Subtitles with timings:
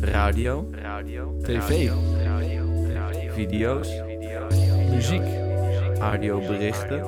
[0.00, 0.64] Radio.
[1.44, 1.90] TV.
[3.34, 3.88] Video's.
[4.90, 5.22] Muziek.
[6.00, 7.02] Audioberichten.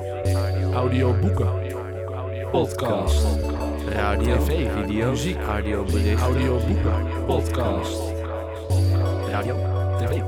[0.75, 1.47] Audioboeken.
[2.51, 3.25] Podcast.
[3.87, 4.35] Radio.
[4.35, 4.69] TV.
[4.75, 5.09] Video's.
[5.09, 5.37] Muziek.
[5.47, 6.19] Audioberichten.
[6.19, 7.25] Audioboeken.
[7.27, 8.01] Podcast.
[9.31, 9.55] Radio.
[9.99, 10.23] TV.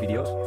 [0.00, 0.37] Video's.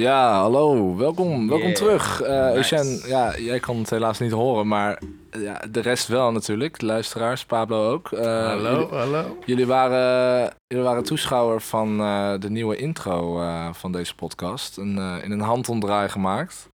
[0.00, 0.96] Ja, hallo.
[0.96, 1.76] Welkom, welkom Yeah.
[1.78, 2.20] terug.
[2.20, 2.74] Eh Nice.
[2.76, 6.78] Eugène, ja, jij kan het helaas niet horen, maar ja, de rest wel natuurlijk.
[6.78, 8.12] De luisteraars, Pablo ook.
[8.12, 9.38] Eh, hallo, Jullie, hallo.
[9.46, 14.76] jullie waren, jullie waren toeschouwer van eh, de nieuwe intro eh, van deze podcast.
[14.76, 16.68] Een, eh, in een handomdraai gemaakt.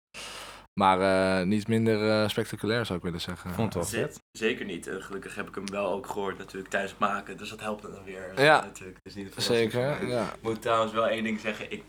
[0.80, 3.50] Maar eh, niet minder eh, spectaculair zou ik willen zeggen.
[3.54, 4.20] Vond het wel vet.
[4.38, 4.86] Zeker niet.
[4.86, 7.36] En gelukkig heb ik hem wel ook gehoord natuurlijk tijdens het maken.
[7.36, 8.32] Dus dat helpt dan weer.
[8.42, 8.60] Ja.
[8.60, 8.98] Natuurlijk.
[9.02, 10.22] Is niet Zeker, ja.
[10.22, 11.72] Ik moet trouwens wel één ding zeggen.
[11.72, 11.82] Ik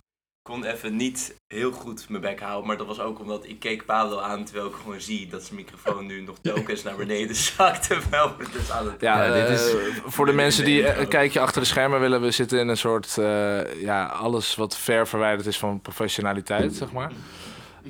[0.49, 2.67] kon even niet heel goed mijn bek houden.
[2.67, 5.55] Maar dat was ook omdat ik keek Pablo aan terwijl ik gewoon zie dat zijn
[5.55, 7.88] microfoon nu nog telkens naar beneden zakt.
[7.88, 9.02] Terwijl we dus aan het...
[9.02, 12.22] Ja, dit is- eh, voor de mensen die eh, een kijkje achter de schermen willen,
[12.22, 16.92] we zitten in een soort, eh, ja, alles wat ver verwijderd is van professionaliteit, zeg
[16.92, 17.11] maar.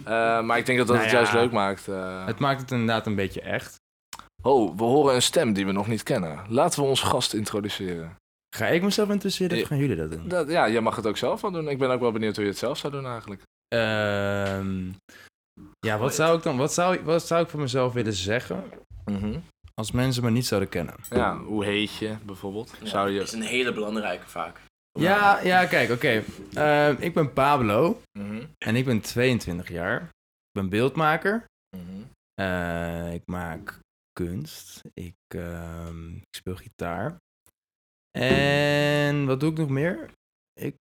[0.04, 1.88] Eh, maar ik denk dat dat Nou het juist leuk maakt.
[1.88, 2.26] eh.
[2.26, 3.76] Het maakt het inderdaad een beetje echt.
[4.42, 6.40] Oh, we horen een stem die we nog niet kennen.
[6.48, 8.16] Laten we ons gast introduceren.
[8.56, 10.28] Ga ik mezelf interesseren of Eh, gaan jullie dat doen?
[10.28, 11.68] Dat, ja, jij mag het ook zelf wel doen.
[11.70, 13.42] Ik ben ook wel benieuwd hoe je het zelf zou doen eigenlijk.
[13.68, 14.88] Ehm,
[15.80, 18.64] ja, wat zou ik dan, wat zou, wat zou ik voor mezelf willen zeggen
[19.74, 20.96] als mensen me niet zouden kennen?
[21.10, 22.74] Ja, hoe heet je bijvoorbeeld?
[22.80, 23.22] Ja, Zou je...
[23.22, 24.60] is een hele belangrijke vaak.
[25.00, 26.24] Ja, ja, kijk, oké.
[26.54, 30.02] Ehm, ik ben Pablo Mhm, en ik ben 22 jaar.
[30.02, 31.46] Ik ben beeldmaker.
[31.78, 32.02] mhm.
[32.34, 33.80] Eh, ik maak
[34.12, 34.82] kunst.
[34.94, 37.18] Ik, ehm, ik speel gitaar.
[38.12, 40.12] En wat doe ik nog meer?
[40.54, 40.76] Ik,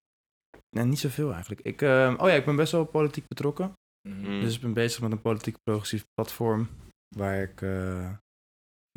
[0.76, 1.60] nee, niet zoveel eigenlijk.
[1.60, 3.72] Ik, ehm, oh ja, ik ben best wel politiek betrokken.
[4.08, 4.40] Mhm.
[4.40, 6.68] Dus ik ben bezig met een politiek progressief platform.
[7.16, 8.12] Waar ik eh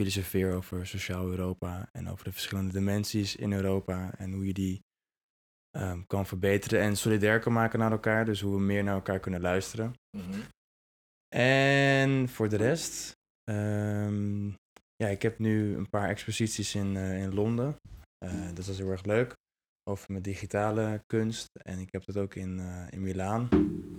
[0.01, 1.89] filosofeer over sociaal Europa.
[1.91, 4.13] En over de verschillende dimensies in Europa.
[4.17, 4.81] En hoe je die
[5.71, 8.25] ehm, kan verbeteren en solidair kan maken naar elkaar.
[8.25, 9.93] Dus hoe we meer naar elkaar kunnen luisteren.
[10.17, 10.39] Mhm.
[11.35, 13.11] En voor de rest,
[13.43, 14.47] ehm,
[14.95, 17.75] ja, ik heb nu een paar exposities in, eh, in Londen.
[18.25, 19.35] Eh, dat was heel erg leuk.
[19.89, 21.49] Over mijn digitale kunst.
[21.63, 23.47] En ik heb dat ook in, eh in Milaan.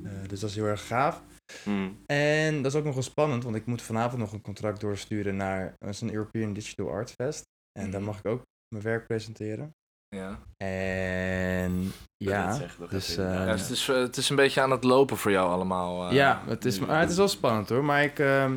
[0.05, 1.23] Eh, dus dat is heel erg gaaf.
[1.65, 1.99] Hmm.
[2.07, 5.37] En dat is ook nog wel spannend, want ik moet vanavond nog een contract doorsturen
[5.37, 7.43] naar een European Digital Art Fest.
[7.79, 8.11] En daar Mhm.
[8.11, 9.75] mag ik ook mijn werk presenteren.
[10.09, 10.39] Ja.
[10.57, 15.51] En ja, dus, Ja, het, is, het is een beetje aan het lopen voor jou
[15.51, 16.13] allemaal.
[16.13, 17.85] ja, het is, maar het is wel spannend hoor.
[17.85, 18.57] Maar ik, ehm,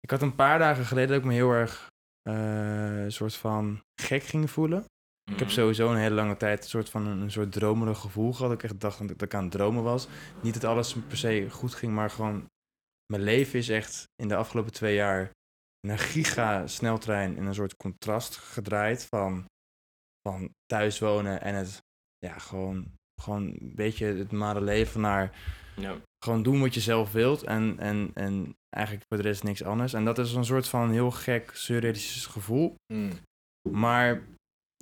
[0.00, 1.86] ik had een paar dagen geleden dat ik me heel erg
[2.32, 4.84] een soort van gek ging voelen.
[5.30, 5.56] Ik heb Mhm.
[5.56, 8.52] sowieso een hele lange tijd een soort van een, een soort dromerig gevoel gehad.
[8.52, 10.08] Ik echt dacht dat ik aan het dromen was.
[10.42, 12.46] Niet dat alles per se goed ging, maar gewoon
[13.12, 15.30] mijn leven is echt in de afgelopen twee jaar
[15.80, 19.44] in een giga sneltrein in een soort contrast gedraaid van,
[20.28, 21.82] van thuis wonen en het
[22.18, 25.34] ja, gewoon, gewoon een beetje het normale leven naar
[25.76, 25.96] Ja.
[26.26, 29.92] Gewoon doen wat je zelf wilt en, en, en eigenlijk voor de rest niks anders.
[29.92, 32.74] En dat is een soort van heel gek surrealistisch gevoel.
[32.92, 33.10] Mm.
[33.70, 34.22] Maar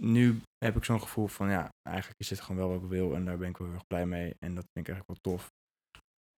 [0.02, 3.14] nu heb ik zo'n gevoel van ja, eigenlijk is dit gewoon wel wat ik wil
[3.14, 4.34] en daar ben ik wel heel erg blij mee.
[4.38, 5.50] En dat vind ik eigenlijk wel tof.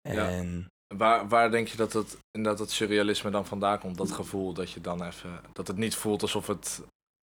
[0.01, 0.31] Ja.
[0.31, 3.97] En Waar, waar denk je dat het, dat het surrealisme dan vandaan komt?
[3.97, 5.41] Dat gevoel dat je dan even...
[5.53, 6.83] Dat het niet voelt alsof het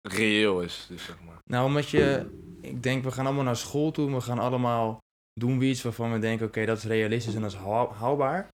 [0.08, 1.38] reëel is, dus zeg maar.
[1.50, 5.01] nou, omdat je, ik denk, we gaan allemaal naar school toe, we gaan allemaal
[5.40, 8.48] doen we iets waarvan we denken, oké, dat is realistisch en dat is haal- haalbaar.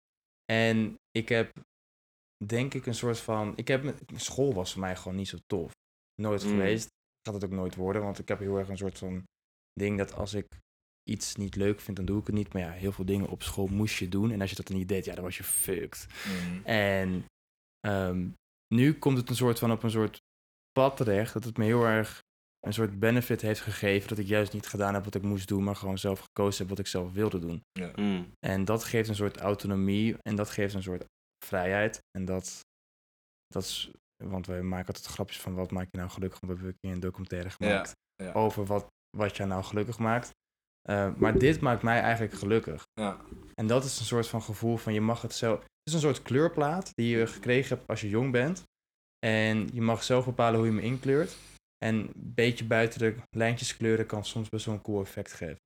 [0.52, 1.50] En ik heb,
[2.44, 5.72] denk ik, een soort van, ik heb, school was voor mij gewoon niet zo tof.
[6.22, 6.50] Nooit Mm.
[6.50, 6.88] geweest.
[7.22, 9.22] Gaat het ook nooit worden, want ik heb heel erg een soort van
[9.72, 10.46] ding dat als ik
[11.10, 12.52] iets niet leuk vind, dan doe ik het niet.
[12.52, 14.30] Maar ja, heel veel dingen op school moest je doen.
[14.30, 16.06] En als je dat dan niet deed, ja, dan was je fucked.
[16.26, 16.64] Mm.
[16.64, 17.24] En
[17.80, 18.28] ehm,
[18.74, 20.18] nu komt het een soort van op een soort
[20.72, 21.32] pad terecht.
[21.32, 22.22] Dat het me heel erg
[22.60, 24.08] een soort benefit heeft gegeven.
[24.08, 26.68] Dat ik juist niet gedaan heb wat ik moest doen, maar gewoon zelf gekozen heb
[26.68, 27.62] wat ik zelf wilde doen.
[27.94, 28.32] Hmm.
[28.46, 31.04] En dat geeft een soort autonomie en dat geeft een soort
[31.44, 32.00] vrijheid.
[32.10, 32.60] En dat,
[33.46, 33.90] dat is,
[34.24, 36.40] want wij maken altijd grapjes van wat maakt je nou gelukkig.
[36.40, 38.32] Want we hebben een keer een documentaire gemaakt ja.
[38.32, 40.30] over wat, wat je nou gelukkig maakt.
[40.82, 42.86] Eh, maar dit maakt mij eigenlijk gelukkig.
[42.94, 43.20] Ja.
[43.54, 45.58] En dat is een soort van gevoel van je mag het zelf.
[45.58, 48.62] Het is een soort kleurplaat die je gekregen hebt als je jong bent.
[49.26, 51.36] En je mag zelf bepalen hoe je hem inkleurt.
[51.84, 55.60] En een beetje buiten de lijntjes kleuren kan soms best wel een cool effect geven.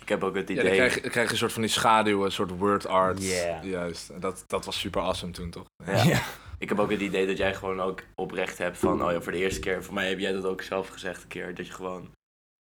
[0.00, 0.64] Ik heb ook het Ja, idee...
[0.66, 3.22] dan krijg, je- dan krijg je een soort van die schaduw, een soort word art.
[3.22, 3.64] Yeah.
[3.64, 4.10] Juist.
[4.10, 5.66] En Dat, dat was super awesome toen, toch?
[5.86, 6.22] Ja.
[6.58, 9.32] Ik heb ook het idee dat jij gewoon ook oprecht hebt van, oh ja, voor
[9.32, 11.72] de eerste keer, voor mij heb jij dat ook zelf gezegd een keer, dat je
[11.72, 12.02] gewoon,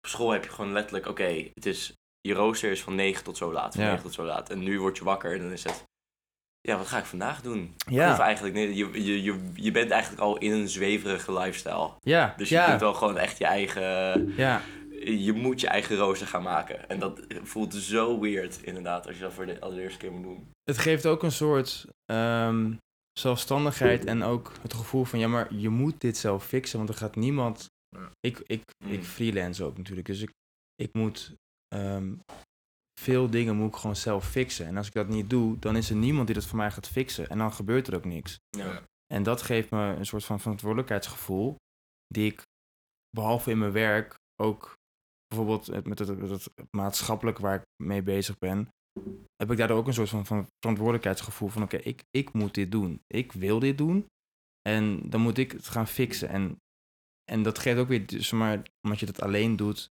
[0.01, 3.37] op school heb je gewoon letterlijk, oké, het is, je rooster is van 9 tot
[3.37, 3.89] zo laat, van Ja.
[3.89, 4.51] 9 tot zo laat.
[4.51, 5.85] En nu word je wakker en dan is het
[6.61, 7.75] ja, wat ga ik vandaag doen?
[7.87, 8.13] Ja.
[8.13, 11.91] Of eigenlijk, nee, je, je, je, je bent eigenlijk al in een zweverige lifestyle.
[12.01, 14.33] Ja, Dus je ja, kunt wel gewoon echt je eigen...
[14.37, 14.61] ja.
[15.05, 16.89] Je moet je eigen rooster gaan maken.
[16.89, 20.51] En dat voelt zo weird, inderdaad, als je dat voor de allereerste keer moet doen.
[20.65, 22.73] Het geeft ook een soort ehm,
[23.21, 26.95] zelfstandigheid en ook het gevoel van, ja, maar je moet dit zelf fixen, want er
[26.97, 27.67] gaat niemand...
[28.21, 29.03] Ik, ik, ik Mm.
[29.05, 30.31] freelance ook natuurlijk, dus ik,
[30.75, 31.35] ik moet
[31.75, 32.13] ehm,
[32.99, 34.67] veel dingen moet ik gewoon zelf fixen.
[34.67, 36.89] En als ik dat niet doe, dan is er niemand die dat voor mij gaat
[36.89, 37.29] fixen.
[37.29, 38.39] En dan gebeurt er ook niks.
[38.51, 38.83] Ja.
[39.07, 41.57] En dat geeft me een soort van verantwoordelijkheidsgevoel,
[42.07, 42.43] die ik
[43.11, 44.75] behalve in mijn werk ook
[45.27, 48.69] bijvoorbeeld met het, met het maatschappelijk waar ik mee bezig ben,
[49.37, 52.71] heb ik daardoor ook een soort van, van verantwoordelijkheidsgevoel van oké, ik, ik moet dit
[52.71, 53.01] doen.
[53.07, 54.07] Ik wil dit doen
[54.69, 56.29] en dan moet ik het gaan fixen.
[56.29, 56.61] En,
[57.25, 59.91] en dat geeft ook weer, dus maar, omdat je dat alleen doet,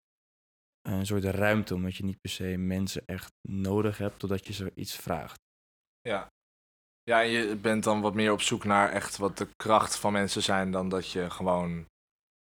[0.82, 4.72] een soort ruimte, omdat je niet per se mensen echt nodig hebt totdat je ze
[4.74, 5.40] iets vraagt.
[6.00, 6.26] Ja.
[7.02, 10.12] Ja, en je bent dan wat meer op zoek naar echt wat de kracht van
[10.12, 11.86] mensen zijn dan dat je gewoon,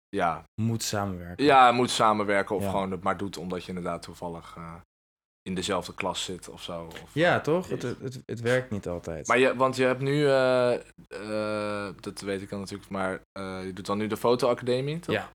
[0.10, 1.46] ja, Moet samenwerken.
[1.46, 2.70] ja moet samenwerken of Ja.
[2.70, 4.76] gewoon het maar doet omdat je inderdaad toevallig eh,
[5.42, 6.86] in dezelfde klas zit of zo.
[6.86, 7.70] Of, Ja, toch?
[7.70, 9.28] Het, het, het, werkt niet altijd.
[9.28, 10.74] Maar je, want je hebt nu, eh,
[11.88, 15.16] eh, dat weet ik dan natuurlijk, maar eh, je doet dan nu de fotoacademie, toch?
[15.16, 15.30] Ja.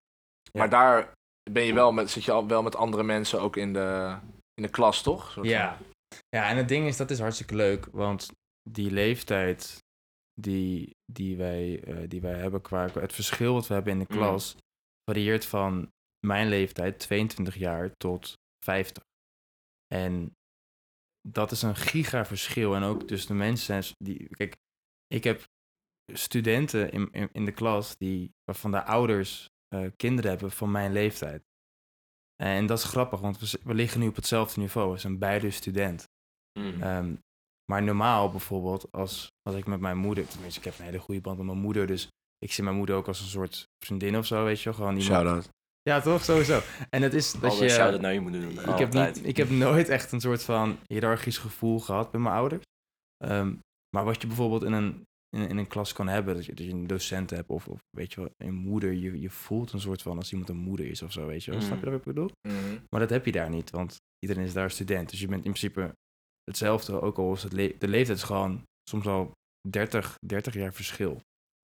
[0.52, 1.12] Maar daar
[1.50, 4.18] ben je wel met, zit je al wel met andere mensen ook in de,
[4.54, 5.38] in de klas, toch?
[5.42, 5.78] Ja.
[6.28, 8.30] ja, en het ding is, dat is hartstikke leuk, want
[8.70, 9.82] die leeftijd
[10.40, 14.06] die, die, wij, eh, die wij hebben qua het verschil wat we hebben in de
[14.08, 14.16] Mm.
[14.16, 14.56] klas,
[15.10, 15.92] varieert van
[16.26, 18.32] mijn leeftijd, 22 jaar, tot
[18.64, 19.02] 50.
[19.94, 20.32] En
[21.28, 22.74] dat is een giga verschil.
[22.74, 24.56] En ook dus de mensen zijn, die, kijk,
[25.06, 25.44] ik heb
[26.12, 30.92] studenten in, in, in de klas die, waarvan de ouders eh, kinderen hebben van mijn
[30.92, 31.42] leeftijd.
[32.36, 34.92] En dat is grappig, want we, liggen nu op hetzelfde niveau.
[34.92, 36.08] We zijn beide student.
[36.58, 36.82] Mm.
[36.82, 37.14] Ehm,
[37.64, 40.26] maar normaal bijvoorbeeld, als, als ik met mijn moeder...
[40.26, 41.86] Tenminste, ik heb een hele goede band met mijn moeder.
[41.86, 44.74] Dus ik zie mijn moeder ook als een soort vriendin of zo, weet je wel.
[44.74, 45.12] Gewoon iemand...
[45.12, 45.48] Shout-out.
[45.82, 46.24] Ja, toch?
[46.24, 46.60] Sowieso.
[46.90, 47.70] En het is dat Alle je...
[47.70, 48.74] shout-out naar je moeten doen.
[48.74, 52.34] ik, heb niet, ik heb nooit echt een soort van hiërarchisch gevoel gehad met mijn
[52.34, 52.62] ouders.
[53.16, 53.54] Ehm,
[53.96, 56.66] maar wat je bijvoorbeeld in een, in, in een klas kan hebben, dat je, dat
[56.66, 58.92] je een docent hebt of, of weet je wel, een moeder.
[58.92, 61.50] Je, je voelt een soort van als iemand een moeder is of zo, weet je
[61.50, 61.60] wel.
[61.60, 61.66] Mm.
[61.66, 62.30] Snap je wat ik bedoel?
[62.48, 62.78] Mhm.
[62.90, 65.10] Maar dat heb je daar niet, want iedereen is daar student.
[65.10, 65.92] Dus je bent in principe
[66.44, 69.30] hetzelfde, ook al is het le- de leeftijd is gewoon soms al
[69.68, 71.12] 30, 30 jaar verschil.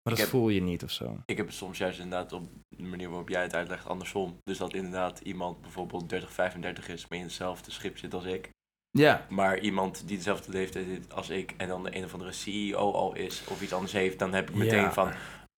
[0.02, 1.22] Maar dat heb- voel je niet of zo.
[1.26, 4.36] Ik heb het soms juist inderdaad op de manier waarop jij het uitlegt andersom.
[4.42, 8.50] Dus dat inderdaad iemand bijvoorbeeld 30, 35 is, maar in hetzelfde schip zit als ik.
[8.90, 12.32] Ja, Maar iemand die dezelfde leeftijd heeft als ik en dan de een of andere
[12.32, 14.92] CEO al is of iets anders heeft, dan heb ik meteen Ja.
[14.92, 15.12] van,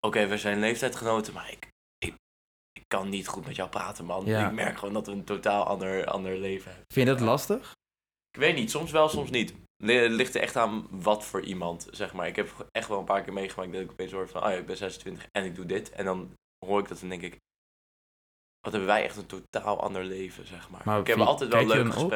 [0.07, 1.69] oké, we zijn leeftijdgenoten, maar ik,
[1.99, 2.15] ik,
[2.73, 4.25] ik kan niet goed met jou praten, man.
[4.25, 4.47] Ja.
[4.47, 6.87] Ik merk gewoon dat we een totaal ander, ander leven hebben.
[6.95, 7.73] vind je dat lastig?
[8.31, 9.55] Ik weet niet, soms wel, soms niet.
[9.77, 12.27] Li- Ligt er echt aan wat voor iemand, zeg maar.
[12.27, 14.57] Ik heb echt wel een paar keer meegemaakt dat ik opeens hoor van, oh ja,
[14.57, 15.91] ik ben 26 en ik doe dit.
[15.91, 16.33] En dan
[16.67, 17.37] hoor ik dat en denk ik,
[18.61, 20.83] wat hebben wij echt een totaal ander leven, zeg maar.
[20.85, 22.13] Maar ik heb altijd wel leuke op?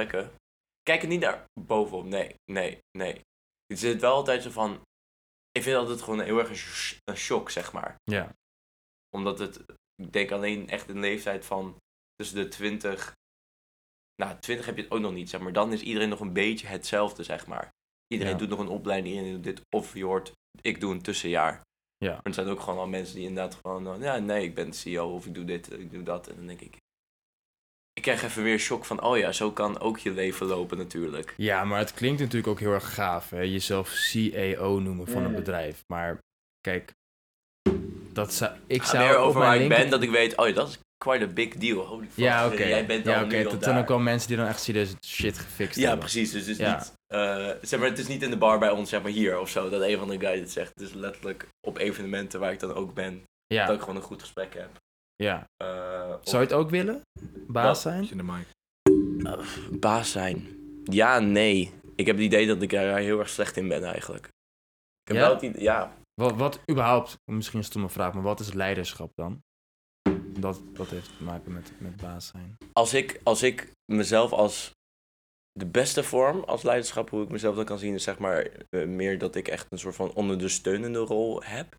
[0.87, 3.21] Kijk er niet naar bovenop, nee, nee, nee.
[3.67, 4.83] Het zit wel altijd zo van,
[5.51, 7.97] ik vind altijd gewoon heel erg een, sh- een shock, zeg maar.
[8.05, 8.33] Ja.
[9.17, 9.65] Omdat het,
[10.03, 11.77] ik denk alleen echt een leeftijd van
[12.15, 13.15] tussen de 20
[14.23, 15.53] nou, 20 heb je het ook nog niet, zeg maar.
[15.53, 17.71] Dan is iedereen nog een beetje hetzelfde, zeg maar.
[18.07, 18.39] Iedereen Ja.
[18.39, 19.61] doet nog een opleiding, iedereen doet dit.
[19.77, 21.63] Of je hoort, ik doe een tussenjaar.
[21.97, 22.13] Ja.
[22.13, 25.15] Maar er zijn ook gewoon al mensen die inderdaad gewoon, ja, nee, ik ben CEO
[25.15, 26.29] of ik doe dit, ik doe dat.
[26.29, 26.77] En dan denk ik,
[27.97, 31.35] ik krijg even weer shock van, oh ja, zo kan ook je leven lopen natuurlijk.
[31.37, 33.41] Ja, maar het klinkt natuurlijk ook heel erg gaaf, hè?
[33.41, 35.37] Jezelf CEO noemen van een Mm.
[35.37, 35.83] bedrijf.
[35.87, 36.19] Maar
[36.61, 36.93] kijk,
[38.13, 40.37] dat zou, ik Ga zou meer op over mijn waar ik ben, dat ik weet,
[40.37, 41.85] oh ja, dat is quite a big deal.
[41.87, 42.63] Holy fuck, Ja, oké.
[42.65, 43.43] jij bent dan ja, nu oké.
[43.43, 45.99] dan Dat zijn ook wel mensen die dan echt serieus shit gefixt Ja, hebben.
[45.99, 46.31] precies.
[46.33, 46.77] Dus het is Ja.
[46.77, 49.39] niet, eh, zeg maar, het is niet in de bar bij ons, zeg maar hier
[49.41, 50.73] of zo, dat een van de guys het zegt.
[50.75, 54.21] Het is letterlijk op evenementen waar ik dan ook ben, dat ik gewoon een goed
[54.21, 54.69] gesprek heb.
[55.17, 55.45] Ja.
[55.57, 57.01] Eh, Zou je het ook willen?
[57.49, 58.11] Baas zijn?
[58.11, 58.47] In de mic.
[59.39, 60.47] of baas zijn?
[60.85, 61.73] Ja, nee.
[61.95, 64.25] Ik heb het idee dat ik daar heel erg slecht in ben eigenlijk.
[64.27, 65.23] Ik heb Ja?
[65.23, 65.97] wel het idee, ja.
[66.15, 69.43] Wat, wat überhaupt, misschien een stomme vraag, maar wat is leiderschap dan?
[70.39, 72.57] Dat, dat heeft te maken met, met baas zijn.
[72.73, 74.71] Als ik, als ik mezelf als
[75.53, 78.87] de beste vorm als leiderschap, hoe ik mezelf dan kan zien, is zeg maar eh,
[78.87, 81.75] meer dat ik echt een soort van ondersteunende rol heb.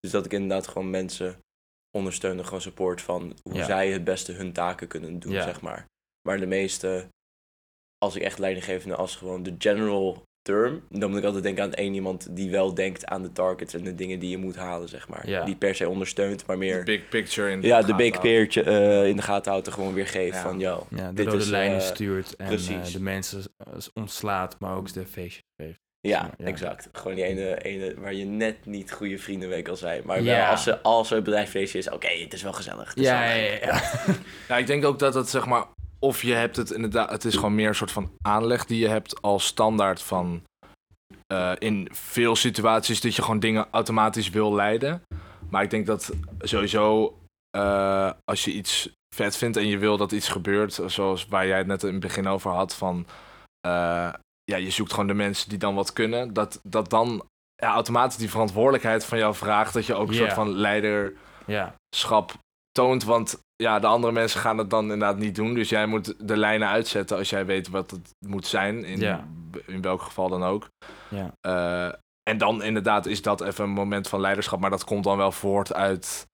[0.00, 1.38] Dus dat ik inderdaad gewoon mensen
[1.90, 3.64] ondersteunen, gewoon support van hoe Ja.
[3.64, 5.42] zij het beste hun taken kunnen doen, Ja.
[5.42, 5.84] zeg maar.
[6.28, 7.08] Maar de meeste,
[7.98, 11.72] als ik echt leidinggevende als gewoon de general term, dan moet ik altijd denken aan
[11.74, 14.88] één iemand die wel denkt aan de targets en de dingen die je moet halen,
[14.88, 15.28] zeg maar.
[15.28, 15.44] Ja.
[15.44, 18.20] Die per se ondersteunt, maar De meer big picture in ja, de big houden.
[18.20, 20.42] peertje eh, in de gaten houdt en gewoon weer geeft Ja.
[20.42, 22.86] van, yo, Ja, de Dit rode is, lijnen eh, stuurt en precies.
[22.86, 23.42] eh, de mensen
[23.94, 25.79] ontslaat, maar ook de feestjes geeft.
[26.00, 26.46] Ja, Ja.
[26.46, 26.88] exact.
[26.92, 30.02] Gewoon die ene, ene waar je net niet goede vriendenweek al zei.
[30.04, 30.36] Maar Ja.
[30.36, 32.88] wel als, ze, als er een bedrijfsfeestje is, oké, het is wel gezellig.
[32.88, 33.80] het is Ja, wel ja, ja, ja.
[34.48, 35.64] Ja, ik denk ook dat het zeg maar,
[35.98, 38.88] of je hebt het inderdaad, het is gewoon meer een soort van aanleg die je
[38.88, 40.42] hebt als standaard van
[41.26, 45.02] eh, in veel situaties dat je gewoon dingen automatisch wil leiden.
[45.50, 47.18] Maar ik denk dat sowieso
[47.50, 51.58] eh, als je iets vet vindt en je wil dat iets gebeurt, zoals waar jij
[51.58, 53.06] het net in het begin over had, van
[53.60, 54.12] eh,
[54.50, 57.22] ja, je zoekt gewoon de mensen die dan wat kunnen, dat, dat dan
[57.54, 61.12] ja, automatisch die verantwoordelijkheid van jou vraagt dat je ook een soort van leider
[61.46, 61.74] ja.
[61.96, 62.32] schap
[62.72, 63.04] toont.
[63.04, 65.54] Want ja, de andere mensen gaan het dan inderdaad niet doen.
[65.54, 68.84] Dus jij moet de lijnen uitzetten als jij weet wat het moet zijn.
[68.84, 69.02] In,
[69.66, 70.68] in welk geval dan ook.
[71.08, 71.32] Ja.
[71.40, 71.94] Eh,
[72.30, 74.60] en dan inderdaad is dat even een moment van leiderschap.
[74.60, 76.26] Maar dat komt dan wel voort uit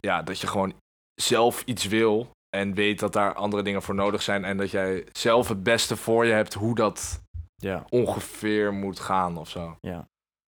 [0.00, 0.74] ja, dat je gewoon
[1.14, 2.30] zelf iets wil.
[2.56, 4.44] En weet dat daar andere dingen voor nodig zijn.
[4.44, 7.22] En dat jij zelf het beste voor je hebt hoe dat
[7.62, 7.86] ja.
[7.88, 9.76] ongeveer moet gaan of zo.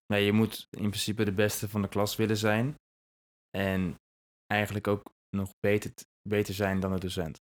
[0.06, 2.74] Nee, je moet in principe de beste van de klas willen zijn.
[3.56, 3.94] En
[4.46, 5.92] eigenlijk ook nog beter,
[6.28, 7.40] beter zijn dan de docent.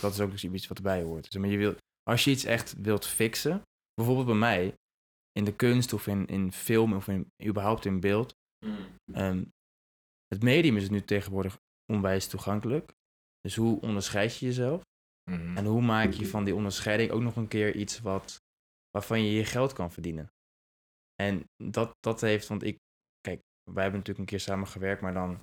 [0.00, 1.26] Dat is ook dus iets wat erbij hoort.
[1.30, 3.62] Zeg maar, je wil, als je iets echt wilt fixen,
[3.94, 4.74] bijvoorbeeld bij mij,
[5.32, 8.34] in de kunst of in, in film of in, überhaupt in beeld.
[9.12, 9.44] ehm,
[10.26, 11.58] het medium is nu tegenwoordig
[11.92, 12.92] onwijs toegankelijk.
[13.40, 14.82] Dus hoe onderscheid je jezelf?
[15.30, 15.56] Mhm.
[15.56, 18.42] En hoe maak je van die onderscheiding ook nog een keer iets wat,
[18.96, 20.28] waarvan je je geld kan verdienen?
[21.14, 22.76] En dat, dat heeft, want ik,
[23.20, 25.40] kijk, wij hebben natuurlijk een keer samen gewerkt, maar dan,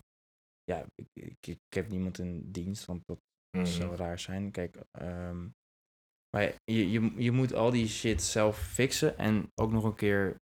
[0.63, 3.19] ja, ik, ik, ik heb niemand in dienst, want dat
[3.57, 3.65] Mhm.
[3.65, 4.51] zou raar zijn.
[4.51, 5.49] Kijk, ehm,
[6.29, 10.35] maar je, je, je moet al die shit zelf fixen en ook nog een keer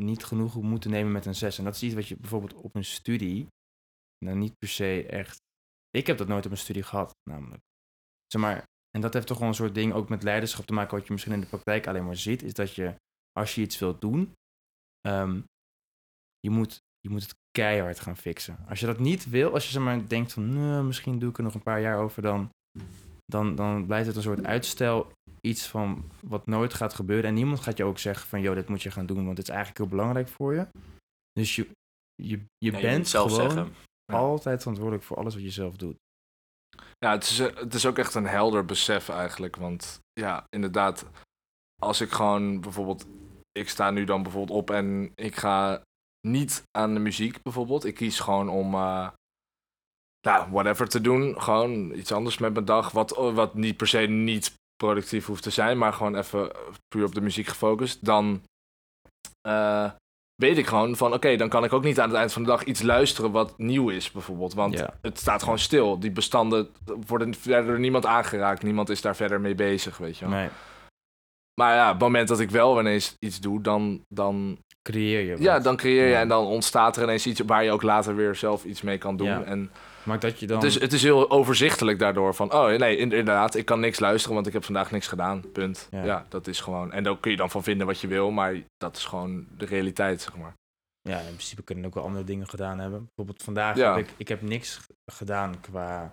[0.00, 1.58] niet genoeg moeten nemen met een 6.
[1.58, 3.46] En dat is iets wat je bijvoorbeeld op een studie,
[4.24, 5.36] nou niet per se echt,
[5.90, 7.62] ik heb dat nooit op een studie gehad, namelijk.
[8.26, 8.64] Zeg maar,
[8.94, 11.12] en dat heeft toch wel een soort ding ook met leiderschap te maken, wat je
[11.12, 12.94] misschien in de praktijk alleen maar ziet, is dat je,
[13.32, 14.32] als je iets wilt doen,
[15.00, 15.40] ehm,
[16.40, 18.58] je, moet, je moet het keihard gaan fixen.
[18.68, 21.42] Als je dat niet wil, als je zeg maar denkt van, misschien doe ik er
[21.42, 22.50] nog een paar jaar over, dan,
[23.26, 27.28] dan, dan blijft het een soort uitstel, iets van wat nooit gaat gebeuren.
[27.28, 29.48] En niemand gaat je ook zeggen van, joh, dit moet je gaan doen, want het
[29.48, 30.66] is eigenlijk heel belangrijk voor je.
[31.32, 31.68] Dus je,
[32.22, 33.74] je, je bent zelf gewoon zeggen.
[34.12, 35.96] Altijd verantwoordelijk voor alles wat je zelf doet.
[36.98, 39.56] Ja, het is, eh, het is ook echt een helder besef eigenlijk.
[39.56, 41.06] Want ja, inderdaad,
[41.82, 43.06] als ik gewoon bijvoorbeeld...
[43.52, 45.82] Ik sta nu dan bijvoorbeeld op en ik ga
[46.26, 47.84] niet aan de muziek bijvoorbeeld.
[47.84, 49.08] Ik kies gewoon om, eh
[50.26, 51.42] nou, whatever te doen.
[51.42, 52.90] Gewoon iets anders met mijn dag.
[52.90, 56.52] Wat, wat niet per se niet productief hoeft te zijn, maar gewoon even
[56.88, 58.04] puur op de muziek gefocust.
[58.04, 58.42] Dan
[59.48, 59.90] eh,
[60.34, 62.48] weet ik gewoon van, oké, dan kan ik ook niet aan het eind van de
[62.48, 64.54] dag iets luisteren wat nieuw is bijvoorbeeld.
[64.54, 64.94] Want Ja.
[65.02, 65.98] het staat gewoon stil.
[66.00, 66.68] Die bestanden
[67.06, 68.62] worden verder door niemand aangeraakt.
[68.62, 70.34] Niemand is daar verder mee bezig, weet je wel.
[70.38, 70.48] Nee,
[71.60, 75.42] Maar ja, op het moment dat ik wel ineens iets doe, dan, dan, creëer je
[75.42, 76.20] ja, dan creëer je Ja.
[76.20, 79.16] en dan ontstaat er ineens iets waar je ook later weer zelf iets mee kan
[79.16, 79.26] doen.
[79.26, 79.42] Ja.
[79.42, 79.70] En
[80.04, 80.56] Maar dat je dan...
[80.56, 83.98] het, is, het is heel overzichtelijk daardoor van, oh nee, in- inderdaad, ik kan niks
[84.00, 85.50] luisteren, want ik heb vandaag niks gedaan.
[85.52, 85.88] Punt.
[85.90, 86.04] Ja.
[86.04, 86.92] Ja, dat is gewoon.
[86.92, 89.64] En daar kun je dan van vinden wat je wil, maar dat is gewoon de
[89.64, 90.54] realiteit, zeg maar.
[91.00, 93.04] Ja, in principe kunnen ook wel andere dingen gedaan hebben.
[93.04, 93.96] Bijvoorbeeld vandaag Ja.
[93.96, 94.80] heb ik, ik heb niks
[95.12, 96.10] gedaan qua...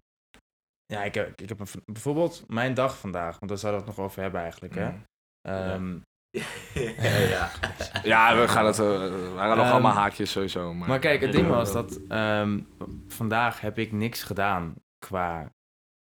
[0.86, 3.98] Ja, ik heb, ik heb een, bijvoorbeeld mijn dag vandaag, want daar zouden we het
[3.98, 4.90] nog over hebben eigenlijk, hè.
[5.78, 6.02] Mm.
[6.32, 7.52] Ja.
[8.04, 10.74] Ja, we gaan het, eh, we gaan nog Ehm, allemaal haakjes sowieso.
[10.74, 12.60] Maar, Maar kijk, het ding was dat ehm,
[13.08, 15.52] vandaag heb ik niks gedaan qua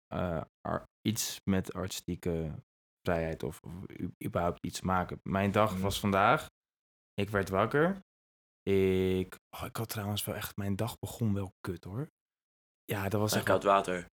[0.08, 2.51] eh, ar- iets met artistieke
[3.08, 3.72] vrijheid of, of
[4.25, 5.20] überhaupt iets maken.
[5.24, 5.82] Mijn dag Mhm.
[5.82, 6.46] was vandaag,
[7.13, 8.00] ik werd wakker.
[8.63, 12.08] Ik, oh, ik had trouwens wel echt, mijn dag begon wel kut hoor.
[12.84, 14.06] Ja, dat was echt koud water.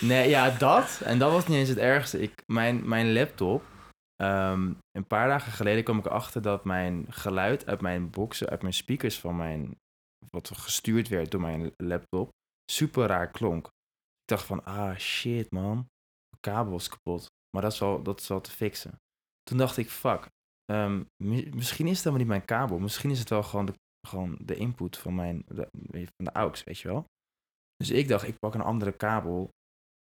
[0.00, 1.00] Nee, ja, dat.
[1.04, 2.20] En dat was niet eens het ergste.
[2.20, 3.64] Ik, mijn, mijn laptop.
[4.16, 8.62] Ehm, een paar dagen geleden kwam ik erachter dat mijn geluid uit mijn boxen, uit
[8.62, 9.78] mijn speakers van mijn.
[10.30, 12.30] wat gestuurd werd door mijn laptop.
[12.72, 13.66] super raar klonk.
[13.66, 15.74] Ik dacht van, ah shit man.
[15.74, 17.26] Mijn kabel is kapot.
[17.50, 18.98] Maar dat is wel, dat is te fixen.
[19.42, 20.28] Toen dacht ik, fuck.
[20.64, 22.78] ehm, mi- misschien is het helemaal niet mijn kabel.
[22.78, 23.72] Misschien is het wel gewoon de,
[24.08, 25.42] gewoon de input van mijn.
[25.46, 25.68] De,
[26.16, 27.04] van de AUX, weet je wel.
[27.76, 29.48] Dus ik dacht, ik pak een andere kabel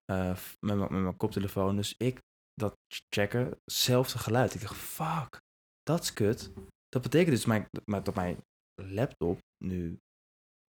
[0.06, 1.76] eh, met mijn koptelefoon.
[1.76, 2.20] Dus ik
[2.56, 2.76] dat
[3.14, 4.54] checken, hetzelfde geluid.
[4.54, 5.42] Ik dacht, fuck,
[5.84, 6.52] dat is kut.
[6.90, 8.38] Dat betekent dus mijn, dat mijn
[8.82, 10.00] laptop nu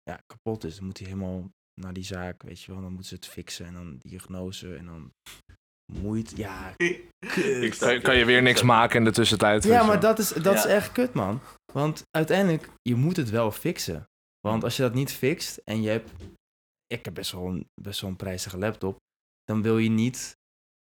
[0.02, 0.76] ja, kapot is.
[0.76, 1.50] Dan moet hij helemaal
[1.80, 2.80] naar die zaak, weet je wel.
[2.80, 5.12] Dan moeten ze het fixen en dan diagnose en dan
[5.92, 6.36] moeite.
[6.36, 8.02] Ja, Ik kut.
[8.02, 9.64] kan, je weer niks maken in de tussentijd.
[9.64, 11.40] Ja, maar dat is, dat is echt kut, man.
[11.72, 14.08] Want uiteindelijk, je moet het wel fixen.
[14.40, 16.10] Want als je dat niet fixt en je hebt...
[16.86, 18.96] Ik heb best wel een, best wel een prijzige laptop.
[19.44, 20.36] Dan wil je niet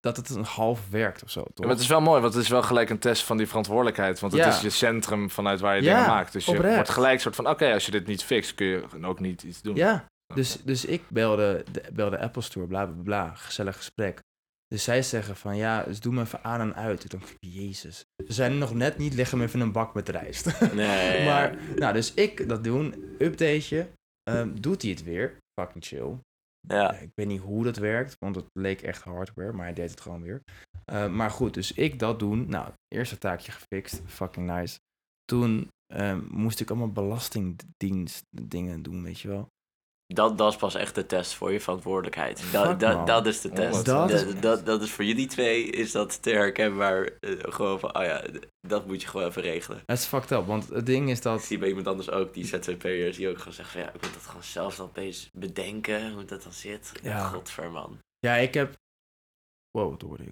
[0.03, 1.59] dat het een half werkt of zo, toch?
[1.65, 4.19] maar het is wel mooi, want het is wel gelijk een test van die verantwoordelijkheid.
[4.19, 4.47] Want het Ja.
[4.49, 6.33] is je centrum vanuit waar je Ja, dingen maakt.
[6.33, 6.75] Dus je oprecht.
[6.75, 9.61] wordt gelijk soort van, oké, als je dit niet fixt, kun je ook niet iets
[9.61, 9.75] doen.
[9.75, 14.19] Ja, dus, dus ik belde de, belde Apple Store, bla bla bla, gezellig gesprek.
[14.67, 17.13] Dus zij zeggen van ja, dus doe me even aan en uit.
[17.13, 18.03] Ik jezus.
[18.27, 20.59] Ze zijn nog net niet, leg hem even in een bak met rijst.
[20.73, 23.87] Nee, maar, nou, dus ik dat doen, updateje,
[24.23, 25.37] ehm, doet hij het weer.
[25.61, 26.17] Fucking chill.
[26.67, 26.93] Ja.
[26.93, 30.01] Ik weet niet hoe dat werkt, want het leek echt hardware, maar hij deed het
[30.01, 30.43] gewoon weer.
[30.85, 32.49] Eh, maar goed, dus ik dat doen.
[32.49, 34.79] Nou, eerste taakje gefixt, fucking nice.
[35.25, 39.47] Toen ehm, moest ik allemaal belastingdienst dingen doen, weet je wel.
[40.05, 42.43] Dat, dat is pas echt de test voor je verantwoordelijkheid.
[42.51, 42.77] Dat, man.
[42.77, 43.85] dat, dat is de test.
[43.85, 47.03] Dat Dat, is- dat, dat, is voor jullie twee is dat te herkenbaar.
[47.19, 48.23] eh, gewoon van, oh ja,
[48.67, 49.81] dat moet je gewoon even regelen.
[49.85, 51.41] Het is fucked up, want het ding is Ik dat...
[51.43, 54.13] zie bij iemand anders ook, die ZZP'ers, die ook gewoon zeggen van, ja, ik moet
[54.13, 56.91] dat gewoon zelf dan opeens bedenken, hoe dat dan zit.
[57.01, 57.09] Ja.
[57.17, 57.27] Ja.
[57.27, 57.99] Godver, man.
[58.19, 58.75] Ja, ik heb...
[59.71, 60.29] Wow, wat hoorde ik?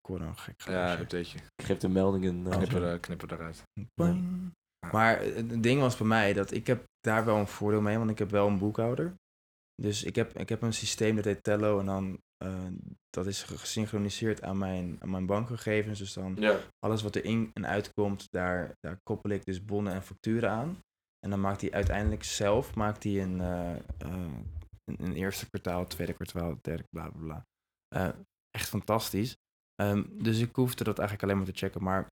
[0.00, 1.02] Ik hoorde een gek Ja, geluidje.
[1.02, 1.38] updateje.
[1.62, 2.46] Geef de meldingen.
[2.46, 2.86] Oh, Knipper, zo.
[2.94, 3.62] eh, knipper eruit.
[4.92, 8.10] Maar het ding was bij mij dat ik heb daar wel een voordeel mee, want
[8.10, 9.14] ik heb wel een boekhouder.
[9.82, 12.66] Dus ik heb, ik heb een systeem dat heet Tello en dan eh,
[13.10, 15.98] dat is ge- gesynchroniseerd aan mijn, aan mijn bankgegevens.
[15.98, 16.58] Dus dan Ja.
[16.78, 20.78] alles wat er in en uitkomt, daar, daar koppel ik dus bonnen en facturen aan.
[21.18, 24.32] En dan maakt hij uiteindelijk zelf maakt hij een, eh, eh,
[24.84, 27.44] een, eerste kwartaal, tweede kwartaal, derde, bla bla bla.
[28.50, 29.36] Echt fantastisch.
[29.74, 31.82] Ehm, dus ik hoefde dat eigenlijk alleen maar te checken.
[31.82, 32.06] Maar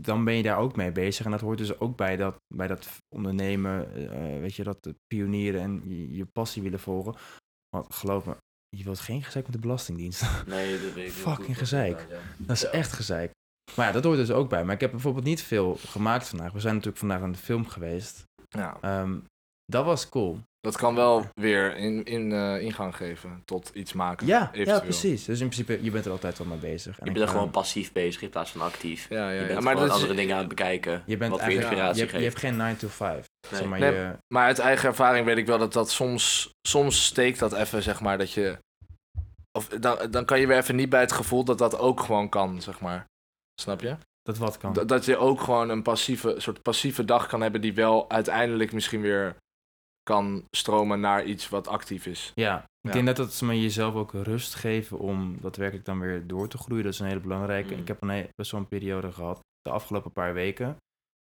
[0.00, 1.24] dan ben je daar ook mee bezig.
[1.24, 5.60] En dat hoort dus ook bij dat, bij dat ondernemen, eh, weet je, dat pionieren
[5.60, 7.14] en je, je passie willen volgen.
[7.76, 8.36] Want geloof me,
[8.76, 10.22] je wilt geen gezeik met de Belastingdienst.
[10.46, 12.06] Nee, dat weet ik Fucking gezeik.
[12.10, 12.18] Ja.
[12.38, 12.70] Dat is Ja.
[12.70, 13.30] echt gezeik.
[13.76, 14.64] Maar ja, dat hoort dus ook bij.
[14.64, 16.52] Maar ik heb bijvoorbeeld niet veel gemaakt vandaag.
[16.52, 18.24] We zijn natuurlijk vandaag aan de film geweest.
[18.48, 19.18] Ja, Ehm,
[19.72, 20.38] dat was cool.
[20.60, 24.26] dat kan wel weer in, in, eh, ingang geven tot iets maken.
[24.26, 25.24] Ja, ja, precies.
[25.24, 26.98] Dus in principe, je bent er altijd wel mee bezig.
[26.98, 29.08] En Je ik, bent er gewoon ehm, passief bezig in plaats van actief.
[29.08, 29.46] Ja, ja, je ja.
[29.46, 31.02] bent maar, gewoon dat is- andere dingen aan het bekijken.
[31.06, 33.14] je bent wat weer eigenlijk, je, inspiratie hebt, je hebt geen 9 to 5.
[33.14, 33.60] Nee.
[33.60, 37.04] Zeg maar, Nee, je, maar uit eigen ervaring weet ik wel dat dat soms, soms
[37.04, 38.58] steekt dat even, zeg maar, dat je...
[39.58, 42.28] Of dan, dan kan je weer even niet bij het gevoel dat dat ook gewoon
[42.28, 43.04] kan, zeg maar.
[43.60, 43.96] Snap je?
[44.22, 44.72] dat wat kan.
[44.72, 48.72] Dat, dat je ook gewoon een passieve, soort passieve dag kan hebben die wel uiteindelijk
[48.72, 49.36] misschien weer
[50.02, 52.32] kan stromen naar iets wat actief is.
[52.34, 52.92] Ja, ik Ja.
[52.92, 56.58] denk dat dat ze maar jezelf ook rust geven om daadwerkelijk dan weer door te
[56.58, 56.84] groeien.
[56.84, 57.74] Dat is een hele belangrijke.
[57.74, 57.80] Mm.
[57.80, 59.40] Ik heb een best wel een periode gehad.
[59.60, 60.76] De afgelopen paar weken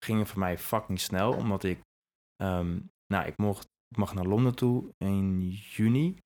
[0.05, 1.33] gingen voor mij fucking snel.
[1.33, 1.81] Omdat ik,
[2.37, 6.19] ehm, nou, ik mocht, ik mag naar Londen toe in juni.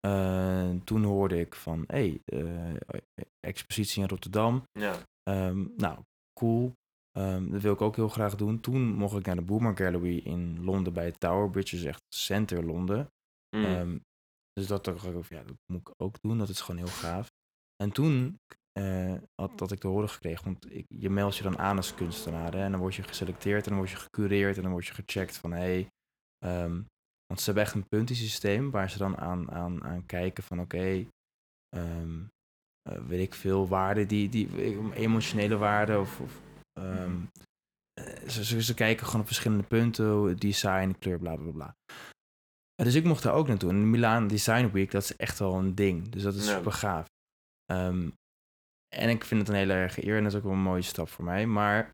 [0.00, 3.00] Eh, toen hoorde ik van, hé, hey, eh,
[3.40, 4.62] expositie in Rotterdam.
[4.72, 4.94] Ja.
[5.22, 5.98] Ehm, nou,
[6.40, 6.72] cool.
[7.18, 8.60] Ehm, dat wil ik ook heel graag doen.
[8.60, 12.64] Toen mocht ik naar de Boomer Gallery in Londen bij Tower Bridge, dus echt center
[12.64, 13.10] Londen.
[13.56, 13.64] Mm.
[13.64, 13.98] Ehm,
[14.52, 16.38] dus dat dacht ik, ja, dat moet ik ook doen.
[16.38, 17.28] Dat is gewoon heel gaaf.
[17.76, 18.38] En toen
[18.72, 21.94] eh, had dat ik te horen gekregen, want ik, je meldt je dan aan als
[21.94, 22.52] kunstenaar.
[22.52, 24.94] Hè, en dan word je geselecteerd en dan word je gecureerd en dan word je
[24.94, 25.58] gecheckt van hé.
[25.58, 25.88] Hey,
[26.38, 26.82] ehm,
[27.26, 31.06] want ze hebben echt een puntensysteem waar ze dan aan, aan, aan kijken van oké,
[31.68, 34.48] eh, weet ik veel, waarden, die, die
[34.94, 36.40] emotionele waarden of, of
[36.80, 37.20] ehm,
[37.92, 41.76] eh, ze, ze, ze kijken gewoon op verschillende punten, design, kleur, bla bla bla.
[42.74, 43.70] Dus ik mocht daar ook naartoe.
[43.70, 46.08] En Milaan Design Week, dat is echt wel een ding.
[46.08, 47.06] Dus dat is super gaaf.
[47.64, 48.10] Ehm,
[48.96, 50.82] en ik vind het een hele erge eer en dat is ook wel een mooie
[50.82, 51.46] stap voor mij.
[51.46, 51.90] Maar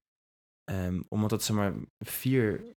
[0.64, 2.72] ehm, omdat het zeg maar vier,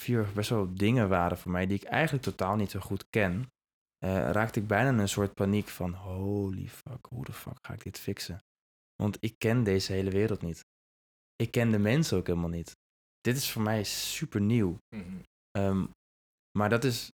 [0.00, 3.50] vier best wel dingen waren voor mij die ik eigenlijk totaal niet zo goed ken,
[3.98, 7.72] eh, raakte ik bijna in een soort paniek van holy fuck, hoe de fuck ga
[7.72, 8.42] ik dit fixen?
[9.02, 10.66] Want ik ken deze hele wereld niet.
[11.42, 12.72] Ik ken de mensen ook helemaal niet.
[13.20, 14.78] Dit is voor mij super nieuw.
[15.50, 15.86] Ehm,
[16.58, 17.10] maar dat is,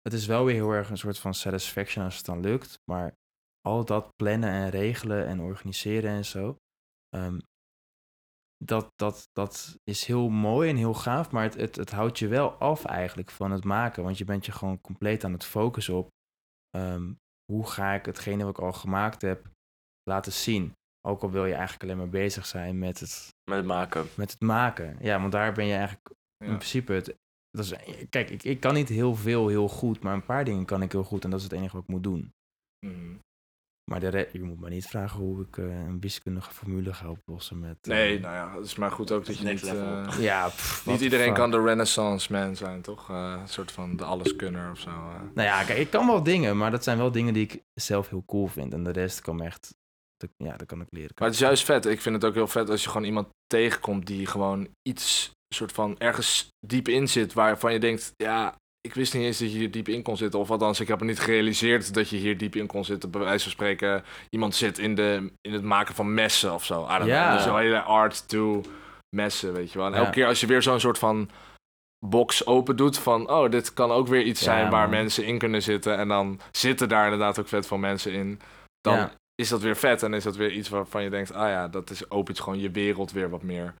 [0.00, 2.78] het is wel weer heel erg een soort van satisfaction als het dan lukt.
[2.90, 3.12] Maar
[3.60, 6.56] al dat plannen en regelen en organiseren en zo.
[7.08, 7.38] ehm,
[8.64, 11.30] dat, dat, dat is heel mooi en heel gaaf.
[11.30, 14.02] Maar het, het, het houdt je wel af eigenlijk van het maken.
[14.02, 16.08] Want je bent je gewoon compleet aan het focussen op.
[16.70, 17.12] ehm,
[17.52, 19.48] hoe ga ik hetgene wat ik al gemaakt heb
[20.02, 20.72] laten zien.
[21.00, 24.06] Ook al wil je eigenlijk alleen maar bezig zijn met het, Met het maken.
[24.14, 24.96] met het maken.
[25.00, 26.08] Ja, want daar ben je eigenlijk
[26.44, 27.16] in principe het.
[27.50, 27.74] Dat is,
[28.10, 30.92] kijk, ik, ik kan niet heel veel heel goed, maar een paar dingen kan ik
[30.92, 32.32] heel goed en dat is het enige wat ik moet doen.
[32.86, 33.16] Mhm.
[33.90, 37.58] Maar de je moet me niet vragen hoe ik eh, een wiskundige formule ga oplossen
[37.58, 37.76] met.
[37.80, 39.62] eh, Nee, nou ja, het is maar goed ook dat je niet...
[39.62, 39.82] level.
[40.06, 41.34] eh, Ja, pff, niet iedereen fuck.
[41.34, 43.10] kan de renaissance man zijn, toch?
[43.10, 44.90] Eh, een soort van de alleskunner of zo.
[44.90, 45.20] eh.
[45.34, 48.08] Nou ja, kijk, ik kan wel dingen, maar dat zijn wel dingen die ik zelf
[48.08, 48.72] heel cool vind.
[48.72, 49.76] En de rest kan me echt.
[50.18, 51.10] Dat- Ja, dat kan ik leren.
[51.18, 51.86] Maar het is juist vet.
[51.86, 55.72] Ik vind het ook heel vet als je gewoon iemand tegenkomt die gewoon iets soort
[55.72, 59.58] van ergens diep in zit waarvan je denkt, ja, ik wist niet eens dat je
[59.58, 60.40] hier diep in kon zitten.
[60.40, 63.10] Of althans, ik heb er niet gerealiseerd dat je hier diep in kon zitten.
[63.10, 66.86] Bij wijze van spreken, iemand zit in, de, in het maken van messen of zo.
[67.04, 67.34] Ja.
[67.34, 68.62] Dus Zo'n hele art to
[69.16, 69.86] messen, weet je wel.
[69.86, 69.98] En Ja.
[69.98, 71.30] elke keer als je weer zo'n soort van
[72.06, 73.30] box open doet van...
[73.30, 74.90] oh, dit kan ook weer iets Ja, zijn waar man.
[74.98, 75.96] mensen in kunnen zitten.
[75.98, 78.40] En dan zitten daar inderdaad ook vet veel mensen in.
[78.80, 79.12] Dan Ja.
[79.40, 81.32] Is dat weer vet en is dat weer iets waarvan je denkt...
[81.32, 83.74] ah ja, dat is, opent gewoon je wereld weer wat meer.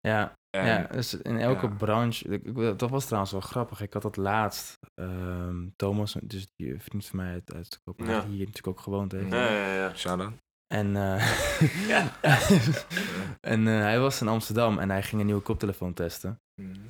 [0.00, 1.72] Ja, En, ja, dus in elke ja.
[1.74, 2.40] branche,
[2.76, 3.80] dat was trouwens wel grappig.
[3.80, 8.26] Ik had dat laatst, ehm, Thomas, dus die vriend van mij uit, uit Kopenhagen, Ja.
[8.28, 9.30] die hier natuurlijk ook gewoond heeft.
[9.32, 9.94] Ja, ja, ja.
[9.94, 10.32] Shout-out.
[10.74, 11.38] En, eh,
[11.92, 12.12] Ja.
[13.54, 16.38] en eh, hij was in Amsterdam en hij ging een nieuwe koptelefoon testen.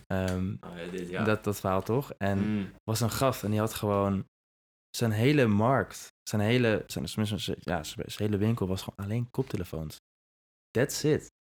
[0.07, 1.25] Ehm, Oh, ja, dit, ja.
[1.25, 2.13] dat, dat verhaal toch?
[2.19, 2.71] En Mm.
[2.85, 4.25] was een gast en die had gewoon
[4.97, 7.07] zijn hele markt, zijn hele, zijn,
[7.61, 10.01] ja, zijn, hele winkel was gewoon alleen koptelefoons.
[10.71, 11.33] That's it.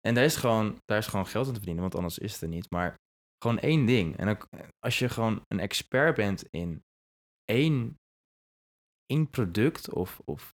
[0.00, 2.42] En daar is, gewoon, daar is gewoon geld aan te verdienen, want anders is het
[2.42, 2.70] er niet.
[2.70, 2.94] Maar
[3.42, 4.16] gewoon één ding.
[4.16, 6.82] En ook, als je gewoon een expert bent in
[7.44, 7.98] één,
[9.06, 10.54] één product of, of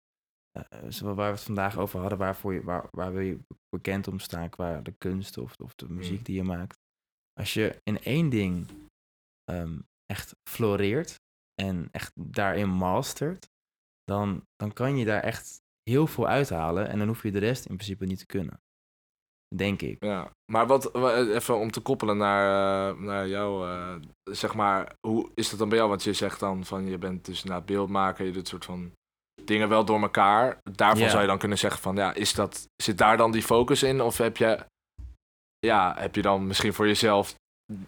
[0.71, 4.19] zoals waar we het vandaag over hadden, waarvoor je, waar, waar wil je bekend om
[4.19, 6.75] staan qua de kunst of, of de muziek die je maakt.
[7.33, 8.67] Als je in één ding
[9.43, 11.15] ehm, echt floreert
[11.61, 13.49] en echt daarin mastert,
[14.11, 17.65] dan, dan kan je daar echt heel veel uithalen en dan hoef je de rest
[17.65, 18.59] in principe niet te kunnen.
[19.55, 20.03] Denk ik.
[20.03, 22.43] Ja, maar wat, wa- even om te koppelen naar,
[22.89, 25.89] eh, naar jou, eh, zeg maar, hoe is dat dan bij jou?
[25.89, 28.91] Want je zegt dan van, je bent dus na beeldmaker, je doet soort van
[29.43, 30.57] dingen wel door elkaar.
[30.71, 33.83] Daarvan zou je dan kunnen zeggen van, ja, is dat, zit daar dan die focus
[33.83, 34.01] in?
[34.01, 34.65] Of heb je,
[35.59, 37.35] ja, heb je dan misschien voor jezelf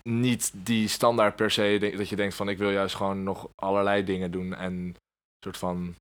[0.10, 4.04] niet die standaard per se, dat je denkt van, ik wil juist gewoon nog allerlei
[4.04, 4.96] dingen doen en
[5.44, 5.96] soort van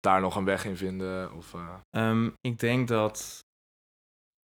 [0.00, 1.32] daar nog een weg in vinden?
[1.32, 3.44] Of, eh, Ehm, ik denk dat,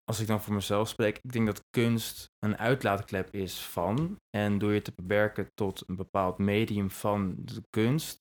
[0.03, 4.17] als ik dan voor mezelf spreek, ik denk dat kunst een uitlaatklep is van.
[4.29, 8.17] En door je te beperken tot een bepaald medium van de kunst,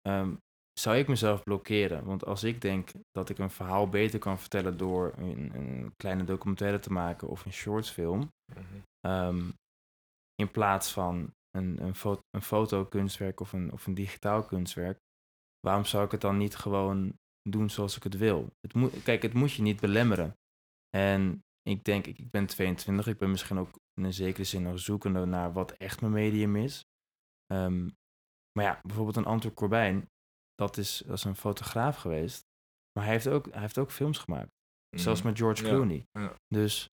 [0.00, 0.34] ehm,
[0.80, 2.04] zou ik mezelf blokkeren.
[2.04, 6.24] Want als ik denk dat ik een verhaal beter kan vertellen door een, een kleine
[6.24, 8.32] documentaire te maken of een shortsfilm,
[9.00, 9.50] ehm,
[10.34, 14.98] in plaats van een, een, fo een fotokunstwerk of een, of een digitaal kunstwerk,
[15.66, 18.52] waarom zou ik het dan niet gewoon doen zoals ik het wil?
[18.60, 20.36] Het moet, kijk, het moet je niet belemmeren.
[20.96, 24.62] En ik denk, ik, ik ben 22, ik ben misschien ook in een zekere zin
[24.62, 26.84] nog zoekende naar wat echt mijn medium is.
[27.46, 27.88] Ehm,
[28.52, 30.08] maar ja, bijvoorbeeld een Anton Corbijn,
[30.54, 32.44] dat is, dat is een fotograaf geweest.
[32.92, 34.50] Maar hij heeft ook, hij heeft ook films gemaakt.
[34.96, 36.04] Zelfs met George Clooney.
[36.12, 36.36] ja.
[36.48, 36.90] Dus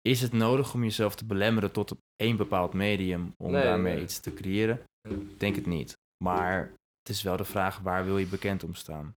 [0.00, 3.94] is het nodig om jezelf te belemmeren tot op één bepaald medium om Nee, daarmee
[3.94, 4.02] nee.
[4.02, 4.84] iets te creëren?
[5.08, 5.98] Ik denk het niet.
[6.24, 6.72] Maar
[7.08, 9.16] het is wel de vraag, waar wil je bekend om staan?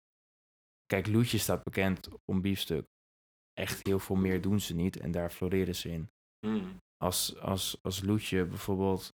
[0.87, 2.87] Kijk, Loetje staat bekend om biefstuk.
[3.53, 6.11] Echt heel veel meer doen ze niet en daar floreren ze in.
[6.47, 6.77] Mm.
[6.97, 9.13] Als, als, als Loetje bijvoorbeeld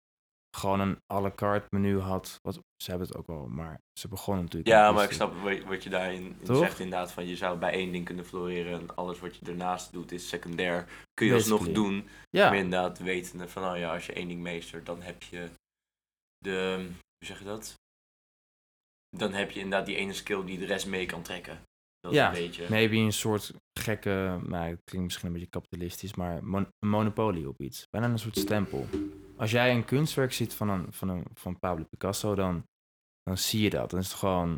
[0.57, 4.07] gewoon een à la carte menu had, wat, ze hebben het ook wel, maar ze
[4.07, 5.33] begonnen natuurlijk Ja, maar ik snap
[5.65, 6.57] wat- je daarin Toch?
[6.57, 7.11] zegt inderdaad.
[7.11, 10.29] Van je zou bij één ding kunnen floreren en alles wat je ernaast doet is
[10.29, 10.89] secundair.
[11.13, 12.07] Kun je alsnog doen.
[12.29, 15.49] Ja, Maar inderdaad wetende van, nou ja, als je één ding meestert, dan heb je
[16.37, 16.85] de,
[17.17, 17.81] hoe zeg je dat?
[19.17, 21.59] Dan heb je inderdaad die ene skill die de rest mee kan trekken.
[21.99, 22.65] Dat Ja, is een beetje.
[22.69, 27.47] maybe een soort gekke, nou, het klinkt misschien een beetje kapitalistisch, maar mon- een monopolie
[27.47, 27.87] op iets.
[27.89, 28.85] Bijna een soort stempel.
[29.37, 32.63] Als jij een kunstwerk ziet van, een, van, een, van Pablo Picasso, dan,
[33.23, 33.89] dan zie je dat.
[33.89, 34.49] Dan is het gewoon,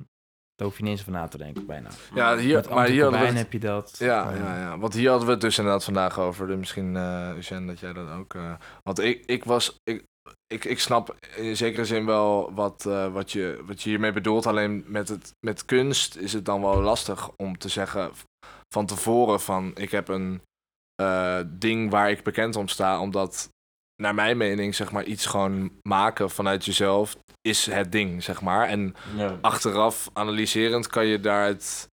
[0.55, 1.89] daar hoef je niet eens van na te denken, bijna.
[2.13, 3.95] Ja, hier, Met maar hier hadden we Corbijn het- heb je dat.
[3.97, 6.47] Ja, ja, ja, want hier hadden we het dus inderdaad vandaag over.
[6.47, 8.33] Dus misschien, eh Eugène, dat jij dat ook...
[8.33, 9.79] eh, want ik, ik was...
[9.83, 10.03] Ik,
[10.47, 14.45] ik, ik snap in zekere zin wel wat, eh, wat, je, wat je hiermee bedoelt.
[14.45, 18.12] Alleen met, het, met kunst is het dan wel lastig om te zeggen
[18.73, 19.71] van tevoren van...
[19.75, 20.41] Ik heb een
[20.95, 22.99] eh, ding waar ik bekend om sta.
[22.99, 23.49] Omdat,
[24.01, 28.67] naar mijn mening, zeg maar, iets gewoon maken vanuit jezelf is het ding, zeg maar.
[28.67, 29.38] En Ja.
[29.41, 31.88] achteraf analyserend kan je daaruit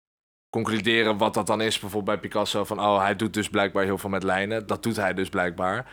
[0.57, 1.79] concluderen wat dat dan is.
[1.79, 4.67] Bijvoorbeeld bij Picasso van, oh, hij doet dus blijkbaar heel veel met lijnen.
[4.67, 5.93] Dat doet hij dus blijkbaar.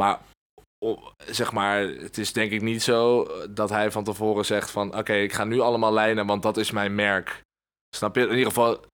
[0.00, 0.20] Maar
[1.26, 5.12] zeg maar, het is denk ik niet zo dat hij van tevoren zegt van, oké,
[5.14, 7.42] ik ga nu allemaal lijnen, want dat is mijn merk.
[7.96, 8.22] Snap je?
[8.22, 8.84] In ieder geval,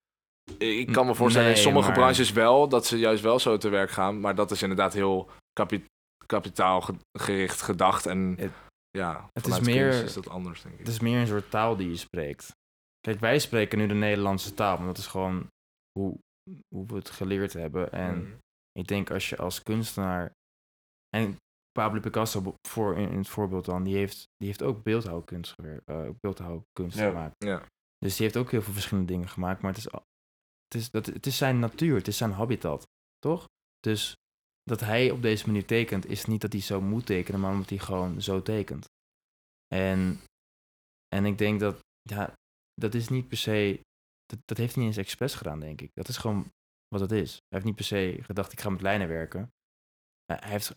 [0.59, 3.68] ik kan me voorstellen in sommige maar- branches wel, dat ze juist wel zo te
[3.68, 4.20] werk gaan.
[4.20, 5.85] Maar dat is inderdaad heel kapi
[6.26, 8.07] kapitaalgericht gedacht.
[8.07, 8.53] En Het-
[8.90, 10.81] ja, het is meer- is dat anders, denk ik.
[10.81, 12.53] Het is meer een soort taal die je spreekt.
[13.00, 15.46] Kijk, wij spreken nu de Nederlandse taal, want dat is gewoon
[15.98, 16.18] hoe,
[16.74, 17.92] hoe we het geleerd hebben.
[17.92, 18.33] En Mhm.
[18.72, 20.33] ik denk als je als kunstenaar.
[21.16, 21.37] En
[21.72, 25.54] Pablo Picasso, voor, in, in het voorbeeld dan, die heeft, die heeft ook beeldhouwkunst,
[25.85, 27.09] eh, beeldhouwkunst Ja.
[27.09, 27.44] gemaakt.
[27.44, 27.66] Ja.
[27.98, 29.62] Dus die heeft ook heel veel verschillende dingen gemaakt.
[29.62, 29.92] Maar het is,
[30.64, 32.87] het is, dat, het is zijn natuur, het is zijn habitat,
[33.18, 33.48] toch?
[33.80, 34.14] Dus
[34.62, 37.68] dat hij op deze manier tekent, is niet dat hij zo moet tekenen, maar omdat
[37.68, 38.88] hij gewoon zo tekent.
[39.74, 40.20] En,
[41.09, 42.33] en ik denk dat, ja,
[42.74, 43.80] dat is niet per se,
[44.26, 45.90] dat, dat heeft hij niet eens expres gedaan, denk ik.
[45.94, 46.50] Dat is gewoon
[46.88, 47.30] wat het is.
[47.30, 49.50] Hij heeft niet per se gedacht, ik ga met lijnen werken.
[50.24, 50.74] Hij heeft,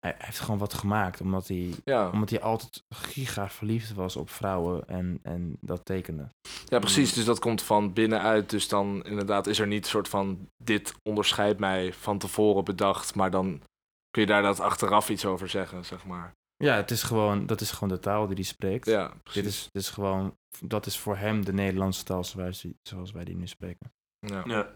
[0.00, 2.10] hij, heeft gewoon wat gemaakt, omdat hij, Ja.
[2.10, 6.28] omdat hij altijd giga verliefd was op vrouwen en, en dat tekende.
[6.66, 7.12] ja, precies.
[7.12, 8.50] Dus dat komt van binnenuit.
[8.50, 10.48] Dus dan inderdaad is er niet een soort van...
[10.56, 13.14] dit onderscheidt mij van tevoren bedacht.
[13.14, 13.62] Maar dan
[14.10, 16.32] kun je daar dat achteraf iets over zeggen, zeg maar.
[16.56, 18.86] Ja, het is gewoon, dat is gewoon de taal die hij spreekt.
[18.86, 19.46] Ja, Dit precies.
[19.46, 23.24] is, dit is gewoon, dat is voor hem de Nederlandse taal zoals, die- zoals wij
[23.24, 23.92] die nu spreken.
[24.18, 24.42] Ja.
[24.46, 24.74] Ja.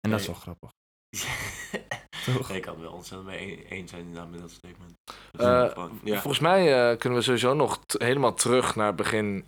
[0.00, 0.70] En dat is wel grappig.
[2.24, 2.50] Toch?
[2.50, 4.92] Ik kan het wel ontzettend mee e- eens zijn met dat statement.
[5.38, 6.14] Eh, ja.
[6.20, 9.44] Volgens mij eh, kunnen we sowieso nog helemaal terug naar het begin...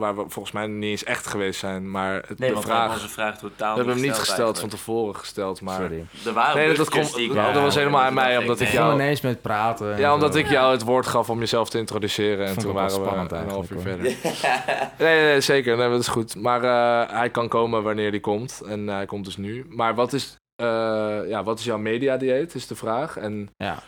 [0.00, 1.90] waar we volgens mij niet eens echt geweest zijn.
[1.90, 2.92] Maar het, Nee, de vraag...
[2.92, 5.80] onze vraag totaal We hebben hem niet gesteld van tevoren gesteld, maar...
[5.80, 6.06] Sorry.
[6.26, 9.20] Er waren Nee, dat komt- dat was helemaal aan mij, omdat ik nee, jou- ineens
[9.20, 9.92] met praten.
[9.94, 10.38] en Ja, omdat zo.
[10.38, 12.46] ik jou het woord gaf om jezelf te introduceren.
[12.46, 14.04] En toen waren we spannend een half uur verder.
[14.98, 15.76] Nee, nee, nee, zeker.
[15.76, 16.36] Nee, dat is goed.
[16.36, 18.60] Maar eh, hij kan komen wanneer hij komt.
[18.66, 19.66] En hij komt dus nu.
[19.68, 20.36] Maar wat is, eh,
[21.28, 23.16] ja, wat is jouw mediadieet, is de vraag.
[23.16, 23.82] En Ja.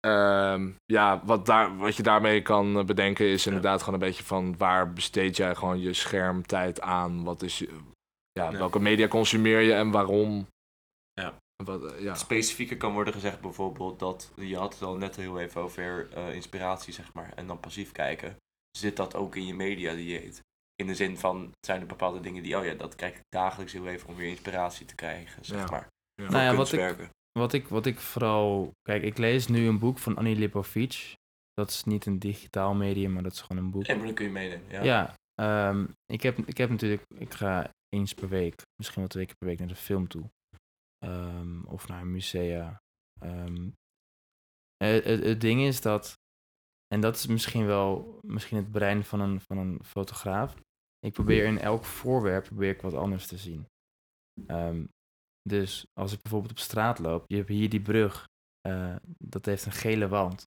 [0.00, 4.56] ehm, ja, wat, daar, wat je daarmee kan bedenken is inderdaad gewoon een beetje van...
[4.56, 7.24] waar besteed jij gewoon je schermtijd aan?
[7.24, 7.68] Wat is je,
[8.32, 8.58] ja, Ja.
[8.58, 10.46] welke media consumeer je en waarom?
[11.12, 11.34] Ja.
[11.64, 12.14] Wat, eh, ja.
[12.14, 16.34] Specifieker kan worden gezegd bijvoorbeeld dat, je had het al net heel even over eh,
[16.34, 18.36] inspiratie zeg maar, en dan passief kijken.
[18.78, 20.40] Zit dat ook in je mediadieet?
[20.74, 23.72] In de zin van, zijn er bepaalde dingen die, oh ja, dat krijg ik dagelijks
[23.72, 25.88] heel even om weer inspiratie te krijgen, zeg maar.
[26.22, 26.28] Ja.
[26.28, 28.72] Nou ja, wat ik, wat, ik, wat ik vooral...
[28.82, 31.16] Kijk, ik lees nu een boek van Annie Lipovic.
[31.52, 33.84] Dat is niet een digitaal medium, maar dat is gewoon een boek.
[33.84, 34.82] En maar dan kun je meenemen, ja.
[34.82, 37.02] Ja, ehm, ik, heb, ik heb natuurlijk...
[37.14, 40.30] Ik ga eens per week, misschien wel twee keer per week naar de film toe.
[40.98, 42.82] Ehm, of naar een musea.
[43.20, 43.70] Ehm,
[44.76, 46.18] het, het, het ding is dat...
[46.94, 50.54] En dat is misschien wel misschien het brein van een, van een fotograaf.
[50.98, 53.66] Ik probeer in elk voorwerp probeer ik wat anders te zien.
[54.46, 54.84] Ehm,
[55.42, 58.26] dus als ik bijvoorbeeld op straat loop, je hebt hier die brug,
[58.60, 60.46] eh, dat heeft een gele wand.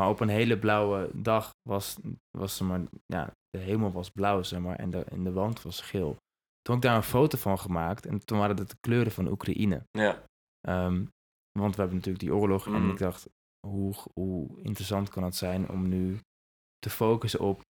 [0.00, 1.96] Maar op een hele blauwe dag was,
[2.38, 5.62] was er maar, ja, de hemel was blauw, zeg maar, en de, en de wand
[5.62, 6.16] was geel.
[6.60, 9.28] Toen heb ik daar een foto van gemaakt en toen waren dat de kleuren van
[9.28, 9.86] Oekraïne.
[9.90, 10.22] Ja.
[10.60, 11.04] Ehm,
[11.58, 12.66] want we hebben natuurlijk die oorlog.
[12.66, 12.90] En Mhm.
[12.90, 13.28] ik dacht,
[13.66, 16.18] hoe, hoe interessant kan het zijn om nu
[16.78, 17.60] te focussen op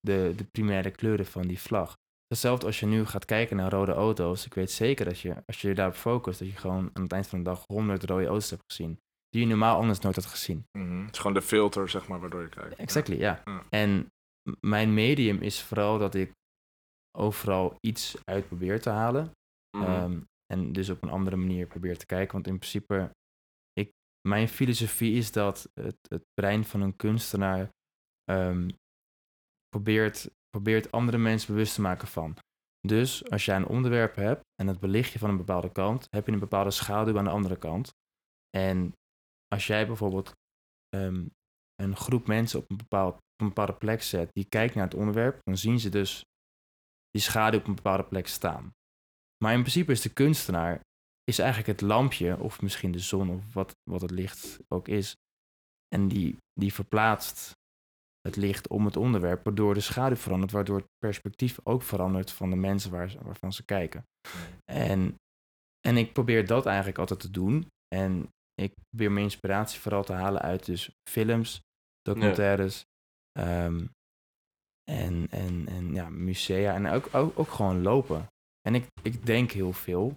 [0.00, 1.96] de, de primaire kleuren van die vlag.
[2.28, 4.46] Hetzelfde als je nu gaat kijken naar rode auto's.
[4.46, 7.12] Ik weet zeker dat je, als je je daarop focust, dat je gewoon aan het
[7.12, 9.00] eind van de dag honderd rode auto's hebt gezien.
[9.28, 10.66] Die je normaal anders nooit had gezien.
[10.78, 11.00] Mhm.
[11.04, 12.74] Het is gewoon de filter, zeg maar, waardoor je kijkt.
[12.74, 13.42] Exactly, ja.
[13.44, 13.62] Ja.
[13.70, 14.12] En
[14.60, 16.32] mijn medium is vooral dat ik
[17.18, 19.32] overal iets uit probeer te halen.
[19.76, 19.86] Mhm.
[19.86, 22.32] Ehm, en dus op een andere manier probeer te kijken.
[22.32, 23.10] Want in principe,
[23.72, 23.90] ik,
[24.28, 27.70] mijn filosofie is dat het, het brein van een kunstenaar
[28.24, 28.68] ehm,
[29.68, 32.36] probeert, probeert andere mensen bewust te maken van.
[32.80, 36.26] Dus als jij een onderwerp hebt en dat belicht je van een bepaalde kant, heb
[36.26, 37.92] je een bepaalde schaduw aan de andere kant.
[38.56, 38.92] En
[39.48, 40.32] als jij bijvoorbeeld
[40.88, 41.26] ehm,
[41.82, 44.94] een groep mensen op een, bepaald, op een bepaalde plek zet die kijkt naar het
[44.94, 46.24] onderwerp, dan zien ze dus
[47.10, 48.72] die schaduw op een bepaalde plek staan.
[49.44, 50.80] Maar in principe is de kunstenaar
[51.24, 55.16] is eigenlijk het lampje, of misschien de zon, of wat, wat het licht ook is.
[55.88, 57.56] En die, die verplaatst
[58.28, 62.50] het licht om het onderwerp, waardoor de schaduw verandert, waardoor het perspectief ook verandert van
[62.50, 64.02] de mensen waar, waarvan ze kijken.
[64.72, 65.14] En,
[65.80, 67.66] en ik probeer dat eigenlijk altijd te doen.
[67.94, 71.60] En ik probeer mijn inspiratie vooral te halen uit dus films,
[72.02, 72.84] documentaires
[73.32, 73.86] ehm,
[74.90, 78.26] en, en, en ja, musea en ook, ook, ook gewoon lopen.
[78.60, 80.16] En ik, ik denk heel veel.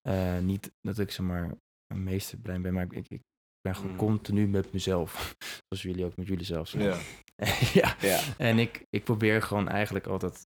[0.00, 1.54] Eh, niet dat ik zeg maar
[1.86, 3.20] een meesterbrein ben, maar ik, ik, ik
[3.60, 3.96] ben gewoon Mm.
[3.96, 5.34] continu met mezelf.
[5.68, 6.82] Zoals jullie ook met jullie zelf zijn.
[6.82, 6.98] Ja.
[7.80, 7.96] ja.
[8.00, 8.20] Ja.
[8.38, 10.46] En ik, ik probeer gewoon eigenlijk altijd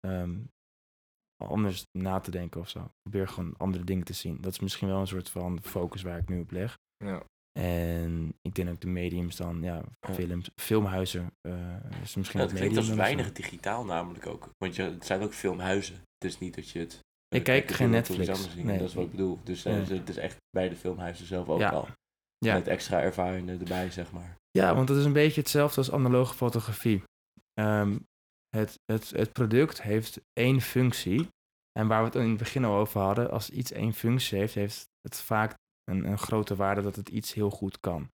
[0.00, 0.36] ehm,
[1.44, 2.78] anders na te denken of zo.
[2.78, 4.40] Ik probeer gewoon andere dingen te zien.
[4.40, 6.78] Dat is misschien wel een soort van focus waar ik nu op leg.
[7.04, 7.22] Ja.
[7.58, 11.32] En ik denk ook de mediums dan, ja, films, filmhuizen.
[11.40, 14.48] eh is misschien Ja, het klinkt als weinig digitaal namelijk ook.
[14.58, 15.94] Want je, het zijn ook filmhuizen.
[15.94, 16.98] Het is niet dat je het...
[17.28, 18.54] Ik eh, kijk geen Netflix.
[18.54, 18.78] Nee.
[18.78, 19.38] Dat is wat ik bedoel.
[19.44, 19.98] Dus eh, Nee.
[19.98, 21.70] het is echt bij de filmhuizen zelf ook Ja.
[21.70, 21.88] al.
[22.38, 22.54] Ja.
[22.54, 24.36] Met extra ervaringen erbij, zeg maar.
[24.50, 27.02] Ja, want het is een beetje hetzelfde als analoge fotografie.
[27.52, 27.98] Ehm,
[28.56, 31.28] het, het, het product heeft één functie.
[31.72, 34.54] En waar we het in het begin al over hadden, als iets één functie heeft,
[34.54, 38.10] heeft het vaak een, een grote waarde dat het iets heel goed kan.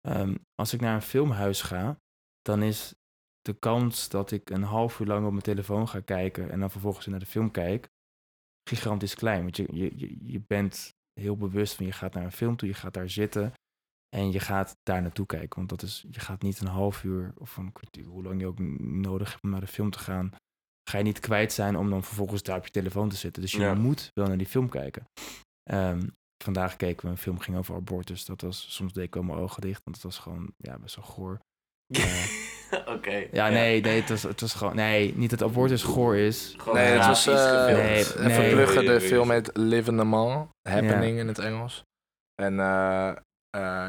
[0.00, 2.00] Ehm, als ik naar een filmhuis ga,
[2.42, 2.94] dan is
[3.40, 6.70] de kans dat ik een half uur lang op mijn telefoon ga kijken en dan
[6.70, 7.88] vervolgens naar de film kijk,
[8.68, 9.42] gigantisch klein.
[9.42, 12.74] Want je, je, je bent heel bewust van je gaat naar een film toe, je
[12.74, 13.52] gaat daar zitten.
[14.16, 15.56] En je gaat daar naartoe kijken.
[15.56, 18.46] Want dat is, je gaat niet een half uur of een kwartier, hoe lang je
[18.46, 20.30] ook nodig hebt om naar de film te gaan.
[20.90, 23.42] Ga je niet kwijt zijn om dan vervolgens daar op je telefoon te zitten.
[23.42, 23.74] Dus je Ja.
[23.74, 25.04] moet wel naar die film kijken.
[25.70, 26.06] Ehm,
[26.44, 28.24] vandaag keken we een film ging over abortus.
[28.24, 30.96] Dat was, soms deed ik wel mijn ogen dicht, want het was gewoon ja, best
[30.96, 31.40] wel goor.
[32.96, 33.26] Oké.
[33.32, 36.54] Ja, nee, nee, het was, het was gewoon, nee, niet dat abortus goor is.
[36.56, 38.18] Gewoon Nee, het was eh gefilmd.
[38.18, 40.46] Nee, je- De film heet Live in the Mall.
[40.68, 41.82] Happening in het Engels.
[42.42, 43.16] En eh, eh,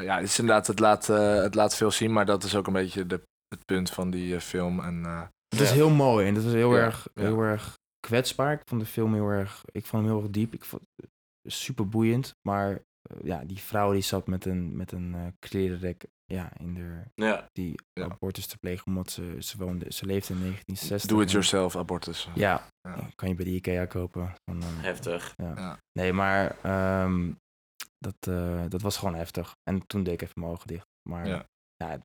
[0.04, 2.66] ja, het is inderdaad, het laat, eh, het laat veel zien, maar dat is ook
[2.66, 4.80] een beetje de, het punt van die eh, film.
[4.80, 5.74] En eh, Het is Ja.
[5.74, 7.22] heel mooi en het was heel Ja, erg, ja.
[7.22, 7.74] heel erg
[8.06, 8.52] kwetsbaar.
[8.52, 10.54] Ik vond de film heel erg, ik vond hem heel erg diep.
[10.54, 11.10] Ik vond het
[11.52, 16.04] super boeiend, maar eh, ja, die vrouw die zat met een, met een eh klerenrek
[16.24, 17.46] ja, in de, Ja.
[17.52, 18.04] die Ja.
[18.04, 21.10] abortus te plegen, omdat ze, ze woonde, ze leefde in 1960.
[21.10, 22.28] do it en- yourself abortus.
[22.34, 23.08] Ja, Ja.
[23.14, 24.34] kan je bij de Ikea kopen.
[24.44, 25.34] Van, eh, Heftig.
[25.92, 27.30] Nee, maar ehm,
[27.98, 29.54] dat, eh, dat was gewoon heftig.
[29.62, 30.86] En toen deed ik even mijn ogen dicht.
[31.08, 31.46] Maar Ja.
[31.76, 32.02] ja, het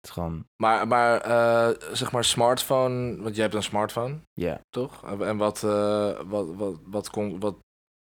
[0.00, 4.60] is gewoon, Maar, maar eh, zeg maar smartphone, want jij hebt een smartphone, ja.
[4.68, 5.04] toch?
[5.20, 7.56] En- wat, eh, wat, wat, wat, kon, wat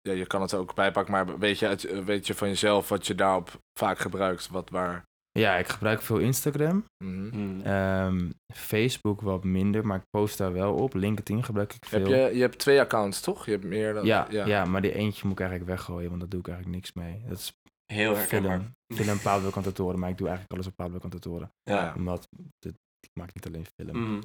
[0.00, 3.07] ja, je kan het ook bijpakken, maar weet je, uit- weet je van jezelf wat
[3.07, 4.48] je daarop vaak gebruikt?
[4.48, 5.05] Wat waar?
[5.38, 6.85] Ja, ik gebruik veel Instagram.
[7.05, 7.29] Mhm.
[7.31, 7.61] Hmm.
[7.62, 10.94] Ehm, Facebook wat minder, maar ik post daar wel op.
[10.94, 11.99] LinkedIn gebruik ik veel.
[11.99, 13.44] Heb je, je hebt twee accounts, toch?
[13.44, 14.05] Je hebt meer dan...
[14.05, 14.64] ja, ja.
[14.64, 17.23] maar die eentje moet ik eigenlijk weggooien, want daar doe ik eigenlijk niks mee.
[17.29, 17.53] Dat is
[17.92, 18.57] Heel herkenbaar.
[18.59, 18.73] film.
[18.94, 21.51] Film Pablo Cantatoren, maar ik doe eigenlijk alles op Pablo Cantatoren.
[21.62, 21.92] Ja.
[21.97, 24.03] Omdat het, ik maak niet alleen film.
[24.03, 24.20] Mhm.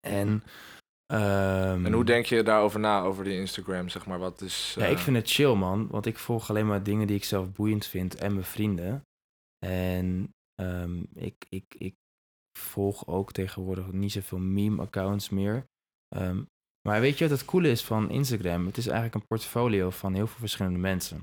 [0.00, 0.42] En,
[1.06, 4.18] ehm, En hoe denk je daarover na, over die Instagram, zeg maar?
[4.18, 4.74] Wat is...
[4.78, 5.88] Ja, ik eh, vind het chill, man.
[5.90, 9.02] Want ik volg alleen maar dingen die ik zelf boeiend vind en mijn vrienden.
[9.66, 11.94] En ehm, ik, ik, ik
[12.58, 15.66] volg ook tegenwoordig niet zoveel meme-accounts meer.
[16.16, 16.42] Ehm,
[16.88, 18.66] maar weet je wat het coole is van Instagram?
[18.66, 21.22] Het is eigenlijk een portfolio van heel veel verschillende mensen.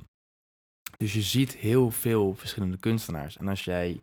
[0.97, 3.37] Dus je ziet heel veel verschillende kunstenaars.
[3.37, 3.99] En als jij...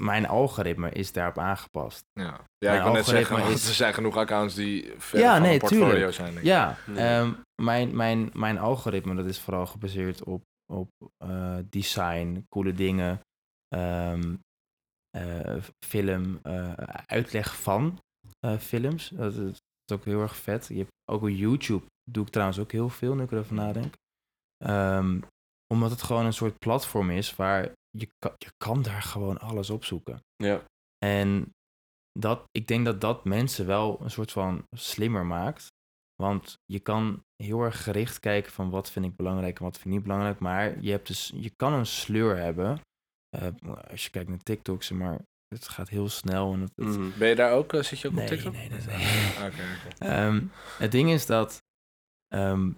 [0.00, 2.04] Mijn algoritme is daarop aangepast.
[2.12, 5.32] Ja, ja Mijn ik wil net zeggen, is- er zijn genoeg accounts die ver Ja,
[5.32, 6.12] van nee, portfolio tuurlijk.
[6.14, 6.26] zijn.
[6.28, 6.44] denk ik.
[6.44, 7.20] Ja, Ja.
[7.20, 13.20] ehm, mijn, mijn, mijn algoritme dat is vooral gebaseerd op, op eh, design, coole dingen,
[13.68, 14.36] ehm,
[15.10, 16.72] eh, film, eh,
[17.06, 17.98] uitleg van
[18.40, 19.08] eh, films.
[19.08, 20.66] Dat is, dat is ook heel erg vet.
[20.66, 23.94] Je hebt ook op YouTube doe ik trouwens ook heel veel, nu ik erover nadenk.
[24.64, 25.20] Ehm,
[25.74, 29.70] omdat het gewoon een soort platform is waar je kan, je kan daar gewoon alles
[29.70, 30.20] opzoeken.
[30.36, 30.64] Ja.
[30.98, 31.50] En
[32.12, 35.66] dat, ik denk dat dat mensen wel een soort van slimmer maakt.
[36.22, 39.86] Want je kan heel erg gericht kijken van wat vind ik belangrijk en wat vind
[39.86, 40.38] ik niet belangrijk.
[40.38, 42.80] Maar je, hebt dus, je kan een sleur hebben.
[43.40, 43.46] Eh,
[43.90, 45.18] als je kijkt naar TikTok, zeg maar,
[45.54, 46.52] het gaat heel snel.
[46.52, 47.18] En het, het- Mhm.
[47.18, 48.52] Ben je daar ook, eh, zit je ook Nee, op TikTok?
[48.52, 49.46] nee, nee, nee.
[49.48, 49.62] Oké.
[49.98, 50.42] Ehm,
[50.78, 51.58] het ding is dat
[52.34, 52.70] ehm,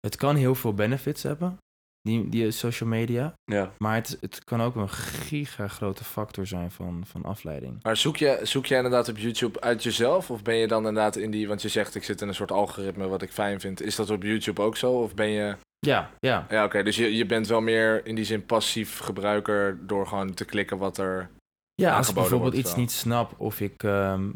[0.00, 1.56] het kan heel veel benefits hebben,
[2.00, 3.34] die, die social media.
[3.44, 3.72] Ja.
[3.78, 7.82] Maar het, het kan ook een giga grote factor zijn van, van afleiding.
[7.82, 10.30] Maar zoek je, zoek je inderdaad op YouTube uit jezelf?
[10.30, 11.48] Of ben je dan inderdaad in die...
[11.48, 13.82] Want je zegt, ik zit in een soort algoritme wat ik fijn vind.
[13.82, 14.92] Is dat op YouTube ook zo?
[14.92, 15.56] Of ben je...
[15.86, 16.46] Ja, ja.
[16.48, 16.82] Ja, oké.
[16.82, 19.86] dus je, je bent wel meer in die zin passief gebruiker...
[19.86, 21.30] door gewoon te klikken wat er...
[21.74, 22.80] Ja, als ik bijvoorbeeld wordt iets wel.
[22.80, 23.82] niet snap of ik...
[23.82, 24.30] ehm,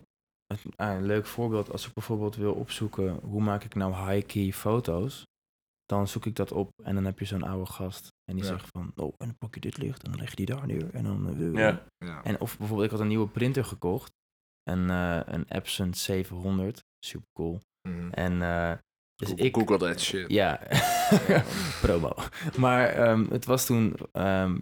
[0.47, 3.19] het- ah, een leuk voorbeeld, als ik bijvoorbeeld wil opzoeken...
[3.23, 5.23] hoe maak ik nou high-key foto's...
[5.85, 8.09] dan zoek ik dat op en dan heb je zo'n oude gast...
[8.31, 8.51] en die Ja.
[8.51, 8.93] zegt van...
[8.97, 10.95] oh, en dan pak je dit licht en dan leg je die daar neer...
[10.95, 11.29] en dan...
[11.29, 11.83] eh, Ja.
[11.99, 12.23] Ja.
[12.25, 14.13] En of bijvoorbeeld, ik had een nieuwe printer gekocht.
[14.63, 16.81] Een, eh, een Epson 700.
[17.07, 17.61] Super cool.
[18.11, 18.73] En eh,
[19.15, 19.57] dus Google, ik...
[19.57, 20.31] Google that shit.
[20.31, 20.61] Ja,
[21.83, 22.15] promo.
[22.59, 24.59] Maar ehm, het was toen ehm,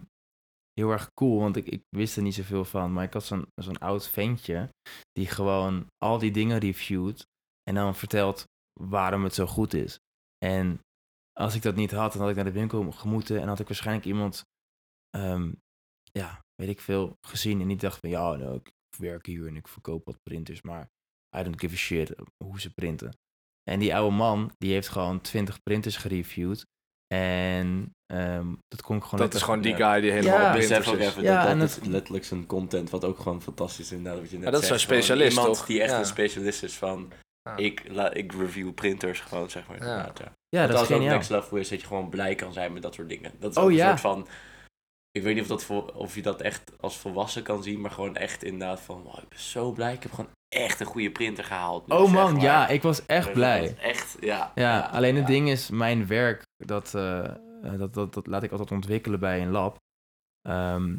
[0.73, 2.93] heel erg cool, want ik, ik wist er niet zoveel van.
[2.93, 4.69] Maar ik had zo'n zo'n oud ventje
[5.11, 7.25] die gewoon al die dingen reviewt
[7.63, 8.45] en dan vertelt
[8.81, 9.99] waarom het zo goed is.
[10.45, 10.79] En
[11.39, 13.67] als ik dat niet had, dan had ik naar de winkel gemoeten en had ik
[13.67, 14.43] waarschijnlijk iemand,
[15.09, 15.51] ehm,
[16.11, 19.55] ja, weet ik veel, gezien en niet dacht van ja, nou, ik werk hier en
[19.55, 20.89] ik verkoop wat printers, maar
[21.37, 23.13] I don't give a shit hoe ze printen.
[23.63, 26.65] En die oude man, die heeft gewoon 20 printers gereviewd.
[27.13, 29.19] En ehm, dat kon ik gewoon...
[29.25, 30.47] Dat is gewoon die guy die helemaal Ja.
[30.47, 31.07] op Besef printers ook is.
[31.07, 33.91] even Ja, dat en dat het- is letterlijk zijn content, wat ook gewoon fantastisch is
[33.91, 35.65] inderdaad, wat je net Maar dat is zo'n specialist, Iemand toch?
[35.65, 35.99] die echt Ja.
[35.99, 37.11] een specialist is van,
[37.49, 37.55] Ja.
[37.57, 39.77] ik, la, ik review printers gewoon, zeg maar.
[39.77, 39.83] Ja.
[39.83, 40.25] inderdaad, ja.
[40.49, 41.13] Dat is als het ook geniaal.
[41.15, 43.31] next level is, dat je gewoon blij kan zijn met dat soort dingen.
[43.39, 43.87] Dat is Oh, ook een ja.
[43.87, 44.27] soort van...
[45.11, 47.91] Ik weet niet of, dat voor, of je dat echt als volwassen kan zien, maar
[47.91, 49.01] gewoon echt inderdaad van...
[49.01, 51.87] "Wow, ik ben zo blij, ik heb gewoon echt een goede printer gehaald.
[51.87, 52.41] nu," Oh zeg man, maar.
[52.41, 53.77] ja, ik was echt Dus blij.
[53.77, 54.51] Echt, ja.
[54.55, 58.51] Ja, alleen het ding is, mijn werk, dat, eh, eh, dat, dat, dat laat ik
[58.51, 59.77] altijd ontwikkelen bij een lab.
[60.41, 60.95] Ehm,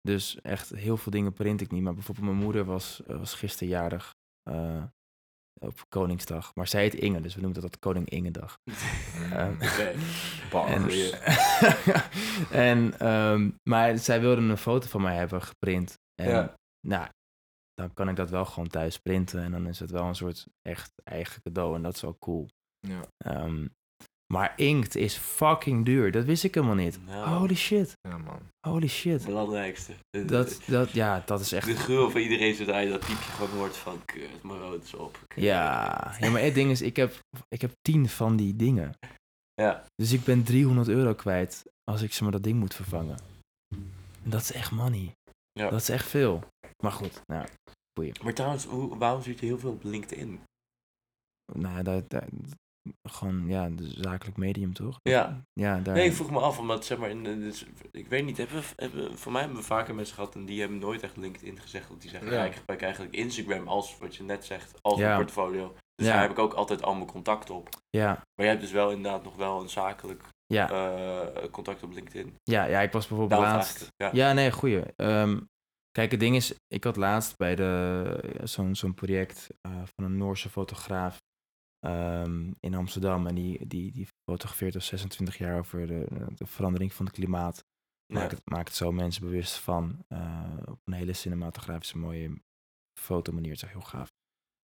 [0.00, 1.82] dus echt heel veel dingen print ik niet.
[1.82, 4.14] Maar bijvoorbeeld mijn moeder was, eh, was gisteren jarig.
[4.42, 4.82] Eh,
[5.60, 6.54] op Koningsdag.
[6.54, 8.58] Maar zij heet Inge, dus we noemen dat, dat Koning Ingedag.
[9.32, 9.60] Ehm,
[10.52, 11.16] en, goeie.
[12.68, 15.98] en, ehm, maar zij wilde een foto van mij hebben geprint.
[16.14, 16.54] En Ja.
[16.86, 17.08] nou,
[17.78, 19.42] dan kan ik dat wel gewoon thuis printen.
[19.42, 21.74] En dan is het wel een soort echt eigen cadeau.
[21.76, 22.48] En dat is wel cool.
[22.88, 23.00] Ja.
[23.24, 23.66] Ehm,
[24.32, 26.12] maar inkt is fucking duur.
[26.12, 26.98] Dat wist ik helemaal niet.
[27.06, 27.38] Nou.
[27.38, 27.92] Holy shit.
[28.08, 28.40] ja, man.
[28.68, 29.24] Holy Het shit.
[29.24, 29.92] belangrijkste.
[30.10, 31.66] De- Dat, dat, ja, dat is echt...
[31.66, 34.94] de geur van iedereen zodra je dat piepje gewoon hoort van kut, mijn rood is
[34.94, 35.18] op.
[35.26, 35.42] Kut.
[35.44, 37.18] Ja, ja, maar het ding is, ik heb,
[37.48, 38.92] ik heb tien van die dingen.
[39.54, 39.84] Ja.
[39.94, 43.16] Dus ik ben 300 euro kwijt als ik zeg maar dat ding moet vervangen.
[44.24, 45.12] En dat is echt money.
[45.52, 45.70] Ja.
[45.70, 46.44] Dat is echt veel.
[46.82, 47.46] Maar goed, nou,
[48.22, 50.40] Maar trouwens, hoe, waarom zit je heel veel op LinkedIn?
[51.54, 52.28] nou ja, daar, daar-
[53.02, 54.98] gewoon, ja, de zakelijk medium toch?
[55.02, 55.42] Ja.
[55.52, 55.94] Ja, daar...
[55.94, 58.72] Nee, ik vroeg me af, omdat zeg maar, in, dus, ik weet niet, hebben, we-
[58.76, 61.88] hebben, voor mij hebben we vaker mensen gehad en die hebben nooit echt LinkedIn gezegd.
[61.88, 62.44] Dat die zeggen, ja, Ja.
[62.44, 65.10] ik gebruik eigenlijk Instagram als, wat je net zegt, als Ja.
[65.12, 65.74] een portfolio.
[65.94, 66.12] Dus Ja.
[66.12, 67.68] daar heb ik ook altijd al mijn contact op.
[67.90, 71.92] ja, Maar jij hebt dus wel inderdaad nog wel een zakelijk ja, eh, contact op
[71.92, 72.36] LinkedIn.
[72.42, 73.86] ja, ja, ik was bijvoorbeeld Daarom laatst...
[74.12, 74.82] Ja, nee, goeie.
[74.96, 75.40] Ehm,
[75.90, 80.16] kijk, het ding is, ik had laatst bij de, zo'n zo'n project eh, van een
[80.16, 81.18] Noorse fotograaf
[81.78, 83.26] ehm, in Amsterdam.
[83.26, 87.64] En die, die, die fotografeert al 26 jaar over de, de verandering van het klimaat.
[88.06, 88.18] Ja.
[88.18, 90.04] Maakt, het, maakt zo mensen bewust van.
[90.08, 92.42] eh, op een hele cinematografische, mooie
[93.00, 93.52] fotomanier.
[93.52, 94.08] Het is heel gaaf.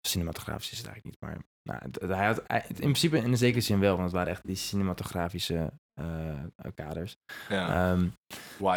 [0.08, 3.38] Cinematografisch is het eigenlijk niet, maar nou, het- hij had, hij- in principe in een
[3.38, 6.44] zekere zin wel, want het waren echt die cinematografische eh,
[6.76, 7.18] kaders.
[7.50, 7.92] Ja.
[7.92, 8.10] Ehm,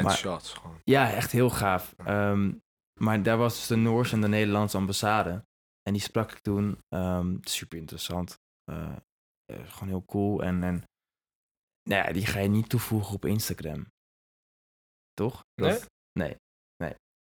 [0.02, 0.80] maar- shots gewoon.
[0.84, 1.94] ja, echt heel gaaf.
[1.96, 2.52] Ehm,
[3.00, 5.44] maar daar was dus de Noorse en de Nederlandse ambassade.
[5.82, 6.78] En die sprak ik toen.
[6.88, 8.38] ehm, super interessant.
[8.64, 8.96] Eh,
[9.44, 10.42] eh, gewoon heel cool.
[10.42, 10.82] En, en
[11.88, 13.86] nou ja, die ga je niet toevoegen op Instagram.
[15.12, 15.44] Toch?
[15.54, 16.36] Dat- nee,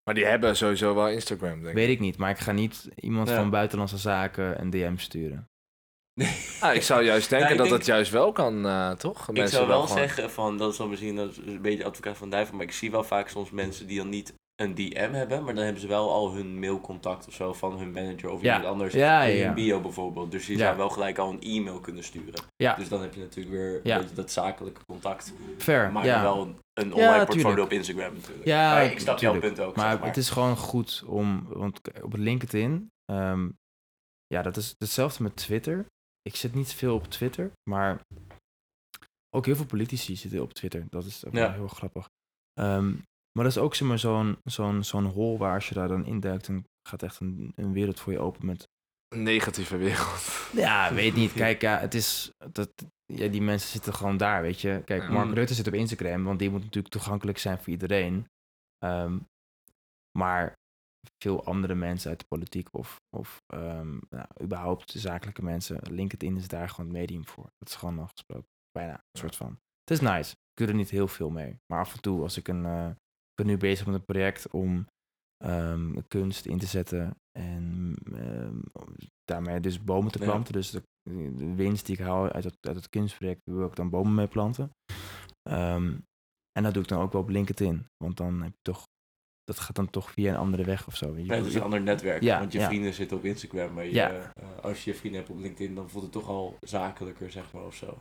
[0.04, 1.74] Maar die hebben sowieso wel Instagram, denk ik.
[1.74, 2.16] weet ik niet.
[2.16, 3.36] Maar ik ga niet iemand Ja.
[3.36, 5.48] van buitenlandse zaken een DM sturen.
[6.60, 9.28] Ah, ik zou juist denken Ja, dat denk- dat juist wel kan, eh, toch?
[9.32, 12.16] Ik zou wel gewoon- zeggen van, dat is dan misschien dat is een beetje advocaat
[12.16, 15.44] van duivel, maar ik zie wel vaak soms mensen die dan niet een DM hebben,
[15.44, 18.54] maar dan hebben ze wel al hun mailcontact of zo van hun manager of Ja.
[18.56, 20.30] iemand anders Ja, in ja, hun bio bijvoorbeeld.
[20.30, 20.56] Dus Ja.
[20.58, 22.40] zou wel gelijk al een e-mail kunnen sturen.
[22.76, 25.92] Dus dan heb je natuurlijk weer dat zakelijke contact, Fair.
[25.92, 28.44] maar wel een, online portfolio op Instagram natuurlijk.
[28.46, 30.08] Ja, ik snap jouw punt ook, Maar, zeg maar.
[30.08, 33.48] het is gewoon goed om, want op LinkedIn, ehm,
[34.26, 35.86] ja, dat is hetzelfde met Twitter.
[36.22, 38.00] Ik zit niet veel op Twitter, maar
[39.36, 40.86] ook heel veel politici zitten op Twitter.
[40.88, 42.08] Dat is ook wel heel grappig.
[42.52, 42.92] Ehm,
[43.38, 46.04] maar dat is ook zeg maar zo'n zo'n zo'n hol waar als je daar dan
[46.04, 48.68] induikt, dan gaat echt een, een wereld voor je open met...
[49.08, 50.48] Een negatieve wereld.
[50.52, 51.32] Ja, weet niet.
[51.42, 52.32] Kijk, ja, het is...
[52.52, 52.70] Dat,
[53.12, 54.82] ja, die mensen zitten gewoon daar, weet je.
[54.84, 55.08] Kijk.
[55.08, 55.34] Mark Mm.
[55.34, 58.26] Rutte zit op Instagram, want die moet natuurlijk toegankelijk zijn voor iedereen.
[58.78, 59.18] Ehm,
[60.18, 60.52] maar
[61.22, 66.48] veel andere mensen uit de politiek of, of ehm, nou, überhaupt zakelijke mensen, LinkedIn is
[66.48, 67.44] daar gewoon het medium voor.
[67.58, 68.48] Dat is gewoon afgesproken.
[68.70, 69.58] Bijna een soort van.
[69.80, 70.30] Het is nice.
[70.32, 71.58] Ik doe er niet heel veel mee.
[71.66, 72.64] Maar af en toe, als ik een.
[72.64, 72.90] eh,
[73.34, 74.86] ben nu bezig met een project om
[75.44, 77.16] ehm, kunst in te zetten.
[77.38, 78.58] En ehm,
[79.24, 80.24] daarmee dus bomen te Ja.
[80.24, 80.52] planten.
[80.52, 80.82] Dus de,
[81.36, 84.28] de winst die ik haal uit het, uit het kunstproject, wil ik dan bomen mee
[84.28, 84.70] planten.
[85.50, 85.96] Ehm,
[86.52, 87.86] en dat doe ik dan ook wel op LinkedIn.
[88.04, 88.82] Want dan heb je toch.
[89.44, 91.12] Dat gaat dan toch via een andere weg of zo.
[91.14, 91.30] weet je.
[91.30, 92.22] Nee, het is een ander netwerk.
[92.22, 92.66] Ja, want je ja.
[92.66, 93.72] vrienden zitten op Instagram.
[93.74, 94.32] Maar je, Ja.
[94.34, 97.52] eh, als je je vrienden hebt op LinkedIn, dan voelt het toch al zakelijker, zeg
[97.52, 97.98] maar, of zo.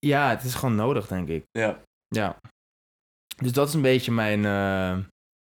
[0.00, 1.44] Ja, het is gewoon nodig, denk ik.
[1.50, 1.82] Ja.
[2.08, 2.38] Ja.
[3.36, 4.98] Dus dat is een beetje mijn, eh,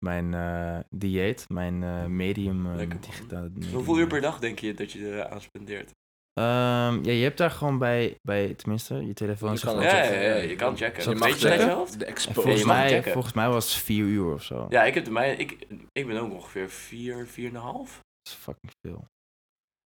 [0.06, 2.78] mijn eh, dieet, mijn eh, medium.
[3.02, 3.74] digitale medium.
[3.74, 5.92] Hoeveel uur per dag denk je dat je eraan spendeert?
[6.34, 9.54] Ehm, ja, je hebt daar gewoon bij, bij tenminste, je telefoon.
[9.54, 10.22] Je kan Ja, checken.
[10.22, 11.10] ja, ja, je kan checken.
[11.10, 11.98] Je mag checken?
[11.98, 12.34] de En expo.
[12.42, 13.12] volgens, mij, checken.
[13.12, 14.66] volgens mij was het vier uur of zo.
[14.70, 15.36] Ja, ik heb de mij.
[15.36, 17.32] Ik, ik ben ook ongeveer 4, 4,5.
[17.52, 19.06] Dat is fucking veel.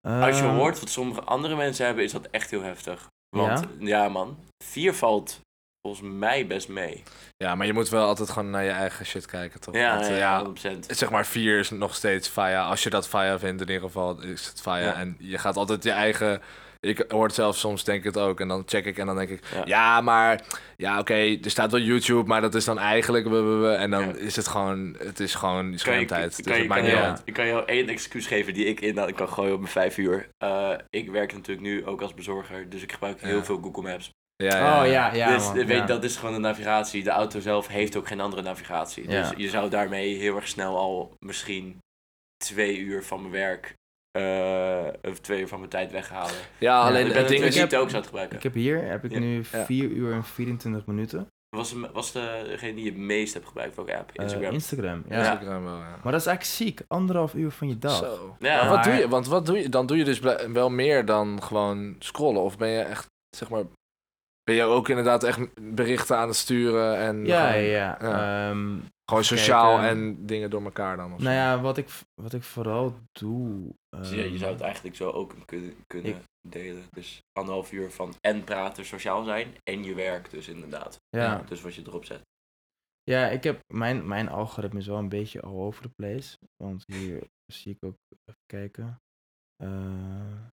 [0.08, 3.08] Als je Ehm, hoort wat sommige andere mensen hebben, is dat echt heel heftig.
[3.38, 5.40] Want ja, man, 4 valt
[5.82, 7.04] volgens mij best mee.
[7.38, 9.76] Ja, maar je moet wel altijd gewoon naar je eigen shit kijken, toch?
[9.76, 10.86] Ja, Want, ja, eh, ja, ja, 100%.
[10.88, 12.60] zeg maar vier is nog steeds fire.
[12.60, 14.86] Als je dat fire vindt, in ieder geval is het fire.
[14.86, 14.94] Ja.
[14.94, 16.42] En je gaat altijd je eigen...
[16.82, 18.40] Ik hoor het zelf soms, denk ik het ook.
[18.40, 19.44] En dan check ik en dan denk ik...
[19.54, 19.62] Ja.
[19.66, 20.42] Ja, maar...
[20.78, 23.26] Ja, oké, er staat wel YouTube, maar dat is dan eigenlijk...
[23.80, 24.14] En dan Ja.
[24.16, 24.96] is het gewoon...
[25.00, 26.36] Het is gewoon Kan je, schermtijd.
[26.36, 29.54] kan, dus je, kan, ik kan jou één excuus geven die ik in kan gooien
[29.54, 30.30] op mijn 5 uur.
[30.38, 34.12] Eh, ik werk natuurlijk nu ook als bezorger, dus ik gebruik heel veel Google Maps.
[34.44, 35.36] Oh ja, ja.
[35.36, 35.86] dus man, weet, ja.
[35.86, 37.04] dat is gewoon de navigatie.
[37.04, 39.10] De auto zelf heeft ook geen andere navigatie.
[39.10, 39.22] Ja.
[39.22, 41.78] Dus je zou daarmee heel erg snel al misschien
[42.46, 43.74] twee uur van mijn werk
[44.12, 46.34] eh, of twee uur van mijn tijd weghalen.
[46.58, 48.38] Ja, alleen ik ben het ding niet ook zou gebruiken.
[48.38, 49.20] Ik heb hier heb ik Ja.
[49.20, 49.66] nu Ja.
[49.66, 51.28] 4 uur en 24 minuten.
[51.56, 54.12] Was, was de, degene die je het meest hebt gebruikt, welke app?
[54.14, 54.54] Eh, Instagram?
[54.54, 55.18] Instagram, ja.
[55.18, 56.00] Instagram wel, ja.
[56.04, 56.82] Maar dat is eigenlijk ziek.
[56.88, 57.98] Anderhalf uur van je dag.
[57.98, 58.36] Zo.
[58.40, 59.08] Ja, Maar wat doe je?
[59.08, 59.70] Want wat doe je?
[59.70, 60.20] Dan doe je dus
[60.54, 62.42] wel meer dan gewoon scrollen.
[62.42, 63.06] Of ben je echt,
[63.38, 63.64] zeg maar,
[64.50, 65.40] ben je ook inderdaad echt
[65.76, 68.00] berichten aan het sturen en Ja, gewoon, ja.
[68.00, 68.80] Ehm,
[69.10, 71.14] gewoon sociaal en dingen door elkaar dan?
[71.14, 71.42] Of nou zo?
[71.42, 71.90] ja, wat ik,
[72.22, 73.74] wat ik vooral doe...
[73.90, 76.84] Dus ja, je zou het ehm, eigenlijk zo ook kunnen, kunnen Ik- delen.
[76.92, 80.98] Dus anderhalf uur van en praten, sociaal zijn en je werk dus inderdaad.
[81.10, 82.22] Ja, Dus wat je erop zet.
[83.04, 83.60] ja ik heb...
[83.74, 86.38] Mijn, mijn algoritme is wel een beetje all over the place.
[86.64, 87.96] Want hier zie ik ook...
[88.26, 89.00] Even kijken.
[89.64, 90.46] Eh,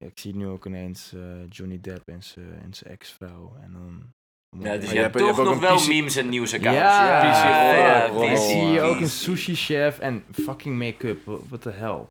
[0.00, 3.56] ja, ik zie nu ook ineens eh, Johnny Depp en zijn en zijn ex-vrouw.
[3.62, 4.02] En dan...
[4.64, 6.78] Ja, dus je je, hebt je toch nog wel PC memes en nieuwsaccounts.
[6.80, 9.10] Ja, PC ja, ja, zie hier ook een PC.
[9.10, 11.18] sushi-chef en fucking make-up.
[11.48, 12.04] What the hell?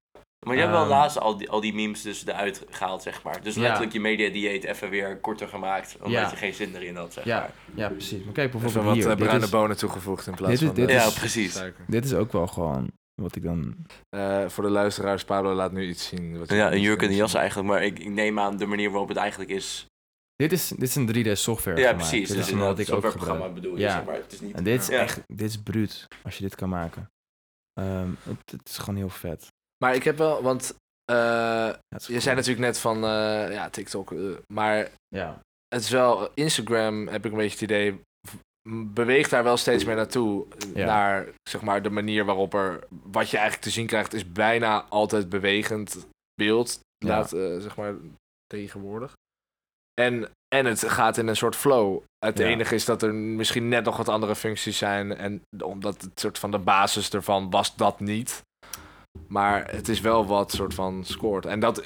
[0.45, 3.23] Maar je hebt wel Ehm, laatst al die, al die memes dus eruit gehaald, zeg
[3.23, 3.41] maar.
[3.41, 3.61] Dus Ja.
[3.61, 6.29] letterlijk je media-dieet even weer korter gemaakt, omdat Ja.
[6.29, 7.51] je geen zin erin had, zeg Ja, maar.
[7.75, 8.23] ja, precies.
[8.23, 9.11] Maar kijk Even bijvoorbeeld wat hier.
[9.13, 10.75] eh, bruine is, bonen toegevoegd in plaats dit is- van...
[10.75, 11.53] dit eh, Ja, is- precies.
[11.53, 11.85] suiker.
[11.87, 12.91] dit is ook wel gewoon
[13.21, 13.75] wat ik dan...
[14.09, 16.39] Eh, voor de luisteraars, Pablo laat nu iets zien.
[16.39, 18.89] wat Ja, een jurk en een jas eigenlijk, maar ik, ik neem aan de manier
[18.89, 19.85] waarop het eigenlijk is.
[20.35, 22.27] Dit is, dit is een 3D software Ja, precies.
[22.27, 23.91] Dit Dus is inderdaad, wat ik ook softwareprogramma bedoel je, Ja.
[23.95, 24.15] zeg maar.
[24.15, 24.55] Het is niet...
[24.55, 24.99] En dit is Ja.
[24.99, 27.09] echt, dit is bruut, als je dit kan maken.
[27.73, 29.47] Ehm, het, het is gewoon heel vet.
[29.83, 30.75] Maar ik heb wel, want
[31.11, 34.13] eh, Ja, is je zei natuurlijk net van eh, ja, TikTok,
[34.53, 38.01] maar Ja, het is wel, Instagram heb ik een beetje het idee,
[38.93, 40.45] beweegt daar wel steeds meer naartoe.
[40.73, 40.85] Ja.
[40.85, 44.83] Naar, zeg maar, de manier waarop er, wat je eigenlijk te zien krijgt, is bijna
[44.89, 47.07] altijd bewegend beeld, Ja.
[47.07, 47.93] laat, eh, zeg maar,
[48.47, 49.13] tegenwoordig.
[50.01, 52.01] En, en het gaat in een soort flow.
[52.25, 52.45] Het Ja.
[52.45, 55.15] enige is dat er misschien net nog wat andere functies zijn.
[55.15, 58.41] En omdat het soort van de basis ervan was dat niet.
[59.27, 61.45] Maar het is wel wat soort van scoort.
[61.45, 61.83] En dat,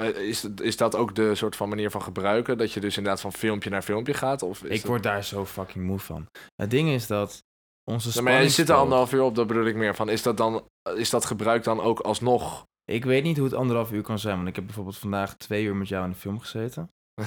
[0.00, 2.58] is, is dat ook de soort van manier van gebruiken?
[2.58, 4.42] Dat je dus inderdaad van filmpje naar filmpje gaat?
[4.42, 6.26] Of is ik dat- word daar zo fucking moe van.
[6.56, 7.42] Het ding is dat
[7.90, 10.08] onze Ja, maar je zit er anderhalf uur op, dat bedoel ik meer van.
[10.08, 12.64] Is dat, dan, is dat gebruik dan ook alsnog?
[12.84, 15.64] Ik weet niet hoe het anderhalf uur kan zijn, want ik heb bijvoorbeeld vandaag twee
[15.64, 16.88] uur met jou in de film gezeten.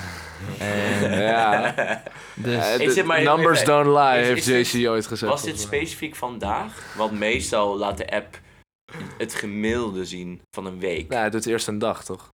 [0.60, 1.72] En- ja.
[2.36, 2.56] Dus
[2.98, 5.32] Eh, maar even- numbers don't lie, is- heeft is JC ooit gezegd.
[5.32, 6.96] Was dit specifiek vandaag?
[6.98, 8.40] Want meestal laat de app
[9.18, 11.12] het gemiddelde zien van een week.
[11.12, 12.34] Ja, hij doet eerst een dag, toch?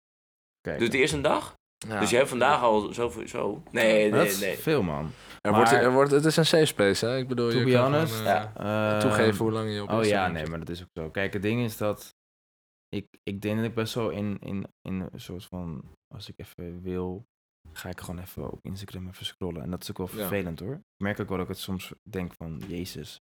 [0.60, 1.56] Kijk, Doet het eerst een dag?
[1.88, 2.00] Ja.
[2.00, 3.28] Dus jij hebt vandaag al zoveel...
[3.28, 3.62] Zo.
[3.70, 4.56] Nee, nee, is nee.
[4.56, 5.10] veel man.
[5.40, 7.16] Er wordt, er wordt, het is een safe space, hè?
[7.16, 8.92] Ik bedoel, To je be kan honest, gewoon, eh, Ja.
[8.92, 11.10] Ehm, toegeven hoe lang je op Oh ja, nee, maar dat is ook zo.
[11.10, 12.14] Kijk, het ding is dat
[12.88, 15.84] ik, ik denk dat ik best wel in, in, in een soort van,
[16.14, 17.26] als ik even wil,
[17.72, 19.62] ga ik gewoon even op Instagram even scrollen.
[19.62, 20.14] En dat is ook wel Ja.
[20.14, 20.74] vervelend hoor.
[20.74, 23.20] Ik merk ook wel dat ik het soms denk van, jezus,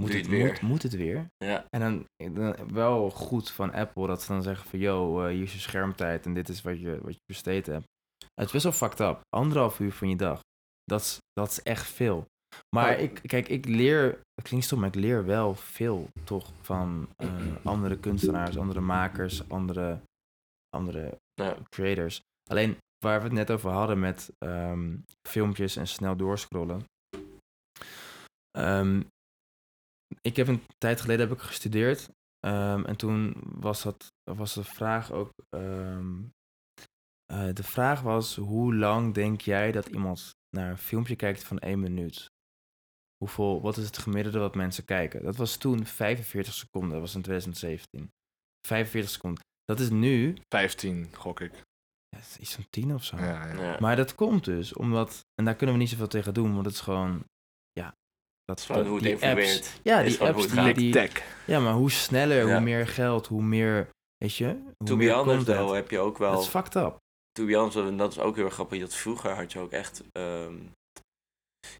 [0.00, 0.58] moet, het, moet, weer?
[0.62, 1.26] moet het weer?
[1.36, 1.64] Ja.
[1.68, 5.42] En dan, dan wel goed van Apple dat ze dan zeggen van, yo, eh, hier
[5.42, 7.84] is je schermtijd en dit is wat je, wat je besteed hebt.
[8.34, 9.20] Het is best wel fucked up.
[9.28, 10.40] Anderhalf uur van je dag.
[10.84, 12.26] Dat is, dat is echt veel.
[12.76, 13.02] Maar Oh.
[13.02, 17.36] ik, kijk, ik leer, het klinkt stom, maar ik leer wel veel toch van eh,
[17.64, 20.00] andere kunstenaars, andere makers, andere,
[20.76, 21.56] andere Ja.
[21.68, 22.20] creators.
[22.50, 24.96] Alleen waar we het net over hadden met ehm,
[25.28, 26.84] filmpjes en snel doorscrollen.
[28.58, 29.02] Ehm,
[30.20, 32.08] ik heb een tijd geleden heb ik gestudeerd.
[32.46, 35.30] ehm, en toen was, dat, was de vraag ook.
[35.48, 36.22] ehm,
[37.32, 41.58] eh, de vraag was: hoe lang denk jij dat iemand naar een filmpje kijkt van
[41.58, 42.30] één minuut?
[43.16, 45.22] Hoeveel, wat is het gemiddelde wat mensen kijken?
[45.22, 48.10] Dat was toen 45 seconden, dat was in 2017.
[48.66, 49.44] 45 seconden.
[49.64, 51.52] Dat is nu Vijftien, gok ik.
[52.08, 53.16] ja, is iets van 10 of zo.
[53.16, 53.62] Ja, ja.
[53.62, 53.76] Ja.
[53.80, 56.74] Maar dat komt dus omdat, en daar kunnen we niet zoveel tegen doen, want het
[56.74, 57.24] is gewoon,
[58.54, 59.80] dat is dat- hoe het die apps, evolueert.
[59.82, 61.22] ja, die apps die, Tech.
[61.46, 62.52] ja, maar hoe sneller, Ja.
[62.52, 64.46] hoe meer geld, hoe meer, weet je,
[64.78, 66.32] hoe To meer be honest though, heb je ook wel...
[66.32, 66.96] Dat is fucked up.
[67.32, 68.80] to be honest, en dat is ook heel erg grappig.
[68.80, 70.02] Dat vroeger had je ook echt.
[70.12, 70.54] ehm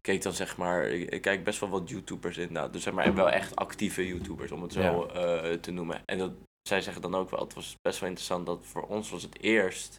[0.01, 0.85] keek dan zeg maar.
[0.89, 2.73] Ik, kijk best wel wat YouTubers inderdaad.
[2.73, 5.39] Dus zeg maar wel echt actieve YouTubers, om het zo Ja.
[5.41, 6.01] eh, te noemen.
[6.05, 7.39] En dat, zij zeggen dan ook wel.
[7.39, 9.95] Het was best wel interessant dat voor ons was het eerst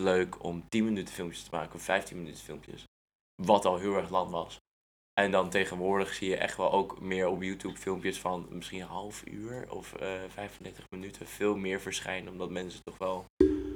[0.00, 2.84] leuk om 10 minuten filmpjes te maken of 15 minuten filmpjes.
[3.42, 4.56] Wat al heel erg lang was.
[5.20, 8.86] En dan tegenwoordig zie je echt wel ook meer op YouTube filmpjes van misschien een
[8.86, 12.32] half uur of eh 35 minuten veel meer verschijnen.
[12.32, 13.24] Omdat mensen toch wel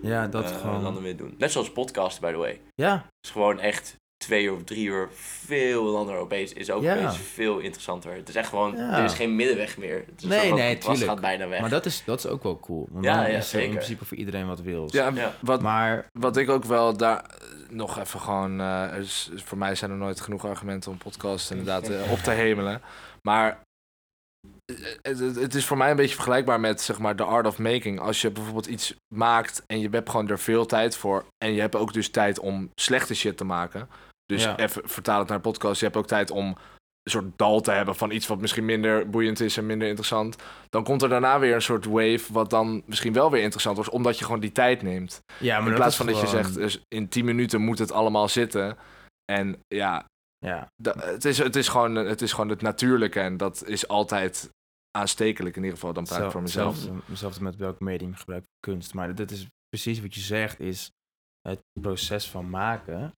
[0.03, 1.35] Ja, dat eh, gewoon, landen weer doen.
[1.39, 2.51] Net zoals podcast, by the way.
[2.51, 5.09] Het ja, is gewoon echt twee of drie uur
[5.45, 6.53] veel langer opeens.
[6.53, 6.97] Is ook Ja.
[6.97, 8.15] opeens veel interessanter.
[8.15, 8.99] Het is echt gewoon, Ja.
[8.99, 10.05] er is geen middenweg meer.
[10.07, 11.05] Het is Nee, contrast tuurlijk.
[11.11, 11.61] gaat bijna weg.
[11.61, 12.89] maar dat is, dat is ook wel cool.
[12.91, 13.75] Want Ja, dan ja, is er in zeker.
[13.75, 14.89] principe voor iedereen wat wil.
[14.93, 15.35] Ja, Ja.
[15.41, 17.27] Wat, Maar, wat ik ook wel daar eh,
[17.71, 18.61] nog even gewoon...
[18.61, 22.31] eh, is, voor mij zijn er nooit genoeg argumenten om podcasts inderdaad eh, op te
[22.31, 22.83] hemelen.
[23.23, 23.59] Maar
[25.03, 28.01] het, is voor mij een beetje vergelijkbaar met zeg maar de art of making.
[28.01, 31.25] Als je bijvoorbeeld iets maakt en je hebt gewoon er veel tijd voor...
[31.45, 33.89] en je hebt ook dus tijd om slechte shit te maken...
[34.25, 34.57] Dus Ja.
[34.59, 35.79] even vertaal het naar podcast.
[35.81, 36.47] Je hebt ook tijd om
[37.03, 40.37] een soort dal te hebben van iets wat misschien minder boeiend is en minder interessant.
[40.69, 43.91] Dan komt er daarna weer een soort wave wat dan misschien wel weer interessant wordt,
[43.91, 45.21] omdat je gewoon die tijd neemt.
[45.39, 48.29] Ja, maar In plaats van dat je zegt, dus in 10 minuten moet het allemaal
[48.29, 48.77] zitten.
[49.33, 50.05] En ja,
[50.47, 53.89] Ja, da- het, is, het, is gewoon, het is gewoon het natuurlijke en dat is
[53.89, 54.51] altijd
[54.97, 55.95] aanstekelijk in ieder geval.
[55.95, 56.89] Dan praat ik voor mezelf.
[57.05, 58.95] Hetzelfde, met welk medium je gebruikt voor kunst.
[58.95, 60.91] Maar dat is precies wat je zegt, is
[61.49, 63.13] het proces van maken.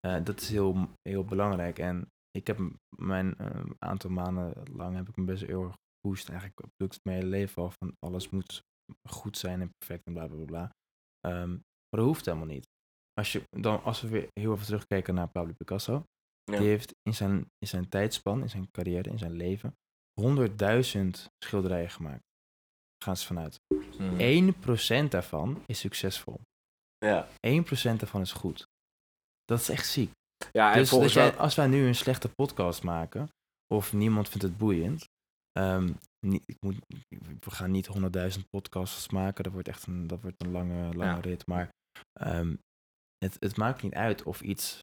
[0.00, 1.78] eh, dat is heel, heel belangrijk.
[1.78, 2.58] En ik heb
[2.96, 6.28] mijn eh, aantal maanden lang heb ik me best heel erg gepusht.
[6.28, 8.62] Eigenlijk doe ik het mijn hele leven al van alles moet
[9.08, 10.70] goed zijn en perfect en bla bla bla.
[11.20, 12.66] Ehm, maar dat hoeft helemaal niet.
[13.12, 16.04] Als, je, dan, als we weer heel even terugkijken naar Pablo Picasso.
[16.44, 16.58] Ja.
[16.58, 19.74] Die heeft in zijn, in zijn tijdspan, in zijn carrière, in zijn leven,
[20.20, 22.22] 100.000 schilderijen gemaakt.
[23.04, 23.60] Gaan ze vanuit.
[23.98, 24.54] Mm.
[25.04, 26.40] 1% daarvan is succesvol.
[26.98, 27.28] Ja.
[27.46, 28.66] 1% daarvan is goed.
[29.44, 30.10] Dat is echt ziek.
[30.52, 33.28] Ja, en Dus dat jij, als wij nu een slechte podcast maken,
[33.74, 35.04] of niemand vindt het boeiend,
[35.52, 35.92] ehm,
[36.26, 36.76] niet, ik moet,
[37.40, 41.14] we gaan niet 100.000 podcasts maken, dat wordt echt een, dat wordt een lange, lange
[41.14, 41.20] Ja.
[41.20, 41.46] rit.
[41.46, 41.68] Maar
[42.20, 42.56] ehm,
[43.18, 44.78] het, het maakt niet uit of iets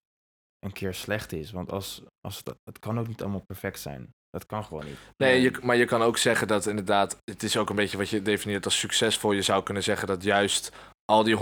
[0.60, 4.10] een keer slecht is, want als, als het, het kan ook niet allemaal perfect zijn.
[4.32, 4.98] Dat kan gewoon niet.
[5.18, 8.10] Nee, je, maar je kan ook zeggen dat inderdaad, het is ook een beetje wat
[8.10, 9.32] je definieert als succesvol.
[9.32, 10.72] Je zou kunnen zeggen dat juist
[11.06, 11.38] al die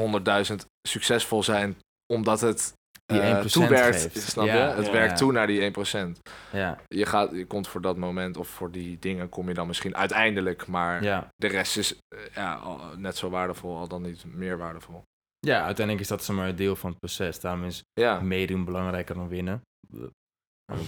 [0.49, 0.55] 100.000
[0.87, 1.77] succesvol zijn,
[2.13, 2.73] omdat het
[3.05, 4.01] Die eh, 1% toewerkt.
[4.01, 4.17] geeft.
[4.29, 4.51] Snap je?
[4.51, 5.15] Het ja, werkt ja.
[5.17, 6.19] toe naar die 1%.
[6.51, 9.67] Ja, Je, gaat, je komt voor dat moment of voor die dingen kom je dan
[9.67, 11.27] misschien uiteindelijk, maar ja.
[11.35, 15.03] de rest is eh, ja, al- net zo waardevol, al dan niet meer waardevol.
[15.39, 17.39] ja, uiteindelijk is dat zomaar een deel van het proces.
[17.39, 19.61] Daarom is Ja, meedoen belangrijker dan winnen.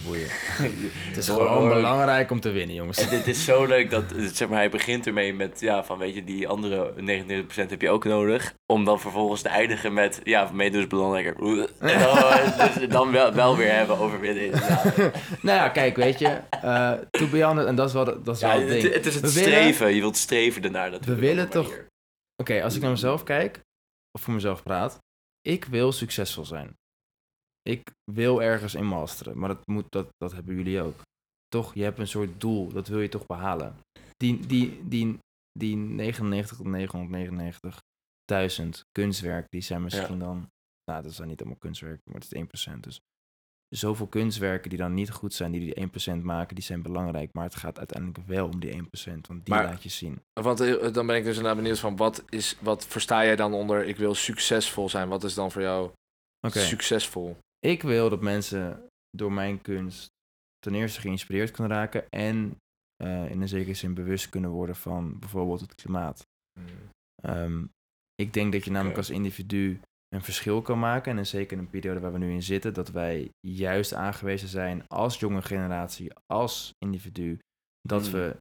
[0.06, 0.26] Boeien.
[1.08, 2.98] Het is gewoon hoor- belangrijk om te winnen, jongens.
[2.98, 6.14] En dit is zo leuk dat, zeg maar, hij begint ermee met, ja, van weet
[6.14, 8.54] je, die andere 99% heb je ook nodig.
[8.66, 11.34] Om dan vervolgens te eindigen met, ja, meedoen is belangrijker.
[11.78, 14.50] En dan, eh, dus dan wel, wel weer hebben over winnen.
[15.42, 16.40] nou ja, kijk, weet je.
[16.50, 18.94] eh to be honest, en dat is wel, dat is Ja, wel het het, ding.
[18.94, 19.94] het is het We willen- streven.
[19.94, 20.90] Je wilt streven ernaar.
[20.90, 21.78] natuurlijk We willen toch-.
[22.36, 23.60] Oké, als ik naar mezelf kijk,
[24.12, 24.98] of voor mezelf praat,
[25.40, 26.76] ik wil succesvol zijn.
[27.68, 31.00] Ik wil ergens in masteren, maar dat, moet, dat, dat hebben jullie ook.
[31.48, 33.76] Toch, je hebt een soort doel, dat wil je toch behalen.
[34.16, 35.18] Die, die, die,
[35.58, 36.66] die 99 tot
[38.62, 40.46] 999.000 kunstwerken, die zijn misschien dan,
[40.90, 42.80] nou dat zijn niet allemaal kunstwerken, maar het is 1%.
[42.80, 43.00] Dus
[43.68, 47.32] zoveel kunstwerken die dan niet goed zijn, die die 1% maken, die zijn belangrijk.
[47.32, 50.22] Maar het gaat uiteindelijk wel om die 1%, want die Maar- laat je zien.
[50.40, 53.54] want eh, dan ben ik dus inderdaad benieuwd van wat, is, wat versta jij dan
[53.54, 55.08] onder ik wil succesvol zijn?
[55.08, 55.90] Wat is dan voor jou
[56.46, 56.58] Oké.
[56.58, 57.36] succesvol?
[57.66, 60.06] Ik wil dat mensen door mijn kunst
[60.58, 62.56] ten eerste geïnspireerd kunnen raken en
[62.96, 66.22] eh, in een zekere zin bewust kunnen worden van bijvoorbeeld het klimaat.
[67.22, 67.64] Ehm,
[68.14, 71.12] ik denk dat je namelijk als individu een verschil kan maken.
[71.12, 74.48] En in zeker in een periode waar we nu in zitten, dat wij juist aangewezen
[74.48, 77.38] zijn als jonge generatie, als individu,
[77.80, 78.12] dat Mm.
[78.12, 78.36] we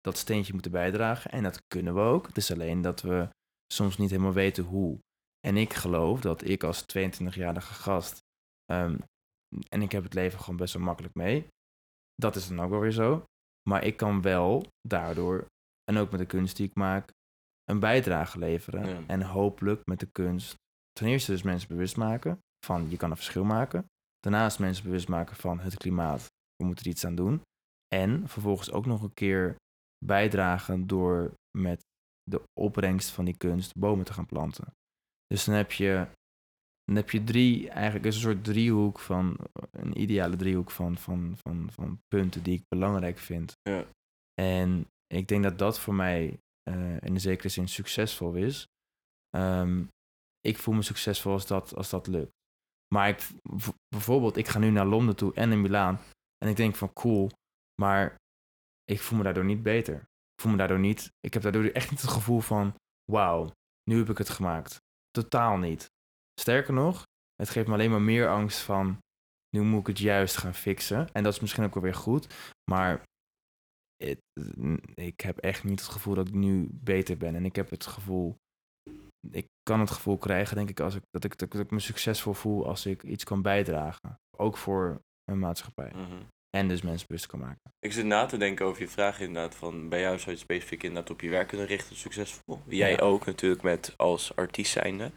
[0.00, 1.30] dat steentje moeten bijdragen.
[1.30, 2.26] En dat kunnen we ook.
[2.26, 3.28] Het is alleen dat we
[3.72, 4.98] soms niet helemaal weten hoe.
[5.46, 8.24] En ik geloof dat ik als 22-jarige gast,
[8.72, 8.98] ehm,
[9.68, 11.46] en ik heb het leven gewoon best wel makkelijk mee,
[12.14, 13.24] dat is dan ook wel weer zo.
[13.68, 15.46] Maar ik kan wel daardoor,
[15.84, 17.10] en ook met de kunst die ik maak,
[17.64, 18.88] een bijdrage leveren.
[18.88, 19.00] Ja.
[19.06, 20.54] En hopelijk met de kunst
[20.92, 23.86] ten eerste dus mensen bewust maken van je kan een verschil maken.
[24.20, 27.42] Daarnaast mensen bewust maken van het klimaat, we moeten er iets aan doen.
[27.94, 29.56] En vervolgens ook nog een keer
[30.04, 31.80] bijdragen door met
[32.22, 34.70] de opbrengst van die kunst bomen te gaan planten.
[35.26, 36.06] Dus dan heb je,
[36.86, 39.36] dan heb je drie, eigenlijk is een soort driehoek van,
[39.70, 43.56] een ideale driehoek van, van, van, van punten die ik belangrijk vind.
[43.62, 43.84] Ja.
[44.40, 48.66] En ik denk dat dat voor mij eh, in een zekere zin succesvol is.
[49.30, 49.84] Ehm,
[50.40, 52.32] ik voel me succesvol als dat, als dat lukt.
[52.94, 53.28] Maar ik,
[53.88, 55.98] bijvoorbeeld, ik ga nu naar Londen toe en in Milaan.
[56.38, 57.30] En ik denk van cool,
[57.80, 58.16] maar
[58.84, 59.94] ik voel me daardoor niet beter.
[59.96, 62.74] Ik voel me daardoor niet, ik heb daardoor echt niet het gevoel van
[63.12, 63.50] wauw,
[63.90, 64.78] nu heb ik het gemaakt.
[65.10, 65.94] Totaal niet.
[66.40, 67.02] Sterker nog,
[67.34, 68.98] het geeft me alleen maar meer angst van
[69.56, 71.08] nu moet ik het juist gaan fixen.
[71.12, 72.34] En dat is misschien ook wel weer goed,
[72.70, 73.02] maar
[73.96, 74.20] het-
[74.94, 77.34] ik heb echt niet het gevoel dat ik nu beter ben.
[77.34, 78.36] En ik heb het gevoel,
[79.30, 82.32] ik kan het gevoel krijgen, denk ik, als ik, dat, ik, dat ik me succesvol
[82.32, 84.16] voel als ik iets kan bijdragen.
[84.36, 85.90] Ook voor een maatschappij.
[85.94, 86.22] Mhm.
[86.50, 87.60] En dus mensen bewust kan maken.
[87.78, 90.82] Ik zit na te denken over je vraag inderdaad van bij jou zou je specifiek
[90.82, 92.60] inderdaad op je werk kunnen richten succesvol.
[92.68, 92.98] Jij Ja.
[92.98, 95.10] ook natuurlijk met als artiest zijnde.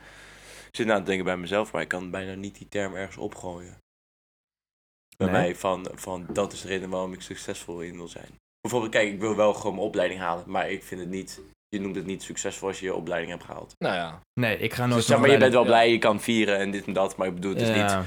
[0.70, 3.18] Ik zit na te denken bij mezelf, maar ik kan bijna niet die term ergens
[3.18, 3.78] opgooien.
[5.18, 5.42] Bij Nee?
[5.42, 8.30] mij van, van dat is de reden waarom ik succesvol in wil zijn.
[8.62, 11.80] Bijvoorbeeld, kijk, ik wil wel gewoon mijn opleiding halen, maar ik vind het niet, je
[11.82, 13.74] noemt het niet succesvol als je je opleiding hebt gehaald.
[13.78, 16.20] Nou ja, Nee, ik ga nooit Dus zeg maar, je bent wel blij, je kan
[16.22, 17.98] vieren en dit en dat, maar ik bedoel, het is niet,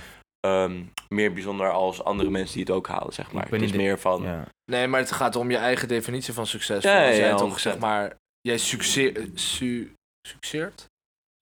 [0.40, 3.42] ehm, meer bijzonder als andere mensen die het ook halen, zeg maar.
[3.44, 4.22] ben Het is de- meer van...
[4.22, 4.46] Ja.
[4.70, 6.90] Nee, maar het gaat om je eigen definitie van succesvol.
[6.90, 7.60] Ja, ja, toch 100%.
[7.60, 9.92] zeg maar, jij succeert, su,
[10.28, 10.86] succeert?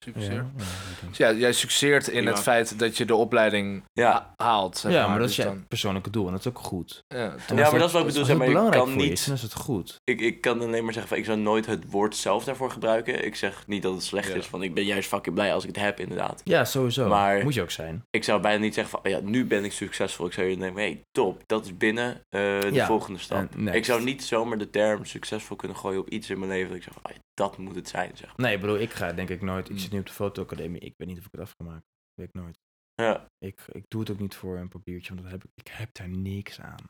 [0.04, 0.34] Ja, Succeert?
[0.56, 0.64] ja,
[1.02, 4.10] ik Dus ja, jij succeert in het feit dat je de opleiding Ja.
[4.12, 4.78] ha- haalt.
[4.78, 7.04] Zeg ja, maar dat is Dus je dan- persoonlijke doel en dat is ook goed.
[7.08, 7.34] ja, Ja,
[7.70, 9.54] maar dat is wat ik bedoel, zeg maar, belangrijk kan voor je niet- is, het
[9.54, 9.96] goed.
[10.04, 13.24] Ik, ik kan alleen maar zeggen van, ik zou nooit het woord zelf daarvoor gebruiken.
[13.24, 14.34] Ik zeg niet dat het slecht Ja.
[14.34, 16.40] is, want ik ben juist fucking blij als ik het heb, inderdaad.
[16.44, 17.08] Ja, sowieso.
[17.08, 18.02] Maar- Moet je ook zijn.
[18.10, 20.26] Ik zou bijna niet zeggen van, oh ja, nu ben ik succesvol.
[20.26, 23.56] Ik zou je denken, hey, top, dat is binnen eh, de Ja, volgende stap.
[23.72, 26.68] Ik zou niet zomaar de term succesvol kunnen gooien op iets in mijn leven.
[26.68, 28.46] Dat ik zeg van, oh ja, dat moet het zijn, zeg maar.
[28.46, 29.70] Nee, ik bedoel, ik ga denk ik nooit.
[29.70, 30.80] Ik zit nu op de fotoacademie.
[30.80, 31.84] Ik weet niet of ik het afgemaakt.
[32.14, 32.58] Weet ik nooit.
[32.94, 35.68] Ja, Ik, ik doe het ook niet voor een papiertje, want dat heb ik, ik
[35.72, 36.84] heb daar niks aan.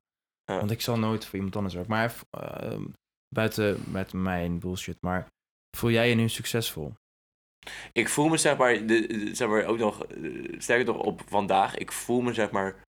[0.45, 0.59] Ja.
[0.59, 1.93] Want ik zal nooit voor iemand anders werken.
[1.93, 2.87] Maar ehm,
[3.35, 4.97] buiten, buiten mijn bullshit.
[5.01, 5.27] Maar
[5.77, 6.95] voel jij je nu succesvol?
[7.93, 11.23] ik voel me zeg maar, de, de- zeg maar ook nog, eh, sterker nog op
[11.27, 12.83] vandaag, ik voel me zeg maar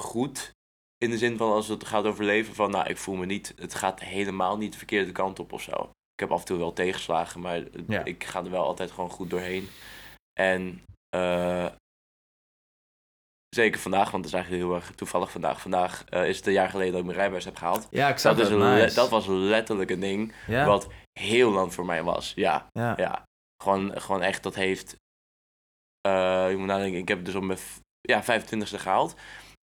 [0.00, 0.52] goed.
[0.96, 3.52] In de zin van als het gaat over leven, van nou, ik voel me niet,
[3.56, 5.90] het gaat helemaal niet de verkeerde kant op of zo.
[6.14, 8.04] Ik heb af en toe wel tegenslagen, maar Ja.
[8.04, 9.68] ik ga er wel altijd gewoon goed doorheen.
[10.40, 10.82] En
[11.16, 11.66] eh,
[13.48, 15.60] zeker vandaag, want het is eigenlijk heel erg toevallig vandaag.
[15.60, 17.86] Vandaag eh, is het een jaar geleden dat ik mijn rijbewijs heb gehaald.
[17.90, 18.58] Ja, ik zag Dat, dat.
[18.58, 18.94] le- Nice.
[18.94, 20.66] dat was letterlijk een ding ja?
[20.66, 20.88] wat
[21.20, 22.32] heel lang voor mij was.
[22.34, 22.94] Ja, Ja.
[22.96, 23.22] ja.
[23.62, 24.96] Gewoon, gewoon echt, dat heeft...
[26.08, 27.58] eh je moet nadenken, ik heb het dus op mijn
[28.00, 29.12] ja, 25e gehaald.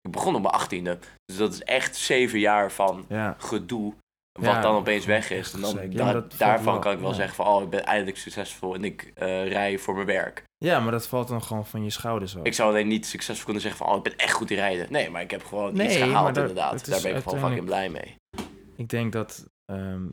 [0.01, 0.99] Ik begon op mijn 18e.
[1.25, 3.35] Dus dat is echt zeven jaar van ja.
[3.39, 3.93] gedoe.
[4.39, 5.53] Wat Ja, dan opeens weg is.
[5.53, 5.77] En dan.
[5.89, 7.15] Ja, da- daarvan wel- kan ik wel ja.
[7.15, 7.45] zeggen van...
[7.47, 10.43] Oh, ik ben eindelijk succesvol en ik eh, rij voor mijn werk.
[10.57, 12.43] Ja, maar dat valt dan gewoon van je schouders af.
[12.43, 13.91] Ik zou alleen niet succesvol kunnen zeggen van...
[13.91, 14.87] Oh, ik ben echt goed in rijden.
[14.89, 16.85] Nee, maar ik heb gewoon iets Nee, maar gehaald inderdaad.
[16.89, 18.15] Daar ben ik gewoon fucking blij mee.
[18.75, 20.07] Ik denk dat ehm,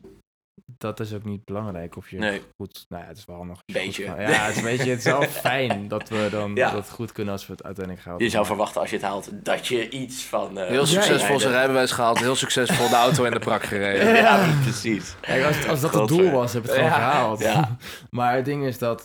[0.77, 2.41] dat is ook niet belangrijk of je Nee.
[2.57, 2.85] goed.
[2.89, 4.07] Nou ja, het is wel als je Beetje.
[4.07, 6.71] goed ja, het is, weet je, het is wel fijn dat we dan Ja.
[6.71, 8.17] dat goed kunnen als we het uiteindelijk gaan.
[8.17, 10.57] Je zou verwachten als je het haalt dat je iets van...
[10.59, 14.13] eh, Heel succesvol zijn rijbewijs gehaald, heel succesvol de auto in de prak gereden.
[14.27, 15.15] Ja, precies.
[15.21, 17.39] Kijk, als, als dat het doel was, heb je het gewoon Ja, gehaald.
[17.39, 17.77] ja.
[18.09, 19.03] maar het ding is dat,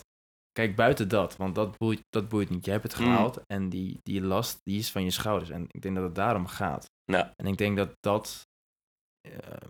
[0.53, 2.65] kijk, buiten dat, want dat boeit, dat boeit niet.
[2.65, 3.05] Je hebt het Mm.
[3.05, 5.51] gehaald en die, die last, die is van je schouders.
[5.51, 6.91] En ik denk dat het daarom gaat.
[7.05, 7.33] Ja.
[7.37, 8.47] En ik denk dat dat,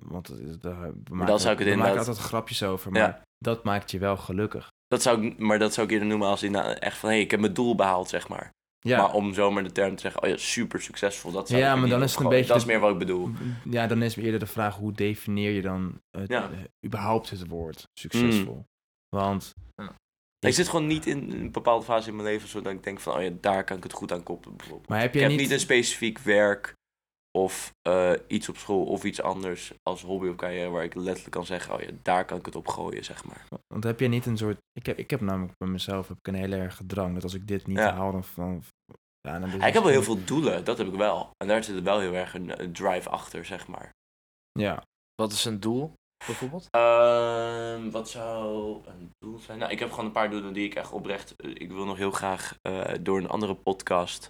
[0.02, 3.22] want het is- daar, maken, zou ik het inderdaad- altijd grapjes over, maar Ja.
[3.38, 4.70] dat maakt je wel gelukkig.
[4.86, 7.08] Dat zou ik, maar dat zou ik eerder noemen als in echt van...
[7.08, 8.50] Hé, hey, ik heb mijn doel behaald, zeg maar.
[8.78, 10.22] Ja, Maar om zomaar de term te zeggen...
[10.22, 11.32] Oh ja, super succesvol.
[11.32, 12.98] Dat zou Ja, ik maar dan is het een beetje Dat is meer wat ik
[12.98, 13.30] bedoel.
[13.70, 16.50] ja, dan is eerder de vraag, hoe definieer je dan het, Ja.
[16.50, 18.64] eh, überhaupt het woord succesvol?
[19.16, 19.52] Want
[20.38, 22.48] Ik zit gewoon niet in een bepaalde fase in mijn leven...
[22.48, 23.14] zodat ik denk van...
[23.14, 24.88] Oh ja, daar kan ik het goed aan koppelen, bijvoorbeeld.
[24.88, 25.40] Maar heb ik jij heb niet...
[25.40, 26.74] niet een specifiek werk...
[27.38, 30.70] of eh, iets op school of iets anders als hobby of carrière...
[30.70, 31.74] waar ik letterlijk kan zeggen...
[31.74, 33.46] Oh ja, daar kan ik het op gooien, zeg maar.
[33.66, 34.56] Want heb je niet een soort...
[34.72, 37.14] Ik heb, ik heb namelijk bij mezelf heb ik een hele erg gedrang.
[37.14, 37.94] Dat als ik dit niet Ja.
[37.94, 38.24] haal, dan...
[38.34, 38.62] dan
[39.28, 41.30] ja, dan ik heb wel heel veel doelen, dat heb ik wel.
[41.36, 43.90] En daar zit wel heel erg een, een drive achter, zeg maar.
[44.58, 44.82] Ja.
[45.14, 45.92] Wat is een doel,
[46.26, 46.66] bijvoorbeeld?
[46.70, 49.58] Ehm, wat zou een doel zijn?
[49.58, 51.36] Nou, ik heb gewoon een paar doelen die ik echt oprecht...
[51.36, 54.28] eh, Ik wil nog heel graag eh, door een andere podcast...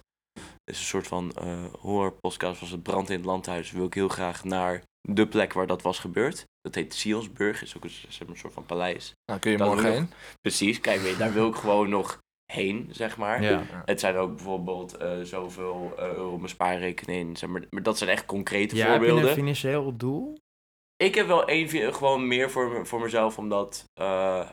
[0.63, 3.71] Het is een soort van eh horrorpodcast, was het Brand in het Landhuis.
[3.71, 6.45] Wil ik heel graag naar de plek waar dat was gebeurd.
[6.61, 9.13] Dat heet Sionsburg, is ook een, zeg maar, een soort van paleis.
[9.25, 10.09] Nou, kun je morgen heen.
[10.41, 13.41] Precies, kijk, weet daar wil ik gewoon nog heen, zeg maar.
[13.41, 13.63] ja.
[13.85, 17.37] Het zijn ook bijvoorbeeld eh, zoveel eh, euro op mijn spaarrekening.
[17.37, 19.29] Zeg maar, maar dat zijn echt concrete Ja, heb je voorbeelden.
[19.29, 20.37] een financieel doel?
[20.95, 23.85] Ik heb wel één, gewoon meer voor, voor mezelf, omdat...
[23.93, 24.47] een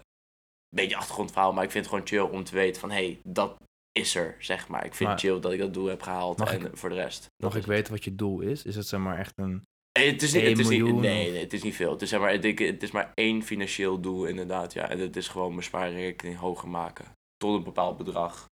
[0.75, 2.91] beetje achtergrondverhaal, maar ik vind het gewoon chill om te weten van...
[2.91, 3.57] Hé, hey, dat
[4.01, 4.85] is er, zeg maar.
[4.85, 7.27] Ik vind Maar- het chill dat ik dat doel heb gehaald en voor de rest.
[7.43, 8.65] Mag ik weten wat je doel is?
[8.65, 9.63] Is het zeg maar echt een...
[9.93, 11.91] Eh, Het is niet, het 1 is niet, nee, het is niet veel.
[11.93, 14.73] Het is, zeg maar, het, het is maar één financieel doel, inderdaad.
[14.73, 14.89] Ja.
[14.89, 17.05] En dat is gewoon mijn spaarrekening hoger maken.
[17.37, 18.47] Tot een bepaald bedrag.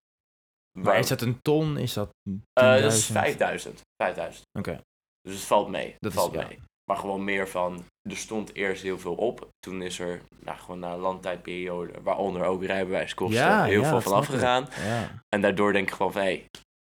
[0.73, 1.77] Maar Waar- is dat een ton?
[1.79, 2.43] Is dat 10.000?
[2.53, 3.81] Eh, dat is 5000.
[4.03, 4.45] 5000.
[4.59, 4.81] Oké.
[5.21, 5.95] Dus het valt mee.
[5.99, 6.49] Dat is- valt ja.
[6.85, 9.49] Maar gewoon meer van, er stond eerst heel veel op.
[9.59, 14.01] Toen is er, nou, gewoon na een landtijdperiode, waaronder ook rijbewijskosten, Ja, heel ja, veel
[14.01, 14.69] van afgegaan.
[14.85, 15.11] Ja.
[15.29, 16.47] En daardoor denk ik gewoon van, hé, hey,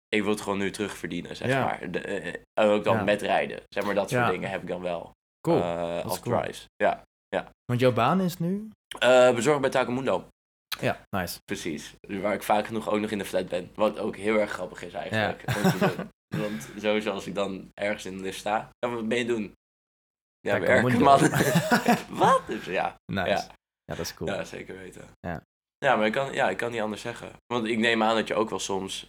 [0.08, 1.64] ik wil het gewoon nu terugverdienen, zeg Ja.
[1.64, 1.90] maar.
[1.90, 3.02] De, eh, en ook dan Ja.
[3.04, 3.60] met rijden.
[3.68, 4.30] Zeg maar, dat soort Ja.
[4.30, 5.12] dingen heb ik dan wel.
[5.40, 5.60] Cool.
[5.62, 6.40] eh, als cool.
[6.40, 6.66] drives.
[6.76, 7.02] Ja.
[7.64, 8.68] Want jouw baan is nu?
[8.98, 10.24] Eh bezorgd bij Takemundo.
[10.80, 11.38] Ja, nice.
[11.44, 11.94] Precies.
[12.00, 13.70] Waar ik vaak genoeg ook nog in de flat ben.
[13.74, 15.42] Wat ook heel erg grappig is eigenlijk.
[15.54, 19.24] Want, want sowieso als ik dan ergens in de lift sta, dan wat ben je
[19.24, 19.52] doen?
[20.44, 21.18] Ja, werken man.
[22.24, 22.42] wat?
[22.46, 23.28] Dus ja, Nice.
[23.28, 23.36] Ja.
[23.84, 24.30] Ja, dat is cool.
[24.30, 25.04] ja, zeker weten.
[25.20, 25.42] Ja.
[25.78, 27.32] Ja, maar ik kan, ja, ik kan niet anders zeggen.
[27.46, 29.06] Want ik neem aan dat je ook wel soms...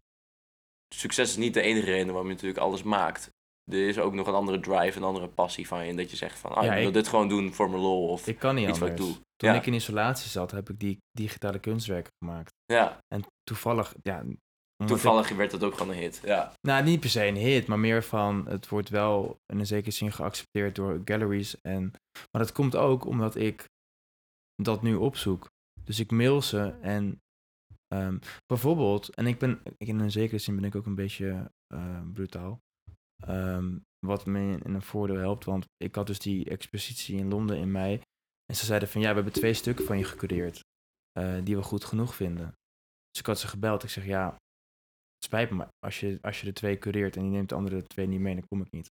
[0.96, 3.30] Succes is niet de enige reden waarom je natuurlijk alles maakt.
[3.72, 5.90] Er is ook nog een andere drive, een andere passie van je.
[5.90, 7.82] En dat je zegt van, ah, Ja, ik wil ik- dit gewoon doen voor mijn
[7.82, 8.08] lol.
[8.08, 9.08] Of, Ik kan niet Iets wat anders.
[9.10, 9.24] ik doe.
[9.36, 12.54] Toen ik in isolatie zat, heb ik die digitale kunstwerken gemaakt.
[12.66, 14.24] ja, En toevallig, ja,
[14.78, 16.22] ik- Toevallig werd het ook gewoon een hit.
[16.24, 16.54] Ja.
[16.62, 19.92] nou, niet per se een hit, maar meer van het wordt wel in een zekere
[19.92, 21.62] zin geaccepteerd door galleries.
[21.62, 21.82] En,
[22.32, 23.66] maar dat komt ook omdat ik
[24.56, 25.48] dat nu opzoek.
[25.84, 27.20] Dus ik mail ze en
[27.88, 32.02] ehm, bijvoorbeeld, en ik ben in een zekere zin ben ik ook een beetje eh,
[32.14, 32.60] brutaal.
[33.24, 37.58] Ehm, wat me in een voordeel helpt, want ik had dus die expositie in Londen
[37.58, 38.02] in mei.
[38.46, 40.60] En ze zeiden van ja, we hebben twee stukken van je gecureerd.
[41.12, 42.46] eh, die we goed genoeg vinden.
[43.10, 43.84] Dus ik had ze gebeld.
[43.84, 44.36] Ik zeg ja,
[45.26, 47.84] spijt me, maar als je, als je de twee cureert en je neemt de andere
[47.84, 48.92] twee niet mee, dan kom ik niet.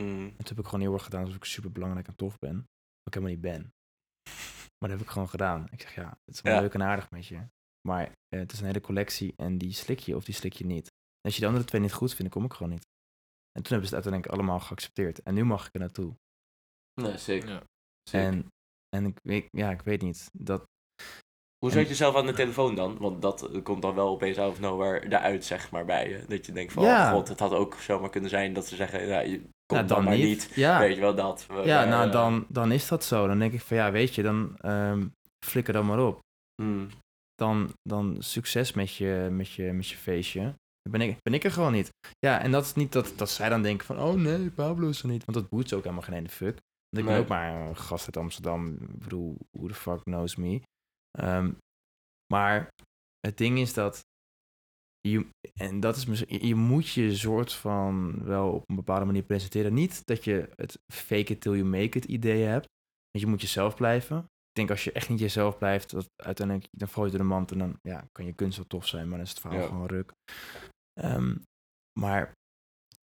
[0.00, 0.24] Mm.
[0.26, 2.56] En toen heb ik gewoon heel erg gedaan alsof ik super belangrijk en tof ben.
[2.56, 3.62] Wat ik helemaal niet ben.
[4.78, 5.68] Maar dat heb ik gewoon gedaan.
[5.70, 6.60] Ik zeg, ja, het is wel Ja.
[6.60, 7.48] leuk en aardig met je.
[7.88, 10.64] Maar eh, het is een hele collectie en die slik je of die slik je
[10.66, 10.86] niet.
[10.86, 12.86] En als je de andere twee niet goed vindt, dan kom ik gewoon niet.
[13.52, 15.22] En toen hebben ze het uiteindelijk allemaal geaccepteerd.
[15.22, 16.16] En nu mag ik er naartoe.
[17.00, 17.48] Nee, zeker.
[17.48, 17.62] Ja.
[18.10, 18.46] En,
[18.88, 20.28] en ik, weet, ja, ik weet niet.
[20.32, 20.64] Dat,
[21.58, 22.96] Hoe zat je zelf aan de telefoon dan?
[22.98, 26.24] Want dat eh, komt dan wel opeens out of nowhere eruit, zeg maar, bij je.
[26.28, 27.06] Dat je denkt van, Ja.
[27.06, 29.86] oh god, het had ook zomaar kunnen zijn dat ze zeggen, ja, je komt nou,
[29.86, 30.50] dan, maar niet.
[30.54, 31.46] Ja, Weet je wel, dat.
[31.46, 33.26] We- ja we- nou eh, dan, dan is dat zo.
[33.26, 35.06] Dan denk ik van ja, weet je, dan ehm,
[35.46, 36.18] flikker dan maar op.
[36.62, 36.88] mm,
[37.34, 40.54] dan, dan succes met je, met je, met je feestje.
[40.90, 41.90] Ben ik, ben ik er gewoon niet.
[42.18, 45.02] Ja, en dat is niet dat, dat zij dan denken van, oh nee, Pablo is
[45.02, 45.24] er niet.
[45.24, 46.56] Want dat boeit ze ook helemaal geen ene fuck.
[46.88, 48.66] Want ik ben ook maar een gast uit Amsterdam.
[48.68, 50.60] Ik bedoel, who the fuck knows me?
[51.18, 51.52] Ehm,
[52.32, 52.68] maar
[53.20, 54.00] het ding is dat
[55.00, 59.22] je, en dat is misschien, je moet je soort van wel op een bepaalde manier
[59.22, 59.74] presenteren.
[59.74, 62.66] Niet dat je het fake it till you make it idee hebt.
[63.10, 64.18] Want je moet jezelf blijven.
[64.18, 67.24] Ik denk als je echt niet jezelf blijft, dat uiteindelijk dan val je door de
[67.26, 69.60] mand en dan ja, kan je kunst wel tof zijn, maar dan is het verhaal
[69.60, 69.66] Ja.
[69.66, 70.12] gewoon ruk.
[71.00, 71.36] Ehm,
[72.00, 72.32] maar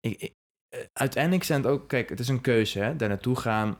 [0.00, 0.32] ik, ik-
[0.68, 2.96] eh, uiteindelijk zijn het ook, kijk, het is een keuze, hè?
[2.96, 3.78] daar naartoe gaan,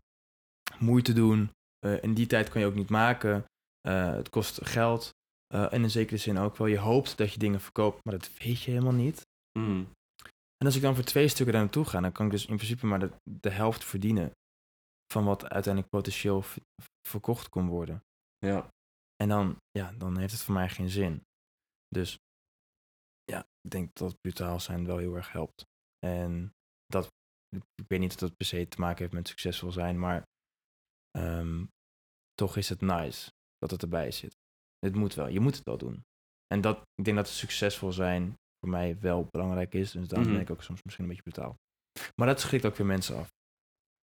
[0.79, 1.51] moeite doen.
[1.79, 3.45] eh, in die tijd kan je ook niet maken.
[3.87, 5.14] Eh, het kost geld.
[5.55, 6.66] eh, en in zekere zin ook wel.
[6.66, 9.26] Je hoopt dat je dingen verkoopt, maar dat weet je helemaal niet.
[9.59, 9.95] mm.
[10.57, 12.57] En als ik dan voor twee stukken daar naartoe ga, dan kan ik dus in
[12.57, 13.11] principe maar de,
[13.41, 14.30] de helft verdienen
[15.12, 16.45] van wat uiteindelijk potentieel
[17.09, 18.03] verkocht kon worden.
[18.39, 18.68] Ja.
[19.16, 21.22] En dan, ja, dan heeft het voor mij geen zin.
[21.89, 22.18] Dus
[23.24, 25.64] ja, ik denk dat brutaal zijn wel heel erg helpt.
[26.07, 26.53] En
[26.87, 27.07] dat,
[27.74, 30.22] ik weet niet of dat per se te maken heeft met succesvol zijn, maar
[31.11, 31.64] ehm,
[32.34, 34.35] toch is het nice dat het erbij zit.
[34.79, 36.03] Het moet wel, je moet het wel doen.
[36.47, 39.91] En dat, ik denk dat succesvol zijn voor mij wel belangrijk is.
[39.91, 40.37] Dus daarom Mhm.
[40.37, 41.55] ben ik ook soms misschien een beetje brutaal.
[42.17, 43.29] Maar dat schrikt ook weer mensen af.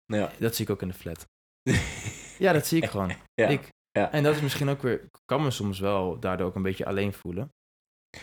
[0.05, 0.32] Ja.
[0.38, 1.26] Dat zie ik ook in de flat.
[2.38, 3.12] Ja, dat zie ik gewoon.
[3.40, 3.48] Ja.
[3.48, 4.12] Ik, Ja.
[4.12, 7.12] En dat is misschien ook weer, kan me soms wel daardoor ook een beetje alleen
[7.12, 7.48] voelen.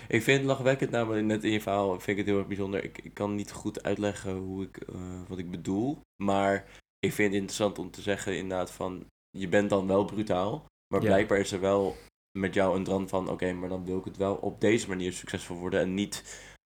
[0.08, 2.84] Ik vind het lachwekkend, namelijk net in je verhaal, vind ik het heel erg bijzonder.
[2.84, 6.56] Ik, ik kan niet goed uitleggen hoe ik, eh, wat ik bedoel, maar
[7.00, 9.06] ik vind het interessant om te zeggen inderdaad van,
[9.38, 11.08] je bent dan wel brutaal, maar Ja.
[11.08, 11.96] blijkbaar is er wel
[12.40, 15.14] met jou een drang van, oké, maar dan wil ik het wel op deze manier
[15.14, 16.24] succesvol worden en niet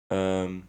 [0.07, 0.59] ehm,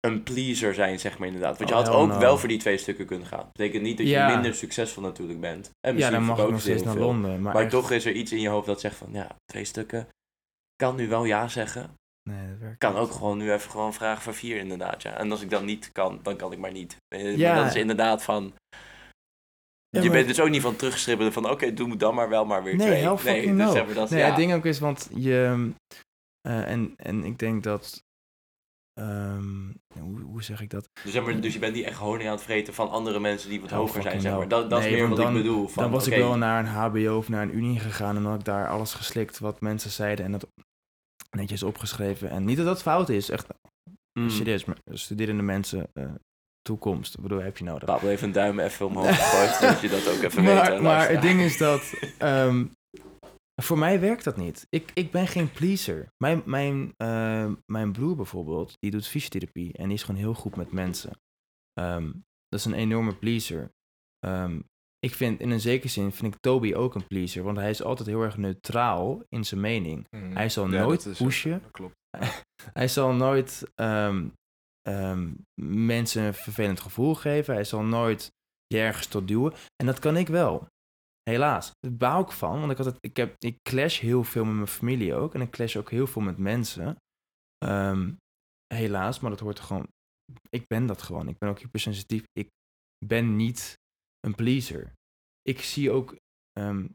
[0.00, 1.58] een pleaser zijn, zeg maar inderdaad.
[1.58, 2.18] Want je Oh, had ook no.
[2.18, 3.38] wel voor die twee stukken kunnen gaan.
[3.38, 4.28] Dat betekent niet dat je Ja.
[4.34, 5.64] minder succesvol natuurlijk bent.
[5.64, 7.02] En Ja, misschien dan mag ik nog steeds naar veel.
[7.02, 7.42] Londen.
[7.42, 9.64] Maar, Maar echt- toch is er iets in je hoofd dat zegt van, ja, twee
[9.64, 10.08] stukken.
[10.76, 11.94] Kan nu wel ja zeggen.
[12.30, 15.16] Nee, dat werkt kan ook gewoon nu even gewoon vragen voor vier inderdaad, ja.
[15.16, 16.96] En als ik dan niet kan, dan kan ik maar niet.
[17.08, 17.52] Eh, Ja.
[17.54, 18.52] Maar dat is inderdaad van...
[19.90, 21.50] Ja, je maar- bent dus ook niet van terugschribbelen van...
[21.50, 23.00] Oké, doe dan maar wel maar weer Nee, twee.
[23.02, 23.72] hell nee, dus no.
[23.72, 24.26] zeg maar, dat Nee, ja.
[24.26, 25.70] het ding ook is, want je...
[26.40, 28.04] eh, en, en ik denk dat...
[29.00, 30.88] ehm, hoe, hoe zeg ik dat?
[31.02, 33.50] dus, zeg maar, dus je bent niet echt honing aan het vreten van andere mensen
[33.50, 34.48] die wat Hell hoger zijn, zeg maar.
[34.48, 35.68] Dat, dat Nee, is meer wat dan- ik bedoel.
[35.68, 38.16] Van, dan was ik wel naar een hbo of naar een unie gegaan...
[38.16, 40.24] en dan had ik daar alles geslikt wat mensen zeiden...
[40.24, 40.46] en dat
[41.30, 42.30] netjes opgeschreven.
[42.30, 43.46] En niet dat dat fout is, echt
[44.18, 44.64] mm, serieus.
[44.64, 46.10] Maar studerende mensen, eh,
[46.62, 47.84] toekomst, ik bedoel, heb je nodig.
[47.84, 50.54] Pablo even een duim even omhoog gegooid, dat je dat ook even weet.
[50.54, 51.92] maar, hè, maar het ding is dat.
[52.18, 52.66] ehm,
[53.62, 54.66] voor mij werkt dat niet.
[54.68, 56.08] Ik, ik ben geen pleaser.
[56.24, 60.56] Mijn, mijn, eh, mijn broer bijvoorbeeld, die doet fysiotherapie en die is gewoon heel goed
[60.56, 61.10] met mensen.
[61.72, 62.04] Ehm,
[62.48, 63.70] dat is een enorme pleaser.
[64.18, 64.60] Ehm,
[64.98, 67.82] ik vind, in een zekere zin, vind ik Toby ook een pleaser, want hij is
[67.82, 70.06] altijd heel erg neutraal in zijn mening.
[70.10, 71.60] Hij zal Ja, nooit dat is- pushen.
[71.62, 71.96] dat klopt.
[72.72, 74.26] Hij zal nooit ehm,
[74.88, 75.34] ehm,
[75.70, 77.54] mensen een vervelend gevoel geven.
[77.54, 78.30] Hij zal nooit
[78.74, 79.52] ergens tot duwen.
[79.76, 80.66] En dat kan ik wel.
[81.22, 81.70] Helaas.
[81.80, 82.58] Daar baal ik van.
[82.58, 85.34] Want ik, had het, ik, heb, ik clash heel veel met mijn familie ook.
[85.34, 86.96] En ik clash ook heel veel met mensen.
[87.58, 88.12] Ehm,
[88.74, 89.88] helaas, maar dat hoort gewoon...
[90.48, 91.28] Ik ben dat gewoon.
[91.28, 92.24] Ik ben ook hypersensitief.
[92.32, 92.48] Ik
[93.06, 93.78] ben niet
[94.20, 94.92] een pleaser.
[95.42, 96.16] Ik zie ook...
[96.52, 96.86] ehm,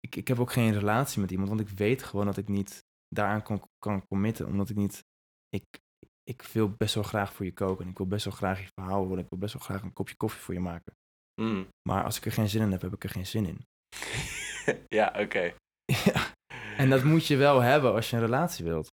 [0.00, 1.48] ik, ik heb ook geen relatie met iemand.
[1.48, 4.46] Want ik weet gewoon dat ik niet daaraan kan, kan committen.
[4.46, 5.04] Omdat ik niet...
[5.48, 5.64] Ik,
[6.24, 7.84] ik wil best wel graag voor je koken.
[7.84, 9.18] En ik wil best wel graag je verhaal horen.
[9.18, 10.92] Ik wil best wel graag een kopje koffie voor je maken.
[11.40, 11.68] Mm.
[11.88, 13.66] Maar als ik er geen zin in heb, heb ik er geen zin in.
[14.98, 15.54] ja, oké.
[16.04, 16.32] ja.
[16.76, 18.92] En dat moet je wel hebben als je een relatie wilt.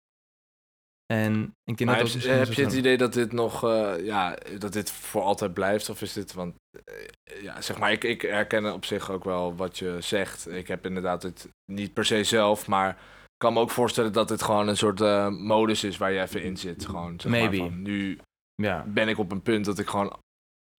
[1.06, 4.36] En ik denk Maar dat heb, je- heb het idee dat dit nog, eh, ja,
[4.58, 5.88] dat dit voor altijd blijft?
[5.88, 6.54] Of is dit, want,
[6.84, 10.48] eh, ja, zeg maar, ik, ik herken op zich ook wel wat je zegt.
[10.48, 12.98] Ik heb inderdaad het niet per se zelf, maar
[13.42, 16.42] kan me ook voorstellen dat dit gewoon een soort eh, modus is waar je even
[16.42, 16.86] in zit.
[16.86, 17.56] Gewoon, zeg Maybe.
[17.56, 18.18] Maar, van, nu
[18.62, 20.18] Ja, ben ik op een punt dat ik gewoon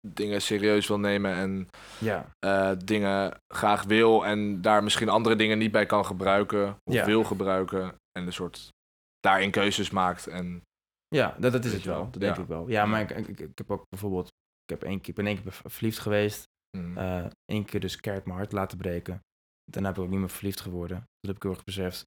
[0.06, 5.58] dingen serieus wil nemen en ja, eh, dingen graag wil en daar misschien andere dingen
[5.58, 7.04] niet bij kan gebruiken of Ja.
[7.04, 8.68] wil gebruiken en een soort
[9.20, 10.62] daarin keuzes maakt en
[11.08, 12.10] ja dat, dat is het wel, wel.
[12.10, 12.42] Dat denk ja.
[12.42, 12.68] ik wel.
[12.68, 14.26] Ja, maar ik, ik, ik heb ook bijvoorbeeld...
[14.62, 16.44] Ik, heb één keer, ik ben één keer verliefd geweest.
[16.76, 19.20] mm, eh één keer dus keihard mijn hart laten breken.
[19.64, 20.96] Daarna heb ik ook niet meer verliefd geworden.
[20.96, 22.04] Dat heb ik heel erg beseft.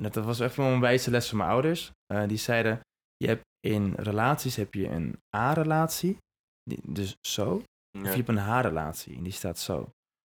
[0.00, 1.90] En dat, was even een wijze les van mijn ouders.
[2.06, 2.80] Eh, die zeiden,
[3.16, 6.18] je hebt in relaties heb je een A-relatie,
[6.82, 7.54] dus zo.
[7.98, 9.90] Of je hebt een H-relatie en die staat zo.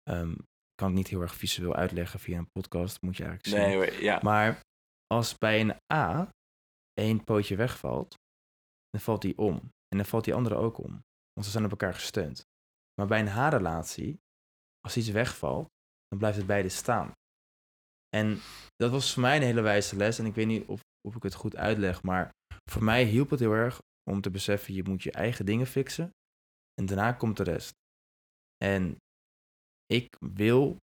[0.02, 3.56] Ehm, ik kan het niet heel erg visueel uitleggen via een podcast, moet je eigenlijk
[3.56, 3.68] zien.
[3.68, 4.20] Nee, maar ja.
[4.22, 4.60] Maar
[5.06, 6.30] als bij een A
[6.92, 8.14] één pootje wegvalt,
[8.90, 9.54] dan valt die om.
[9.88, 10.90] En dan valt die andere ook om.
[11.32, 12.46] Want ze zijn op elkaar gesteund.
[12.94, 14.20] Maar bij een H-relatie,
[14.80, 15.66] als iets wegvalt,
[16.08, 17.12] dan blijft het beide staan.
[18.08, 18.38] En
[18.76, 20.18] dat was voor mij een hele wijze les.
[20.18, 22.30] En ik weet niet of, of ik het goed uitleg, maar
[22.70, 23.78] voor mij hielp het heel erg
[24.10, 26.10] om te beseffen, je moet je eigen dingen fixen.
[26.74, 27.72] En daarna komt de rest.
[28.64, 28.96] En
[29.86, 30.76] ik wil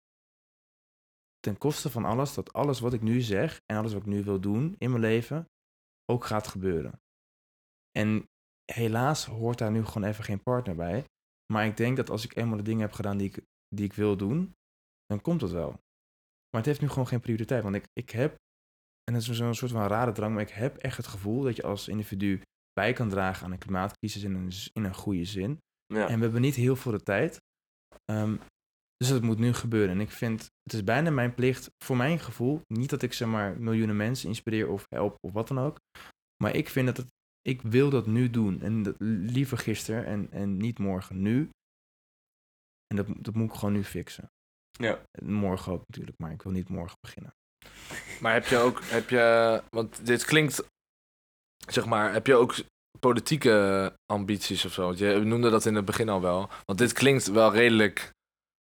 [1.39, 4.25] ten koste van alles dat alles wat ik nu zeg en alles wat ik nu
[4.25, 5.47] wil doen in mijn leven
[6.05, 7.01] ook gaat gebeuren.
[7.91, 8.25] En
[8.73, 11.05] helaas hoort daar nu gewoon even geen partner bij.
[11.53, 13.93] Maar ik denk dat als ik eenmaal de dingen heb gedaan die ik, die ik
[13.93, 14.55] wil doen,
[15.07, 15.81] dan komt het wel.
[16.53, 17.63] Maar het heeft nu gewoon geen prioriteit.
[17.63, 18.37] Want ik, ik heb,
[19.05, 21.57] en dat is zo'n soort van rare drang, maar ik heb echt het gevoel dat
[21.57, 22.41] je als individu
[22.73, 25.59] bij kan dragen aan een klimaatcrisis in een, in een goede zin.
[25.87, 26.09] ja.
[26.09, 27.41] En we hebben niet heel veel de tijd.
[28.05, 28.37] Ehm,
[28.97, 29.91] dus het moet nu gebeuren.
[29.95, 33.29] En ik vind, het is bijna mijn plicht, voor mijn gevoel, niet dat ik zeg
[33.29, 35.81] maar miljoenen mensen inspireer of help of wat dan ook.
[36.43, 37.07] Maar ik vind dat het,
[37.41, 38.61] ik wil dat nu doen.
[38.61, 41.49] En dat, liever gisteren en, en niet morgen, nu.
[42.87, 44.31] En dat, dat moet ik gewoon nu fixen.
[44.83, 44.99] Ja.
[45.23, 47.35] Morgen ook natuurlijk, maar ik wil niet morgen beginnen.
[48.21, 50.65] Maar heb je ook, heb je, want dit klinkt,
[51.69, 52.55] zeg maar, heb je ook
[53.01, 54.85] politieke ambities of zo?
[54.85, 56.49] Want je noemde dat in het begin al wel.
[56.65, 58.11] Want dit klinkt wel redelijk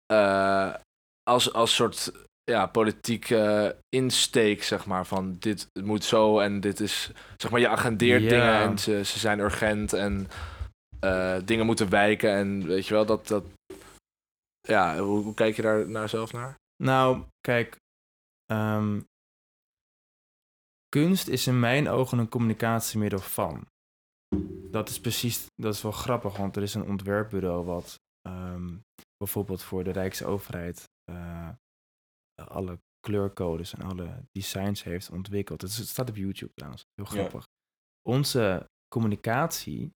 [0.06, 0.74] eh,
[1.24, 2.12] als, als soort
[2.44, 7.68] ja, politieke insteek, zeg maar, van dit moet zo en dit is, zeg maar, je
[7.68, 10.28] agendeert dingen en ze, ze zijn urgent en
[11.00, 13.44] eh, dingen moeten wijken en weet je wel, dat, dat
[14.70, 16.56] ja, hoe, hoe kijk je daar naar zelf naar?
[16.84, 17.76] Nou, kijk.
[18.46, 19.02] ehm,
[20.90, 23.68] kunst is in mijn ogen een communicatiemiddel van.
[24.72, 28.78] Dat is precies, dat is wel grappig, want er is een ontwerpbureau wat ehm,
[29.18, 31.50] bijvoorbeeld voor de Rijksoverheid eh,
[32.34, 35.62] alle kleurcodes en alle designs heeft ontwikkeld.
[35.62, 37.12] Het, staat op YouTube trouwens, heel Ja.
[37.12, 37.48] grappig.
[38.02, 39.92] Onze communicatie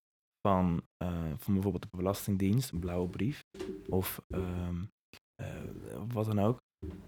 [0.48, 3.44] van, eh, van bijvoorbeeld de Belastingdienst, een blauwe brief,
[3.89, 4.84] of ehm,
[5.36, 6.62] eh, wat dan ook.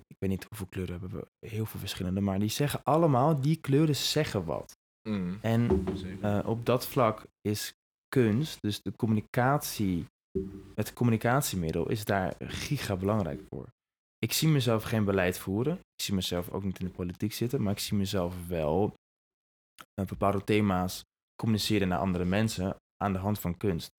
[0.07, 3.55] Ik weet niet hoeveel kleuren hebben we, heel veel verschillende, maar die zeggen allemaal, die
[3.55, 4.77] kleuren zeggen wat.
[5.09, 5.85] Mm, En
[6.21, 7.73] eh, op dat vlak is
[8.07, 10.05] kunst, dus de communicatie,
[10.75, 13.67] het communicatiemiddel, is daar giga belangrijk voor.
[14.17, 15.73] Ik zie mezelf geen beleid voeren.
[15.73, 18.93] Ik zie mezelf ook niet in de politiek zitten, maar ik zie mezelf wel
[20.05, 21.03] bepaalde thema's
[21.35, 22.75] communiceren naar andere mensen
[23.05, 23.89] aan de hand van kunst.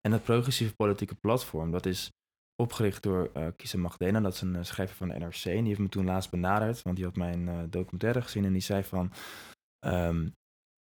[0.00, 2.10] En dat progressieve politieke platform, dat is
[2.62, 5.44] opgericht door uh, Kisa Magdena, dat is een eh, schrijver van de NRC.
[5.44, 8.52] En die heeft me toen laatst benaderd, want die had mijn eh, documentaire gezien en
[8.52, 9.12] die zei van...
[9.86, 10.28] ehm,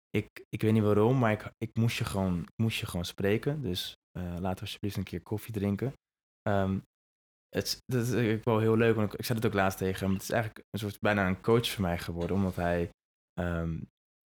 [0.10, 3.06] ik, ik weet niet waarom, maar ik, ik, moest, je gewoon, ik moest je gewoon
[3.06, 3.62] spreken.
[3.62, 5.94] Dus eh laten we alsjeblieft een keer koffie drinken.
[6.42, 6.80] Ehm,
[7.50, 10.06] het, dat is eigenlijk wel heel leuk, want ik, ik zei het ook laatst tegen
[10.06, 10.14] hem.
[10.14, 12.90] Het is eigenlijk een soort bijna een coach voor mij geworden, omdat hij...
[13.34, 13.80] ehm,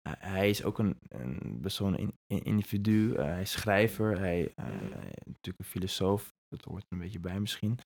[0.09, 3.13] hij- is ook een, een persoon, een, individu.
[3.15, 4.53] eh, hij is schrijver, hij, is
[5.25, 6.33] natuurlijk een filosoof.
[6.47, 7.77] Dat hoort er een beetje bij misschien.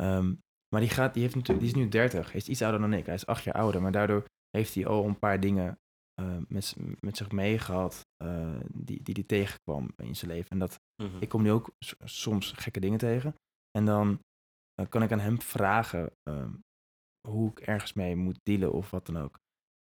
[0.00, 0.34] Ehm,
[0.68, 2.26] maar die, gaat, die, heeft natuurlijk, die is nu 30.
[2.26, 3.06] Hij is iets ouder dan ik.
[3.06, 3.82] Hij is acht jaar ouder.
[3.82, 5.78] Maar daardoor heeft hij al een paar dingen
[6.14, 10.50] eh, met, met zich meegehad eh, die, die hij tegenkwam in zijn leven.
[10.50, 11.16] En dat, Mhm.
[11.20, 11.70] ik kom nu ook
[12.04, 13.34] soms gekke dingen tegen.
[13.78, 14.20] En dan
[14.74, 16.52] eh, kan ik aan hem vragen ehm,
[17.28, 19.38] hoe ik ergens mee moet dealen of wat dan ook.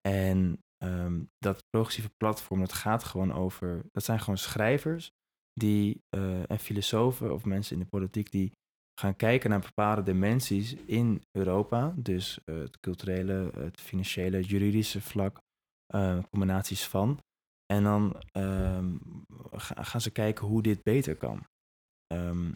[0.09, 3.83] En ehm, dat progressieve platform, dat gaat gewoon over...
[3.93, 5.11] Dat zijn gewoon schrijvers
[5.53, 8.53] die, eh, en filosofen of mensen in de politiek die
[9.01, 11.95] gaan kijken naar bepaalde dimensies in Europa.
[11.97, 15.41] Dus eh, het culturele, het financiële, juridische vlak,
[15.87, 17.19] eh, combinaties van.
[17.73, 18.97] En dan ehm,
[19.51, 21.47] ga- gaan ze kijken hoe dit beter kan.
[22.07, 22.53] Ehm,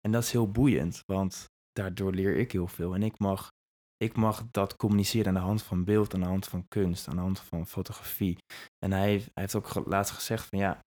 [0.00, 2.94] en dat is heel boeiend, want daardoor leer ik heel veel.
[2.94, 3.50] En ik mag
[3.96, 7.16] ik mag dat communiceren aan de hand van beeld, aan de hand van kunst, aan
[7.16, 8.38] de hand van fotografie.
[8.84, 10.80] En hij, heeft- hij heeft ook laatst gezegd van ja,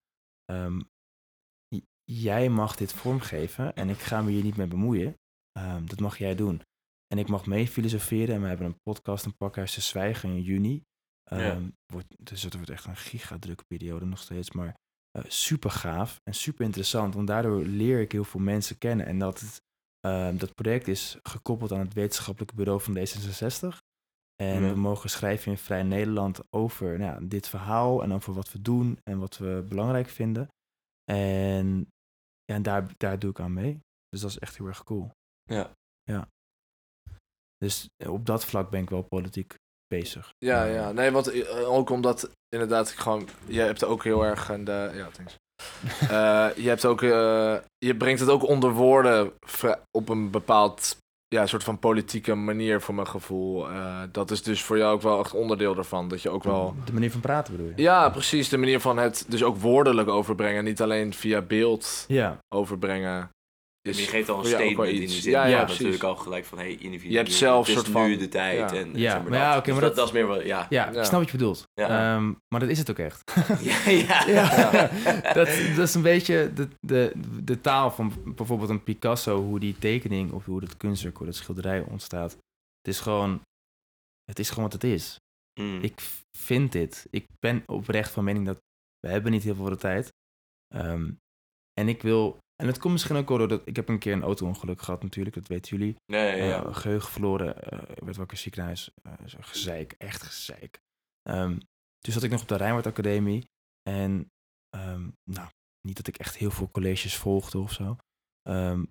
[0.44, 0.80] ehm,
[2.04, 5.14] jij mag dit vormgeven en ik ga me hier niet mee bemoeien.
[5.52, 6.62] Ehm, dat mag jij doen.
[7.06, 10.42] En ik mag mee filosoferen en we hebben een podcast, een pakhuis te zwijgen in
[10.42, 10.82] juni.
[11.30, 11.36] Ja.
[11.38, 14.74] Ehm, wordt, dus het wordt echt een gigadrukke periode nog steeds, maar
[15.10, 19.06] eh, super gaaf en super interessant, want daardoor leer ik heel veel mensen kennen.
[19.06, 19.62] En dat, het,
[20.36, 23.76] dat project is gekoppeld aan het wetenschappelijke bureau van D66.
[24.42, 24.72] En Ja.
[24.72, 28.62] we mogen schrijven in Vrij Nederland over nou, ja, dit verhaal en over wat we
[28.62, 30.48] doen en wat we belangrijk vinden.
[31.04, 31.86] En,
[32.44, 33.80] ja, en daar, daar doe ik aan mee.
[34.08, 35.10] Dus dat is echt heel erg cool.
[35.44, 36.28] Ja.
[37.56, 39.54] Dus eh, op dat vlak ben ik wel politiek
[39.86, 40.32] bezig.
[40.38, 40.92] Ja, ja.
[40.92, 43.28] Nee, want eh, ook omdat inderdaad ik gewoon...
[43.46, 44.64] Je hebt ook heel erg een...
[44.64, 45.36] De, ja, thanks.
[46.00, 47.02] Eh, je hebt ook...
[47.02, 49.32] eh, je brengt het ook onder woorden
[49.90, 50.96] op een bepaald...
[51.34, 53.68] Ja, soort van politieke manier voor mijn gevoel.
[53.70, 56.08] Eh, dat is dus voor jou ook wel echt onderdeel daarvan.
[56.08, 56.74] Dat je ook wel...
[56.84, 57.82] De manier van praten bedoel je?
[57.82, 58.48] Ja, precies.
[58.48, 60.64] De manier van het dus ook woordelijk overbrengen.
[60.64, 63.30] Niet alleen via beeld Ja, overbrengen.
[63.96, 65.30] Dus je geeft al een statement in die zin.
[65.30, 65.78] Ja, ja, Ja, precies.
[65.82, 67.10] natuurlijk al gelijk van, hey, individu.
[67.10, 68.58] Je hebt zelf het is soort van- nu de tijd.
[68.70, 68.76] ja.
[68.76, 70.66] En, Ja, zeg maar ja, oké, maar Dus dat- dat is meer wel, ja.
[70.70, 70.98] ja, Ja.
[71.00, 71.62] ik snap wat je bedoelt.
[71.74, 72.14] Ja.
[72.16, 73.32] Ehm, maar dat is het ook echt.
[73.70, 74.26] ja, ja.
[74.28, 74.70] Ja,
[75.38, 77.12] dat, dat is een beetje de, de,
[77.44, 81.34] de taal van bijvoorbeeld een Picasso, hoe die tekening of hoe dat kunstwerk, hoe dat
[81.36, 82.30] schilderij ontstaat.
[82.32, 83.40] Het is gewoon,
[84.24, 85.16] het is gewoon wat het is.
[85.60, 85.78] Mm.
[85.82, 86.00] Ik
[86.36, 87.06] vind dit.
[87.10, 88.58] Ik ben oprecht van mening dat
[89.00, 90.08] we hebben niet heel veel voor de tijd.
[90.74, 91.10] Ehm,
[91.80, 94.22] en ik wil, en het komt misschien ook wel doordat ik heb een keer een
[94.22, 95.96] auto-ongeluk gehad natuurlijk, dat weten jullie.
[96.06, 96.64] Nee, ja, ja.
[96.64, 100.80] Eh, geheugen verloren, eh, werd wakker ziekenhuis, eh, gezeik, echt gezeik.
[101.22, 101.58] Ehm,
[101.98, 103.44] toen zat ik nog op de Rijnwaard Academie
[103.82, 104.28] en
[104.68, 105.48] ehm, nou,
[105.80, 107.96] niet dat ik echt heel veel colleges volgde of zo.
[108.42, 108.84] Ehm,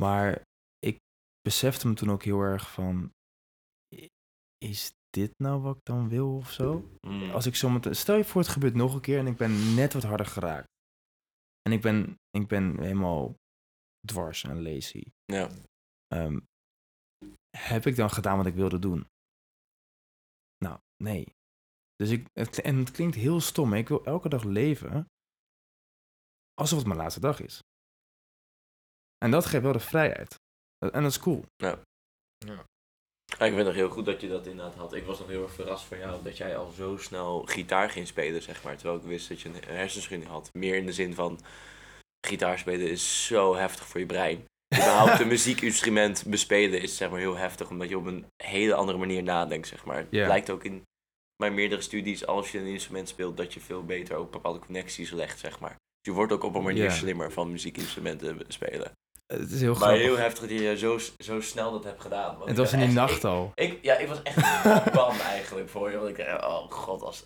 [0.00, 0.42] maar
[0.78, 0.96] ik
[1.40, 3.12] besefte me toen ook heel erg van,
[4.58, 6.90] is dit nou wat ik dan wil of zo?
[7.00, 7.30] Mm.
[7.30, 9.74] Als ik zo meteen, stel je voor het gebeurt nog een keer en ik ben
[9.74, 10.68] net wat harder geraakt.
[11.68, 13.34] En ik ben, ik ben helemaal
[14.06, 15.04] dwars en lazy.
[15.24, 15.50] ja.
[16.06, 16.40] Ehm,
[17.56, 19.08] heb ik dan gedaan wat ik wilde doen?
[20.64, 21.34] Nou, nee.
[21.96, 25.08] Dus ik, het, en het klinkt heel stom, maar ik wil elke dag leven
[26.54, 27.62] alsof het mijn laatste dag is.
[29.18, 30.34] En dat geeft wel de vrijheid.
[30.78, 31.44] En dat is cool.
[31.56, 31.84] Ja,
[33.46, 34.94] ik weet nog heel goed dat je dat inderdaad had.
[34.94, 38.06] Ik was nog heel erg verrast van jou dat jij al zo snel gitaar ging
[38.06, 38.76] spelen, zeg maar.
[38.76, 40.50] Terwijl ik wist dat je een hersenschudding had.
[40.52, 41.40] Meer in de zin van,
[42.26, 44.44] gitaar spelen is zo heftig voor je brein.
[44.74, 48.98] Überhaupt een muziekinstrument bespelen is zeg maar heel heftig, omdat je op een hele andere
[48.98, 49.96] manier nadenkt, zeg maar.
[49.96, 50.24] Het Ja.
[50.24, 50.82] blijkt ook in
[51.36, 55.10] mijn meerdere studies, als je een instrument speelt, dat je veel beter ook bepaalde connecties
[55.10, 55.70] legt, zeg maar.
[55.70, 58.92] Dus je wordt ook op een manier slimmer van muziekinstrumenten spelen.
[59.34, 60.02] Het is heel Maar grappig.
[60.02, 62.36] heel heftig dat je zo, zo snel dat hebt gedaan.
[62.36, 63.52] Want het was in die echt- nacht al.
[63.54, 64.36] ik, ja, ik was echt
[64.92, 65.96] bang eigenlijk voor je.
[65.98, 67.24] Want ik dacht, oh god, als...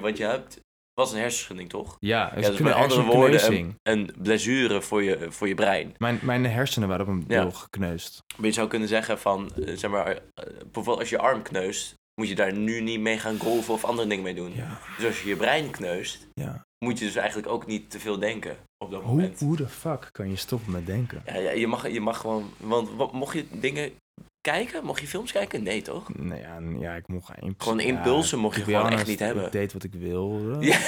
[0.00, 0.62] Wat je hebt, het
[0.94, 1.96] was een hersenschudding toch?
[1.98, 5.94] Ja, dus Ja, dus met andere woorden, een blessure voor je, voor je brein.
[5.98, 7.40] Mijn, mijn hersenen waren op een Ja.
[7.42, 8.18] deel gekneusd.
[8.36, 10.18] Maar je zou kunnen zeggen van, eh, zeg maar, eh,
[10.62, 14.08] bijvoorbeeld als je arm kneust, moet je daar nu niet mee gaan golfen of andere
[14.08, 14.54] dingen mee doen.
[14.54, 16.64] Ja, Dus als je je brein kneust, ja.
[16.84, 19.40] moet je dus eigenlijk ook niet te veel denken op dat Hoe, moment.
[19.40, 21.22] hoe de fuck kan je stoppen met denken?
[21.26, 23.92] Ja, ja, je, mag, je mag gewoon, want wat, mocht je dingen
[24.40, 25.62] kijken, mocht je films kijken?
[25.62, 26.14] Nee toch?
[26.14, 26.40] Nee,
[26.78, 29.44] ja, ik mocht imp- Gewoon ja, impulsen mocht je gewoon echt niet hebben.
[29.46, 30.66] Ik deed wat ik wilde.
[30.66, 30.78] Ja.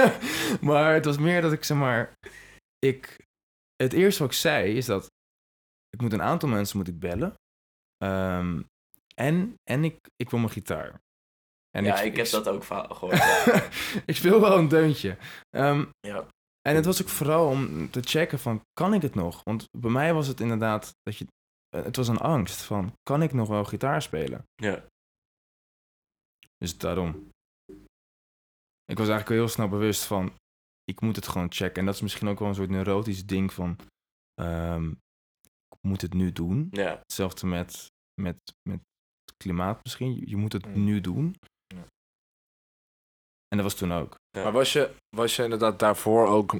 [0.70, 2.12] maar het was meer dat ik zeg maar,
[2.78, 3.26] ik,
[3.76, 5.06] het eerste wat ik zei is dat
[5.90, 7.34] ik moet een aantal mensen moet ik bellen.
[7.96, 8.62] Ehm,
[9.14, 11.00] en en ik, ik wil mijn gitaar.
[11.70, 13.14] En ja, ik, heb dat ook gehoord.
[14.10, 15.16] ik speel wel een deuntje.
[15.50, 16.26] Ehm, ja.
[16.68, 19.42] En het was ook vooral om te checken van, kan ik het nog?
[19.44, 21.26] Want bij mij was het inderdaad dat je,
[21.68, 24.44] eh, het was een angst van, kan ik nog wel gitaar spelen?
[24.54, 24.84] ja.
[26.56, 27.28] Dus daarom.
[28.84, 30.32] Ik was eigenlijk heel snel bewust van,
[30.84, 31.78] ik moet het gewoon checken.
[31.80, 33.76] En dat is misschien ook wel een soort neurotisch ding van,
[34.34, 34.90] ehm,
[35.68, 36.68] ik moet het nu doen.
[36.70, 36.98] ja.
[36.98, 37.86] Hetzelfde met,
[38.20, 38.36] met,
[38.68, 38.80] met
[39.24, 40.14] het klimaat misschien.
[40.14, 40.84] Je- Je moet het Mm.
[40.84, 41.34] nu doen.
[41.66, 41.82] Ja.
[43.48, 44.18] En dat was toen ook.
[44.30, 44.42] Ja.
[44.42, 46.54] Maar was je, was je inderdaad daarvoor ook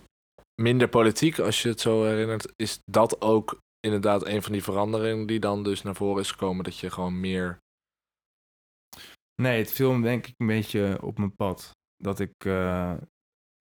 [0.62, 2.52] minder politiek, als je het zo herinnert?
[2.56, 6.64] Is dat ook inderdaad een van die veranderingen die dan dus naar voren is gekomen?
[6.64, 7.58] Dat je gewoon meer...
[9.42, 11.70] Nee, het viel denk ik een beetje op mijn pad.
[11.96, 12.96] Dat ik, eh,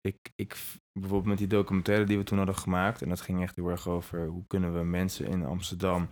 [0.02, 0.58] ik, ik,
[0.92, 3.88] bijvoorbeeld met die documentaire die we toen hadden gemaakt, en dat ging echt heel erg
[3.88, 6.10] over hoe kunnen we mensen in Amsterdam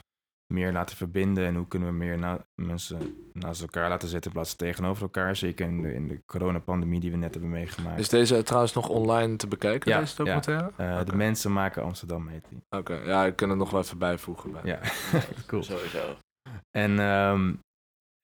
[0.53, 4.35] meer laten verbinden en hoe kunnen we meer na, mensen naast elkaar laten zetten in
[4.37, 5.35] plaats van tegenover elkaar.
[5.35, 7.99] Zeker in de, in de coronapandemie die we net hebben meegemaakt.
[7.99, 10.71] Is deze trouwens nog online te bekijken, Ja, deze documentaire?
[10.75, 11.03] Eh, Oké.
[11.03, 12.61] De mensen maken Amsterdam, heet die.
[12.69, 14.51] Oké, ja, ik kan het nog wel even bijvoegen.
[14.51, 14.61] Bij.
[14.63, 14.79] Ja,
[15.47, 15.63] cool.
[15.63, 16.17] Sowieso.
[16.71, 17.53] En, ehm,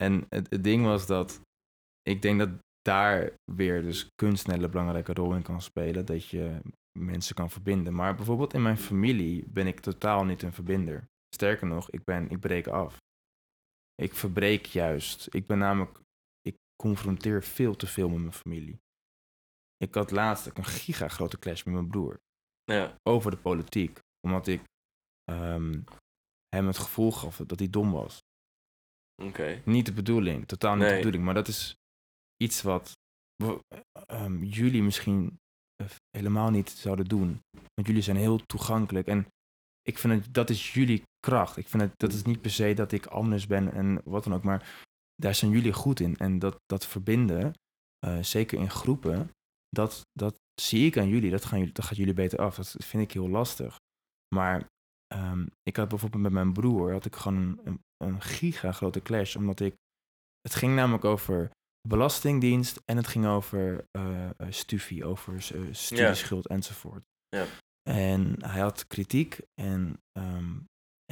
[0.02, 1.40] En het, het ding was dat
[2.02, 2.48] ik denk dat
[2.82, 6.06] daar weer dus kunst een hele belangrijke rol in kan spelen.
[6.06, 6.60] Dat je
[6.98, 7.94] mensen kan verbinden.
[7.94, 11.04] Maar bijvoorbeeld in mijn familie ben ik totaal niet een verbinder.
[11.34, 13.02] Sterker nog, ik, ben, ik breek af.
[13.94, 15.34] Ik verbreek juist.
[15.34, 16.00] Ik ben namelijk,
[16.40, 18.80] ik confronteer veel te veel met mijn familie.
[19.76, 22.20] Ik had laatst een giga grote clash met mijn broer
[22.64, 22.96] Ja.
[23.02, 23.98] over de politiek.
[24.26, 24.62] Omdat ik
[25.24, 25.80] ehm,
[26.48, 28.22] hem het gevoel gaf dat hij dom was.
[29.22, 29.62] Oké.
[29.64, 31.24] Niet de bedoeling, totaal niet de bedoeling.
[31.24, 31.74] Maar dat is
[32.36, 32.92] iets wat
[33.92, 35.38] ehm, jullie misschien
[35.76, 37.40] eh, helemaal niet zouden doen.
[37.74, 39.06] Want jullie zijn heel toegankelijk.
[39.06, 39.26] En
[39.86, 41.56] ik vind het, dat is jullie kracht.
[41.56, 44.34] Ik vind het, dat is niet per se dat ik anders ben en wat dan
[44.34, 44.42] ook.
[44.42, 44.84] Maar
[45.14, 46.16] daar zijn jullie goed in.
[46.16, 47.52] En dat, dat verbinden,
[47.98, 49.30] eh, zeker in groepen,
[49.68, 51.30] dat, dat zie ik aan jullie.
[51.30, 52.56] Dat, gaan dat gaat jullie beter af.
[52.56, 53.78] Dat vind ik heel lastig.
[54.34, 54.68] Maar
[55.06, 59.36] ehm, ik had bijvoorbeeld met mijn broer had ik gewoon een, een, giga grote clash.
[59.36, 59.74] Omdat ik.
[60.40, 61.50] Het ging namelijk over
[61.88, 67.02] belastingdienst en het ging over eh, stufie, over eh, studieschuld enzovoort.
[67.28, 67.46] Ja.
[67.90, 70.58] En hij had kritiek en, ehm,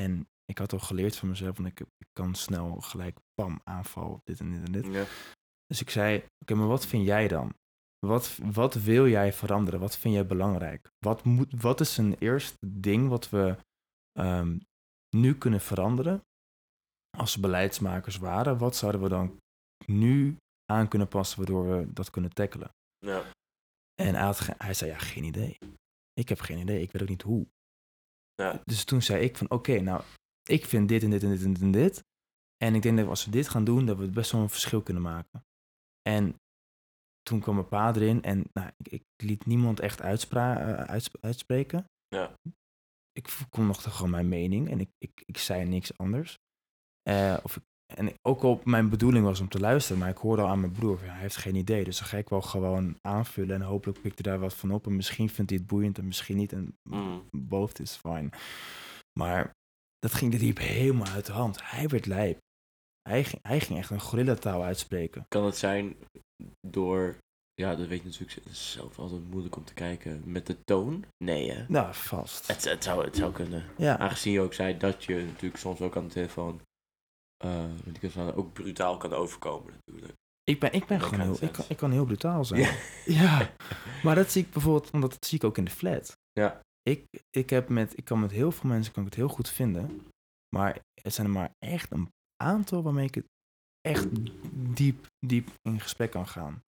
[0.01, 4.11] en ik had al geleerd van mezelf, want ik, ik kan snel gelijk pam aanvallen
[4.12, 4.86] op dit en dit en dit.
[4.86, 5.05] Ja.
[5.66, 7.55] Dus ik zei, oké, maar wat vind jij dan?
[8.07, 9.81] Wat, wat wil jij veranderen?
[9.81, 10.90] Wat vind jij belangrijk?
[10.99, 13.57] Wat, moet, wat is een eerste ding wat we
[14.12, 14.59] ehm,
[15.16, 16.23] nu kunnen veranderen?
[17.19, 19.39] Als beleidsmakers waren, wat zouden we dan
[19.86, 20.36] nu
[20.73, 22.74] aan kunnen passen waardoor we dat kunnen tackelen?
[22.99, 23.23] Ja.
[23.94, 25.59] En hij, had ge- hij zei, ja, geen idee.
[26.12, 27.47] Ik heb geen idee, ik weet ook niet hoe.
[28.34, 28.60] Ja.
[28.64, 30.02] Dus toen zei ik van, oké, nou,
[30.43, 32.05] ik vind dit en dit en dit en dit en dit.
[32.56, 34.82] En ik denk dat als we dit gaan doen, dat we best wel een verschil
[34.82, 35.44] kunnen maken.
[36.02, 36.36] En
[37.22, 41.20] toen kwam mijn pa erin en nou, ik, ik liet niemand echt uitspra- eh, uits-
[41.20, 41.84] uitspreken.
[42.09, 42.39] Ja.
[43.12, 46.39] Ik kon nog gewoon mijn mening en ik, ik, ik zei niks anders.
[47.02, 47.62] Eh, of ik,
[47.97, 50.73] en ook op mijn bedoeling was om te luisteren, maar ik hoorde al aan mijn
[50.73, 51.85] broer, ja, hij heeft geen idee.
[51.85, 54.86] Dus dan ga ik wel gewoon aanvullen en hopelijk pikt hij daar wat van op.
[54.86, 56.52] En misschien vindt hij het boeiend en misschien niet.
[56.52, 57.23] En Mm.
[57.31, 58.28] both is fine.
[59.19, 59.51] Maar
[59.98, 61.60] dat ging, dat liep helemaal uit de hand.
[61.62, 62.39] Hij werd lijp.
[63.09, 65.24] Hij ging, hij ging echt een gorillataal uitspreken.
[65.28, 65.97] Kan het zijn
[66.66, 67.16] door...
[67.55, 70.23] Ja, dat weet je natuurlijk het is zelf altijd moeilijk om te kijken.
[70.24, 71.05] Met de toon?
[71.24, 71.64] Nee, hè?
[71.69, 72.47] Nou, vast.
[72.47, 73.64] Het, het, zou, het zou kunnen.
[73.77, 76.60] Ja, Aangezien je ook zei dat je natuurlijk soms ook aan de telefoon...
[77.43, 80.12] eh, met die ook brutaal kan overkomen natuurlijk.
[80.44, 82.60] ik ben, ik ben Dat gewoon heel, ik, kan, ik kan heel brutaal zijn.
[82.60, 82.74] Ja.
[83.23, 83.55] Ja,
[84.02, 86.16] maar dat zie ik bijvoorbeeld, omdat dat zie ik ook in de flat.
[86.32, 86.60] Ja.
[86.82, 89.48] Ik, ik, heb met, ik kan met heel veel mensen kan ik het heel goed
[89.48, 90.06] vinden,
[90.56, 92.09] maar het zijn er maar echt een
[92.43, 93.27] aantal waarmee ik het
[93.81, 94.06] echt
[94.77, 96.62] diep, diep in gesprek kan gaan.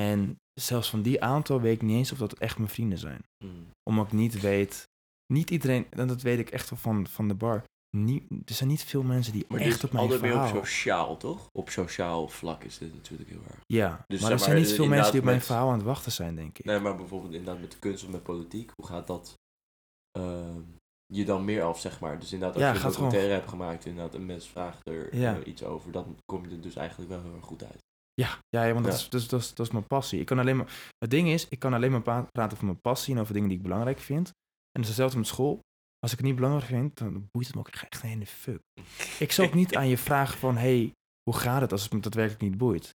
[0.00, 3.22] En zelfs van die aantal weet ik niet eens of dat echt mijn vrienden zijn.
[3.44, 3.66] Mm.
[3.90, 4.88] Omdat ik niet weet,
[5.32, 7.64] niet iedereen, en dat weet ik echt wel van, van de bar,
[7.96, 10.64] niet, er zijn niet veel mensen die Maar echt op mijn altijd meer op verhaal...
[10.64, 11.46] sociaal, toch?
[11.52, 13.60] Op sociaal vlak is dit natuurlijk heel erg.
[13.66, 15.68] Ja, Dus maar er zijn maar, niet veel inderdaad mensen die op mijn met- verhaal
[15.68, 16.64] aan het wachten zijn, denk ik.
[16.64, 19.34] Nee, maar bijvoorbeeld inderdaad met de kunst of met politiek, hoe gaat dat
[20.18, 20.60] ehm,
[21.06, 22.18] je dan meer af, zeg maar?
[22.18, 25.16] Dus inderdaad, als Ja, je een gewoon- documentaire hebt gemaakt, inderdaad, een mens vraagt er
[25.16, 25.36] Ja.
[25.40, 27.78] eh, iets over, dan kom je er dus eigenlijk wel heel erg goed uit.
[28.14, 29.00] Ja, ja, ja want dat, Ja.
[29.00, 30.20] is, dat, is, dat, is, dat is mijn passie.
[30.20, 33.14] Ik kan alleen maar, het ding is, ik kan alleen maar praten over mijn passie
[33.14, 34.26] en over dingen die ik belangrijk vind.
[34.26, 34.32] En
[34.72, 35.60] dat is hetzelfde met school.
[36.00, 38.60] Als ik het niet belangrijk vind, dan boeit het me ook echt een hele fuck.
[39.18, 42.00] Ik zou ook niet aan je vragen van, hey, hoe gaat het als het me
[42.00, 42.94] daadwerkelijk niet boeit?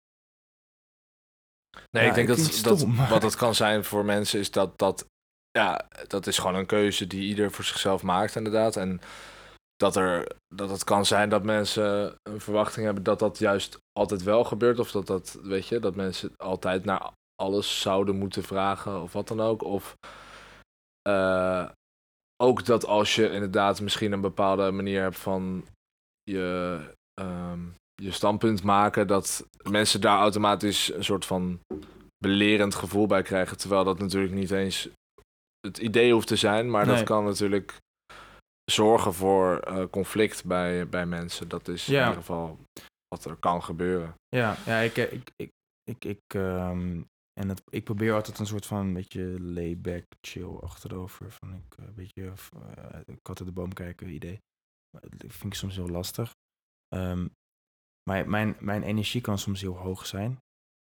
[1.90, 5.06] Nee, Ja, ik denk dat, dat wat het kan zijn voor mensen is dat dat,
[5.50, 8.76] ja, dat is gewoon een keuze die ieder voor zichzelf maakt inderdaad.
[8.76, 9.00] En
[9.76, 14.22] dat, er, dat het kan zijn dat mensen een verwachting hebben dat dat juist altijd
[14.22, 14.78] wel gebeurt.
[14.78, 19.28] Of dat dat, weet je, dat mensen altijd naar alles zouden moeten vragen of wat
[19.28, 19.62] dan ook.
[19.62, 19.96] Of
[21.02, 21.68] eh,
[22.42, 25.64] ook dat als je inderdaad misschien een bepaalde manier hebt van
[26.22, 26.78] je,
[27.14, 27.60] ehm,
[27.94, 31.60] je standpunt maken, dat mensen daar automatisch een soort van
[32.18, 33.56] belerend gevoel bij krijgen.
[33.56, 34.88] Terwijl dat natuurlijk niet eens
[35.60, 36.94] het idee hoeft te zijn, maar Nee.
[36.96, 37.76] dat kan natuurlijk
[38.70, 41.48] zorgen voor eh, conflict bij, bij mensen.
[41.48, 42.00] Dat is in Ja.
[42.00, 42.58] ieder geval
[43.08, 44.14] wat er kan gebeuren.
[44.28, 45.50] Ja, ja ik, ik, ik,
[45.84, 47.00] ik, ik, ehm,
[47.40, 51.30] en het, ik probeer altijd een soort van beetje layback, chill achterover.
[51.30, 54.40] Van ik, eh, een beetje uh, kat uit de boom kijken idee.
[54.90, 56.34] Dat vind ik soms heel lastig.
[56.88, 57.28] Ehm,
[58.10, 60.38] maar mijn, mijn energie kan soms heel hoog zijn.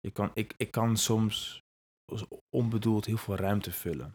[0.00, 1.60] Ik kan, ik, ik kan soms
[2.56, 4.12] onbedoeld heel veel ruimte vullen.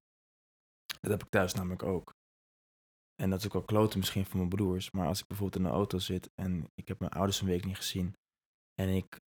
[0.85, 2.11] Dat heb ik thuis namelijk ook.
[3.15, 4.91] En dat is ook wel kloten misschien voor mijn broers.
[4.91, 7.65] Maar als ik bijvoorbeeld in de auto zit en ik heb mijn ouders een week
[7.65, 8.13] niet gezien.
[8.73, 9.19] En ik,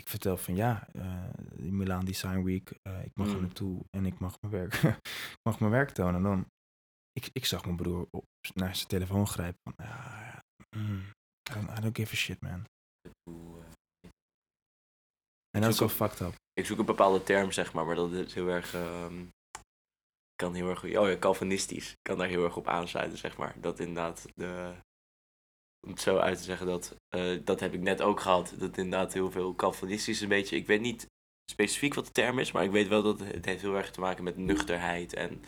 [0.00, 3.40] ik vertel van ja, eh die Milaan Design Week, eh, ik mag er Mm.
[3.40, 4.74] naartoe en ik mag mijn werk,
[5.36, 6.14] ik mag mijn werk tonen.
[6.14, 6.46] En dan,
[7.12, 8.24] ik, ik zag mijn broer op,
[8.54, 10.42] naar zijn telefoon grijpen van ja, ja,
[10.76, 10.98] mm,
[11.50, 12.64] I, don't, I don't give a shit man.
[15.50, 16.34] En dat is zoek fucked up.
[16.52, 18.74] Ik zoek een bepaalde term, zeg maar, maar dat is heel erg...
[18.74, 19.24] ehm,
[20.34, 20.84] kan heel erg...
[20.84, 21.92] Oh ja, Calvinistisch.
[22.02, 23.60] Kan daar heel erg op aansluiten, zeg maar.
[23.60, 24.74] Dat inderdaad de...
[25.86, 28.54] Om het zo uit te zeggen, dat, eh, dat heb ik net ook gehad.
[28.58, 30.56] Dat inderdaad heel veel Calvinistisch een beetje...
[30.56, 31.06] Ik weet niet
[31.50, 34.00] specifiek wat de term is, maar ik weet wel dat het heeft heel erg te
[34.00, 35.42] maken met nuchterheid en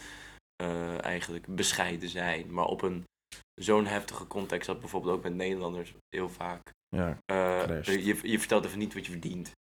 [0.62, 2.52] eh, eigenlijk bescheiden zijn.
[2.52, 3.04] Maar op een
[3.54, 8.64] zo'n heftige context dat bijvoorbeeld ook met Nederlanders heel vaak Ja, eh, je, je vertelt
[8.64, 9.52] even niet wat je verdient.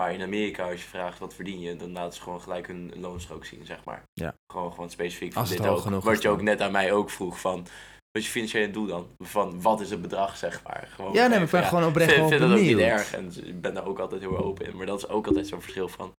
[0.00, 3.00] Maar in Amerika, als je vraagt wat verdien je, dan laten ze gewoon gelijk hun
[3.00, 4.02] loonstrook zien, zeg maar.
[4.12, 4.34] Ja.
[4.52, 5.80] Gewoon, gewoon specifiek van dit hoog ook.
[5.80, 7.66] genoeg Wat je ook net aan mij ook vroeg van,
[8.12, 9.06] wat je financiële doel dan?
[9.18, 10.88] Van, wat is het bedrag, zeg maar.
[10.94, 13.46] Gewoon ja nee, maar ik ben gewoon oprecht vind, vind dat ook niet erg en
[13.46, 14.76] ik ben daar ook altijd heel open in.
[14.76, 16.12] Maar dat is ook altijd zo'n verschil van...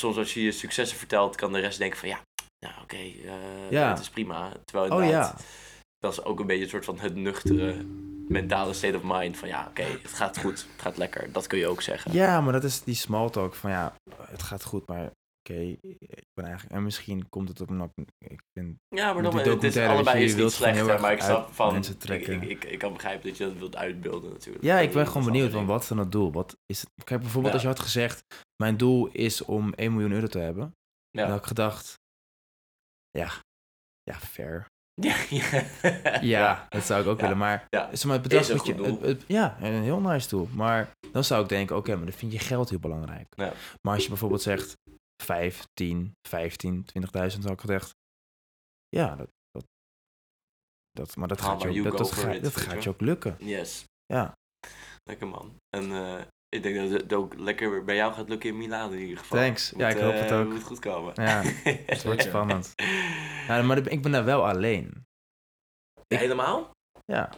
[0.00, 2.20] Soms als je je successen vertelt, kan de rest denken van ja,
[2.66, 3.88] nou oké, eh, Ja.
[3.88, 4.52] het is prima.
[4.64, 5.44] Terwijl Oh inderdaad, ja.
[5.98, 7.84] dat is ook een beetje een soort van het nuchtere
[8.28, 9.36] mentale state of mind.
[9.36, 11.32] Van ja, oké, het gaat goed, het gaat lekker.
[11.32, 12.12] Dat kun je ook zeggen.
[12.12, 13.94] Ja, maar dat is die small talk van ja,
[14.30, 15.10] het gaat goed, maar
[15.50, 16.74] oké, ik ben eigenlijk...
[16.74, 17.90] En misschien komt het op een...
[18.18, 21.52] Ik ben, Ja, maar dan, het is allebei is niet slecht, hè, maar ik snap
[21.52, 22.42] van, mensen ik, trekken.
[22.42, 24.64] ik, ik, kan begrijpen dat je dat wilt uitbeelden natuurlijk.
[24.64, 26.32] ja, ik ben gewoon benieuwd van wat is dan het doel?
[26.32, 26.90] Wat is het?
[27.04, 27.60] Kijk, bijvoorbeeld Ja.
[27.60, 28.24] als je had gezegd,
[28.62, 30.74] mijn doel is om 1 miljoen euro te hebben.
[31.10, 31.98] Dan had ik gedacht,
[33.10, 33.30] ja,
[34.02, 34.70] ja, fair.
[35.02, 35.64] Ja, ja.
[36.20, 37.22] Ja, dat zou ik ook Ja.
[37.22, 37.80] willen, maar Ja.
[38.04, 40.48] maar, het bedrag wat je, het- het- ja, een heel nice doel.
[40.54, 43.26] Maar dan zou ik denken, oké, maar dan vind je geld heel belangrijk.
[43.36, 43.52] Ja.
[43.82, 44.76] Maar als je bijvoorbeeld zegt
[45.22, 47.90] 5, 10, 15, 20.000, had ik gedacht,
[48.88, 49.66] ja, dat, dat,
[50.90, 52.70] dat maar dat How gaat je ook, you dat, dat, gaat, it, dat weet je
[52.70, 52.94] gaat je wel?
[52.94, 53.36] ook lukken.
[53.38, 54.36] Yes, Ja,
[55.04, 55.56] lekker man.
[55.76, 58.98] En eh, ik denk dat het ook lekker bij jou gaat lukken in Milaan in
[58.98, 59.38] ieder geval.
[59.38, 59.72] Thanks.
[59.76, 60.48] Ja, ik hoop het eh, ook.
[60.48, 61.12] Moet goed komen.
[61.14, 61.42] Ja,
[61.92, 62.72] het wordt spannend.
[63.46, 65.06] Ja, maar ik ben daar wel alleen.
[66.06, 66.70] Ja, helemaal?
[67.04, 67.30] Ja.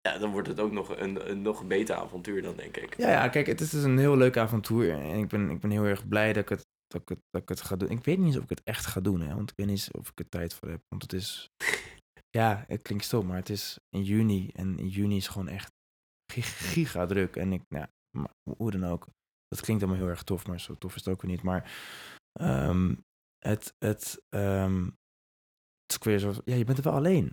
[0.00, 2.96] Ja, dan wordt het ook nog een, een nog beter avontuur dan, denk ik.
[2.96, 4.90] Ja, ja, kijk, het is dus een heel leuk avontuur.
[4.90, 7.42] En ik ben, ik ben heel erg blij dat ik, het, dat, ik het, dat
[7.42, 7.88] ik het ga doen.
[7.90, 9.34] Ik weet niet eens of ik het echt ga doen, hè.
[9.34, 10.80] Want ik weet niet eens of ik er tijd voor heb.
[10.88, 11.48] Want het is...
[12.30, 14.50] Ja, het klinkt stom, maar het is in juni.
[14.52, 15.72] En in juni is gewoon echt
[16.32, 17.36] gig- giga druk.
[17.36, 17.86] En ik, nou,
[18.18, 19.06] maar hoe dan ook.
[19.48, 21.42] Dat klinkt allemaal heel erg tof, maar zo tof is het ook weer niet.
[21.42, 21.70] Maar
[22.32, 22.94] ehm,
[23.38, 24.84] het, het, ehm,
[25.82, 26.32] het is weer zo...
[26.44, 27.26] Ja, je bent er wel alleen.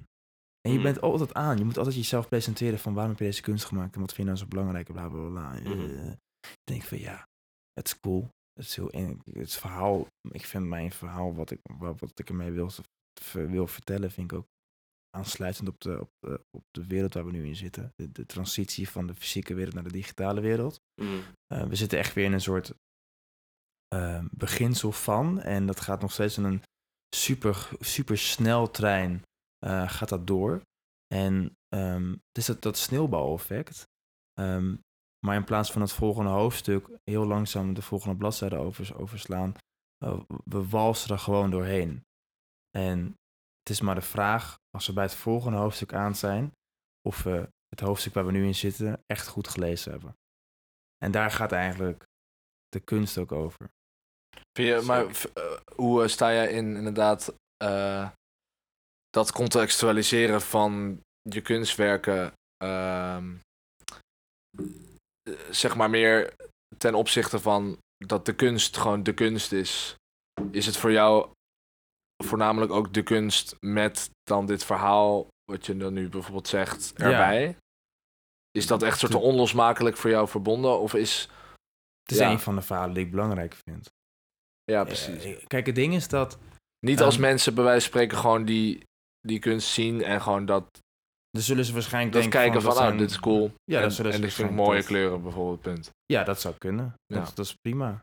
[0.62, 0.84] En je Mhm.
[0.84, 1.58] bent altijd aan.
[1.58, 4.28] Je moet altijd jezelf presenteren van waarom heb je deze kunst gemaakt en wat vind
[4.28, 5.50] je nou zo belangrijk bla bla bla.
[5.54, 5.68] Mhm.
[5.68, 6.12] Eh,
[6.42, 7.28] Ik denk van ja,
[7.74, 8.30] het is cool.
[8.60, 10.08] Het is heel en het verhaal.
[10.32, 12.72] Ik vind mijn verhaal wat ik wat, wat ik ermee wil,
[13.32, 14.48] wil vertellen, vind ik ook
[15.16, 17.94] aansluitend op de, op de, op de wereld waar we nu in zitten.
[17.96, 20.82] De, de transitie van de fysieke wereld naar de digitale wereld.
[21.02, 21.22] Mm.
[21.48, 22.74] Eh, we zitten echt weer in een soort
[23.88, 25.42] eh, beginsel van.
[25.42, 26.64] En dat gaat nog steeds in een
[27.16, 29.24] super, super sneltrein
[29.66, 30.62] eh, gaat dat door.
[31.14, 33.88] En ehm, het is dat, dat sneeuwbaleffect.
[34.34, 34.76] Ehm,
[35.26, 39.54] maar in plaats van het volgende hoofdstuk heel langzaam de volgende bladzijde over, overslaan,
[40.06, 42.04] eh, we walsen er gewoon doorheen.
[42.78, 43.00] En
[43.60, 46.52] het is maar de vraag, als we bij het volgende hoofdstuk aan zijn,
[47.08, 50.16] of we het hoofdstuk waar we nu in zitten echt goed gelezen hebben.
[50.98, 52.04] En daar gaat eigenlijk
[52.68, 53.70] de kunst ook over.
[54.58, 58.10] Vind je, maar eh, hoe eh, sta jij in inderdaad eh,
[59.10, 63.36] dat contextualiseren van je kunstwerken, ehm,
[64.58, 64.95] eh,
[65.50, 66.34] zeg maar meer
[66.78, 69.96] ten opzichte van dat de kunst gewoon de kunst is?
[70.52, 71.30] Is het voor jou
[72.24, 77.06] voornamelijk ook de kunst met dan dit verhaal, wat je dan nu bijvoorbeeld zegt, Ja.
[77.06, 77.58] erbij?
[78.52, 80.80] Is dat echt soort onlosmakelijk voor jou verbonden?
[80.80, 81.22] Of is.
[82.02, 82.32] Het is Ja.
[82.32, 83.90] een van de verhalen die ik belangrijk vind.
[84.64, 85.24] Ja, precies.
[85.24, 86.38] Eh, Kijk, het ding is dat
[86.80, 88.84] Niet als Ehm, mensen bij wijze van spreken gewoon die,
[89.20, 90.80] die kunst zien en gewoon dat,
[91.36, 93.52] dan zullen ze waarschijnlijk dat denken kijken van, dat oh, zijn- dit is cool.
[93.64, 95.90] Ja, en, dat zullen ze en dit vind ik waarschijnlijk mooie kleuren bijvoorbeeld, punt.
[96.06, 96.94] Ja, dat zou kunnen.
[97.06, 97.16] Ja.
[97.20, 98.02] Dat, dat is prima.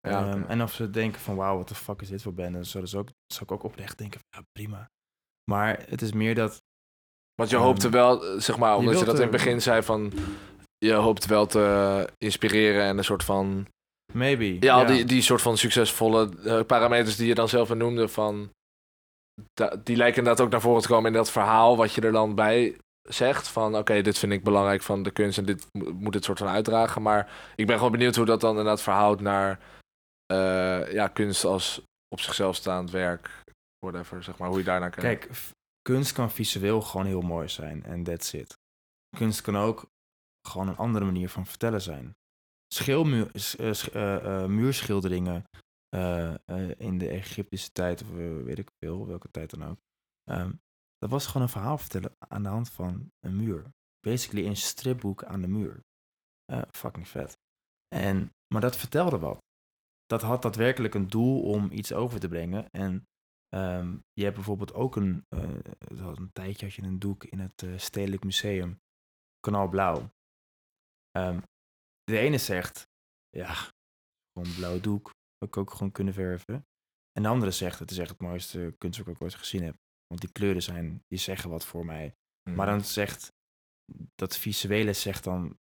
[0.00, 0.48] Ja, Ehm, oké.
[0.48, 2.52] En of ze denken van, wauw, wat de fuck is dit voor band?
[2.54, 4.90] Dan zullen ze ook, zou ik ook oprecht denken van, ja, prima.
[5.50, 6.62] Maar het is meer dat,
[7.34, 9.82] Want je Ehm, hoopte wel, eh, zeg maar, omdat je, dat in het begin zei
[9.82, 10.12] van,
[10.78, 13.66] je hoopt wel te inspireren en een soort van,
[14.12, 14.56] maybe.
[14.60, 18.50] ja, Die, die soort van succesvolle eh, parameters die je dan zelf noemde van,
[19.82, 22.34] die lijken inderdaad ook naar voren te komen in dat verhaal wat je er dan
[22.34, 26.14] bij zegt van, oké, dit vind ik belangrijk van de kunst en dit mo- moet
[26.14, 27.02] het soort van uitdragen.
[27.02, 29.60] Maar ik ben gewoon benieuwd hoe dat dan inderdaad verhoudt naar
[30.26, 33.30] eh, ja, kunst als op zichzelf staand werk,
[33.78, 35.26] whatever, zeg maar, hoe je daarnaar kijkt.
[35.26, 35.38] Kijk,
[35.82, 38.54] kunst kan visueel gewoon heel mooi zijn en that's it.
[39.16, 39.86] Kunst kan ook
[40.48, 42.12] gewoon een andere manier van vertellen zijn.
[42.74, 45.44] Scheelmuur, s- eh, sch- eh, eh, muurschilderingen
[45.94, 49.78] eh, eh, in de Egyptische tijd, of eh, weet ik veel, welke tijd dan ook.
[50.24, 50.52] Ehm,
[50.98, 53.72] dat was gewoon een verhaal vertellen aan de hand van een muur.
[54.00, 55.84] Basically een stripboek aan de muur.
[56.70, 57.38] Fucking vet.
[57.88, 59.42] En, Maar dat vertelde wat.
[60.06, 62.70] Dat had daadwerkelijk een doel om iets over te brengen.
[62.70, 63.06] En
[63.48, 68.24] ehm, je hebt bijvoorbeeld ook een, een tijdje had je een doek in het Stedelijk
[68.24, 68.80] Museum,
[69.40, 70.10] Kanaalblauw.
[71.10, 71.40] Ehm
[72.04, 72.88] de ene zegt,
[73.28, 73.54] ja,
[74.32, 75.10] gewoon blauw doek,
[75.46, 76.66] ik ook gewoon kunnen verven.
[77.12, 79.74] En de andere zegt, het is echt het mooiste kunstwerk dat ik ooit gezien heb.
[80.06, 82.14] Want die kleuren zijn, die zeggen wat voor mij.
[82.48, 82.56] Mhm.
[82.56, 83.32] Maar dan zegt,
[84.14, 85.58] dat visuele zegt dan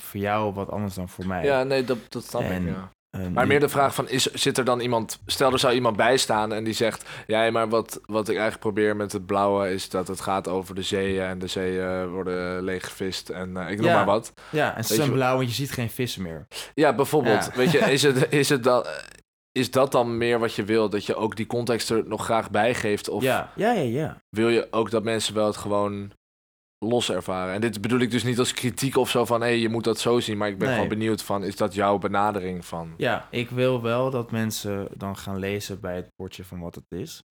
[0.00, 1.44] voor jou wat anders dan voor mij.
[1.44, 2.90] Ja, nee, dat, dat snap En, ik, ja.
[3.10, 5.20] Ehm, Maar meer de vraag van, is, zit er dan iemand...
[5.26, 7.08] Stel, er zou iemand bij staan en die zegt...
[7.26, 9.72] Ja, maar wat, wat ik eigenlijk probeer met het blauwe...
[9.72, 11.24] is dat het gaat over de zeeën...
[11.24, 13.94] en de zeeën worden leeggevist en eh, ik noem Ja.
[13.94, 14.32] maar wat.
[14.50, 16.46] Ja, en ze zijn blauw, want je ziet geen vissen meer.
[16.74, 17.44] Ja, bijvoorbeeld.
[17.44, 17.52] Ja.
[17.54, 18.84] Weet je, is het, is, het dan,
[19.56, 20.88] is dat dan meer wat je wil?
[20.90, 23.08] Dat je ook die context er nog graag bij geeft?
[23.08, 24.22] Of Ja, ja, ja, ja.
[24.28, 26.12] wil je ook dat mensen wel het gewoon
[26.78, 27.54] los ervaren?
[27.54, 29.40] En dit bedoel ik dus niet als kritiek of zo van...
[29.40, 30.36] hé, je moet dat zo zien.
[30.36, 30.74] Maar ik ben Nee.
[30.76, 31.44] gewoon benieuwd van...
[31.44, 32.94] is dat jouw benadering van...
[32.96, 36.84] Ja, ik wil wel dat mensen dan gaan lezen bij het bordje van wat het
[36.88, 37.22] is.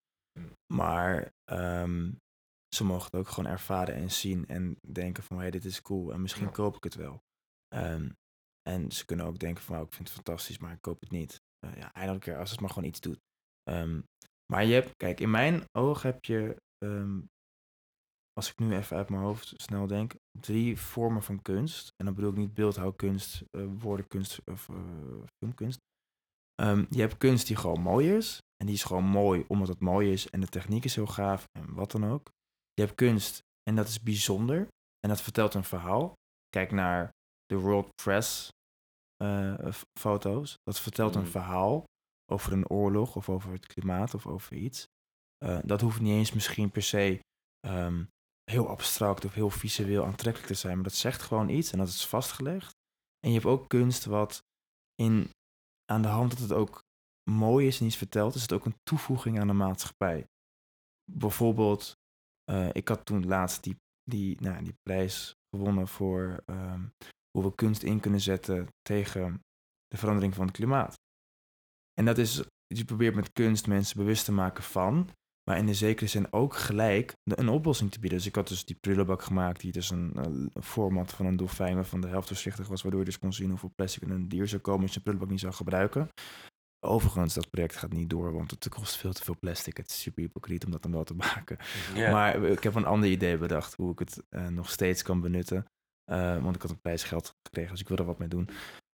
[0.73, 2.11] Maar ehm,
[2.75, 5.81] ze mogen het ook gewoon ervaren en zien en denken van, hé, hey, dit is
[5.81, 6.51] cool en misschien Ja.
[6.51, 7.23] koop ik het wel.
[7.67, 8.09] Ehm,
[8.69, 11.11] en ze kunnen ook denken van, oh, ik vind het fantastisch, maar ik koop het
[11.11, 11.41] niet.
[11.65, 13.19] Eh, ja, I don't als het maar gewoon iets doet.
[13.63, 14.01] Ehm,
[14.53, 17.21] maar je hebt, kijk, in mijn ogen heb je, ehm,
[18.33, 21.87] als ik nu even uit mijn hoofd snel denk, drie vormen van kunst.
[21.95, 24.75] En dan bedoel ik niet beeldhouwkunst, eh, woordenkunst of eh,
[25.37, 25.79] filmkunst.
[26.55, 28.39] Ehm, je hebt kunst die gewoon mooi is.
[28.57, 31.47] En die is gewoon mooi omdat het mooi is en de techniek is heel gaaf
[31.51, 32.31] en wat dan ook.
[32.73, 34.67] Je hebt kunst en dat is bijzonder
[34.99, 36.13] en dat vertelt een verhaal.
[36.49, 37.09] Kijk naar
[37.45, 38.49] de World Press
[39.99, 40.55] foto's.
[40.63, 41.27] Dat vertelt een Mm.
[41.27, 41.83] verhaal
[42.31, 44.87] over een oorlog of over het klimaat of over iets.
[45.37, 47.19] Eh, dat hoeft niet eens misschien per se
[47.67, 48.03] ehm,
[48.51, 51.87] heel abstract of heel visueel aantrekkelijk te zijn, maar dat zegt gewoon iets en dat
[51.87, 52.71] is vastgelegd.
[53.19, 54.43] En je hebt ook kunst wat
[54.95, 55.29] in,
[55.91, 56.83] aan de hand dat het ook
[57.29, 60.27] mooi is en iets vertelt, is het ook een toevoeging aan de maatschappij.
[61.11, 61.93] Bijvoorbeeld,
[62.43, 66.87] eh, ik had toen laatst die, die, nou, die prijs gewonnen voor ehm,
[67.35, 69.39] hoe we kunst in kunnen zetten tegen
[69.87, 70.95] de verandering van het klimaat.
[71.93, 75.09] En dat is, je probeert met kunst mensen bewust te maken van,
[75.49, 78.17] maar in de zekere zin ook gelijk een oplossing te bieden.
[78.17, 81.75] Dus ik had dus die prullenbak gemaakt, die dus een, een format van een dolfijn
[81.75, 84.47] waarvan de helft doorzichtig was, waardoor je dus kon zien hoeveel plastic in een dier
[84.47, 86.09] zou komen als je een prullenbak niet zou gebruiken.
[86.79, 89.77] Overigens, dat project gaat niet door, want het kost veel te veel plastic.
[89.77, 91.57] Het is super hypocriet om dat dan wel te maken.
[91.95, 95.65] Maar ik heb een ander idee bedacht hoe ik het eh, nog steeds kan benutten.
[96.05, 98.49] Eh, want ik had een prijsgeld gekregen, dus ik wil er wat mee doen.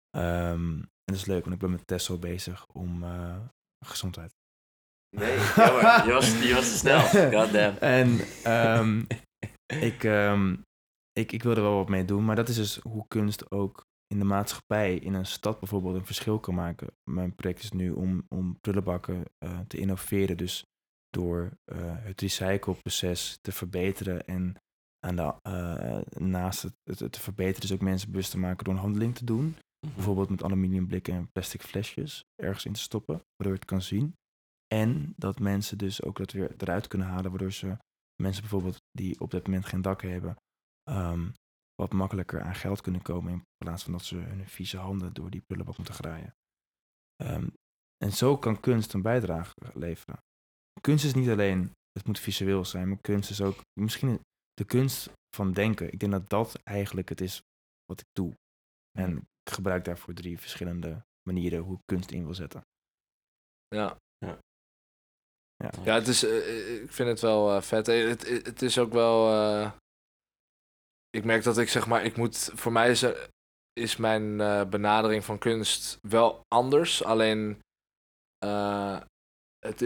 [0.10, 3.40] Ehm, en dat is leuk, want ik ben met Tesla bezig om eh,
[3.86, 4.34] gezondheid.
[5.18, 6.06] Nee, jammer.
[6.08, 7.00] Je was, je was te snel.
[7.40, 7.78] Goddamn.
[7.78, 9.04] En ehm,
[9.90, 10.56] ik, ehm,
[11.14, 13.86] ik, ik wil er wel wat mee doen, maar dat is dus hoe kunst ook
[14.08, 16.88] in de maatschappij, in een stad bijvoorbeeld, een verschil kan maken.
[17.04, 20.66] Mijn project is nu om, om prullenbakken eh, te innoveren, dus
[21.10, 21.58] door
[22.04, 24.56] het recycleproces te verbeteren en
[25.02, 28.74] de, eh, naast het, het, het te verbeteren, dus ook mensen bewust te maken door
[28.74, 29.56] een handeling te doen.
[29.96, 34.16] Bijvoorbeeld met aluminiumblikken en plastic flesjes ergens in te stoppen, waardoor je het kan zien.
[34.74, 37.78] En dat mensen dus ook dat weer eruit kunnen halen, waardoor ze
[38.22, 40.36] mensen bijvoorbeeld die op dat moment geen dak hebben,
[40.84, 41.30] ehm,
[41.76, 45.30] wat makkelijker aan geld kunnen komen in plaats van dat ze hun vieze handen door
[45.30, 46.36] die prullenbak moeten graaien.
[47.16, 47.48] Ehm,
[47.98, 50.18] en zo kan kunst een bijdrage leveren.
[50.82, 54.20] Kunst is niet alleen, het moet visueel zijn, maar kunst is ook misschien
[54.62, 55.92] de kunst van denken.
[55.94, 57.42] Ik denk dat dat eigenlijk het is
[57.86, 58.34] wat ik doe.
[58.98, 62.62] En ik gebruik daarvoor drie verschillende manieren hoe ik kunst in wil zetten.
[63.68, 63.98] Ja.
[64.18, 64.38] Ja.
[65.56, 65.72] Ja.
[65.84, 67.88] Ja, het is, eh, ik vind het wel eh, vet.
[67.88, 69.30] Eh, Het, het, het is ook wel.
[69.32, 69.72] eh,
[71.10, 72.38] ik merk dat ik zeg maar, ik moet.
[72.54, 73.30] Voor mij is, er-
[73.74, 77.04] is mijn eh, benadering van kunst wel anders.
[77.04, 77.60] Alleen.
[79.66, 79.82] Het,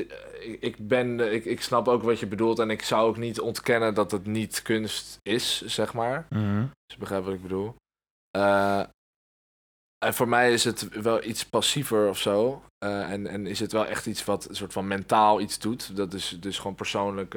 [0.60, 2.60] ik, ben, ik, ik snap ook wat je bedoelt.
[2.60, 6.26] En ik zou ook niet ontkennen dat het niet kunst is, zeg maar.
[6.30, 6.60] Mhm.
[6.62, 7.76] Dus je begrijpt wat ik bedoel.
[8.38, 8.84] Eh,
[10.06, 12.64] en voor mij is het wel iets passiever of zo.
[12.78, 15.96] Eh, en, en is het wel echt iets wat een soort van mentaal iets doet.
[15.96, 17.32] Dat is dus gewoon persoonlijk.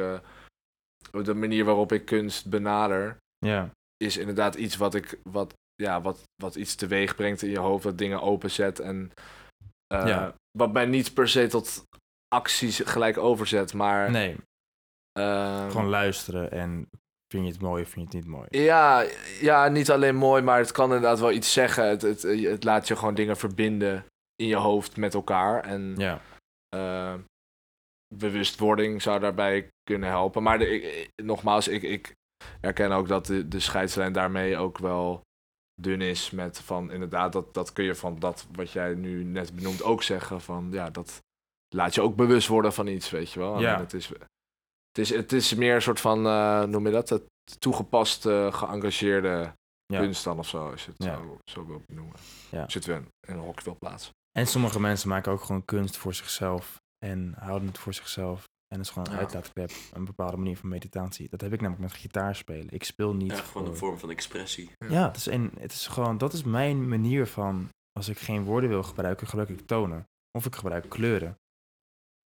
[1.12, 3.16] de manier waarop ik kunst benader.
[3.38, 5.18] Ja, Is inderdaad iets wat ik.
[5.22, 7.84] Wat, ja, wat, wat iets teweeg brengt in je hoofd.
[7.84, 8.80] Wat dingen openzet.
[8.80, 9.10] En.
[9.94, 10.34] eh, Ja.
[10.58, 11.82] Wat mij niet per se tot
[12.28, 13.74] acties gelijk overzet.
[13.74, 14.10] Maar.
[14.10, 14.36] nee,
[15.12, 16.88] eh, gewoon luisteren en
[17.32, 18.46] vind je het mooi of vind je het niet mooi.
[18.50, 19.04] Ja,
[19.40, 21.88] ja, niet alleen mooi, maar het kan inderdaad wel iets zeggen.
[21.88, 25.64] Het, het, het laat je gewoon dingen verbinden in je hoofd met elkaar.
[25.64, 26.20] En Ja,
[26.68, 27.14] eh,
[28.14, 30.42] bewustwording zou daarbij kunnen helpen.
[30.42, 32.14] Maar de, ik- nogmaals, ik, ik
[32.60, 35.20] herken ook dat de, de scheidslijn daarmee ook wel
[35.80, 39.54] dun is met van inderdaad, dat, dat kun je van dat wat jij nu net
[39.54, 41.18] benoemt ook zeggen van ja, dat
[41.74, 43.60] laat je ook bewust worden van iets, weet je wel.
[43.60, 43.78] Ja.
[43.78, 47.22] Het, is, het, is, het is meer een soort van, eh, noem je dat, het
[47.58, 49.52] toegepaste, geëngageerde
[49.92, 49.98] Ja.
[49.98, 51.16] kunst dan of zo, als je het Ja.
[51.16, 52.16] zo, zo wil benoemen.
[52.50, 52.62] Ja.
[52.62, 54.12] Als je het wel in een hok wil plaatsen.
[54.38, 56.76] En sommige mensen maken ook gewoon kunst voor zichzelf
[57.06, 58.44] en houden het voor zichzelf.
[58.68, 59.18] En het is gewoon een Ja.
[59.20, 61.28] uitlaatklep, een bepaalde manier van meditatie.
[61.28, 62.66] Dat heb ik namelijk met gitaar spelen.
[62.70, 63.30] Ik speel niet.
[63.30, 64.70] Ja, gewoon voor- een vorm van expressie.
[64.88, 68.44] Ja, het is, een, het is gewoon, dat is mijn manier van, als ik geen
[68.44, 70.04] woorden wil gebruiken, gebruik ik tonen.
[70.38, 71.36] Of ik gebruik kleuren.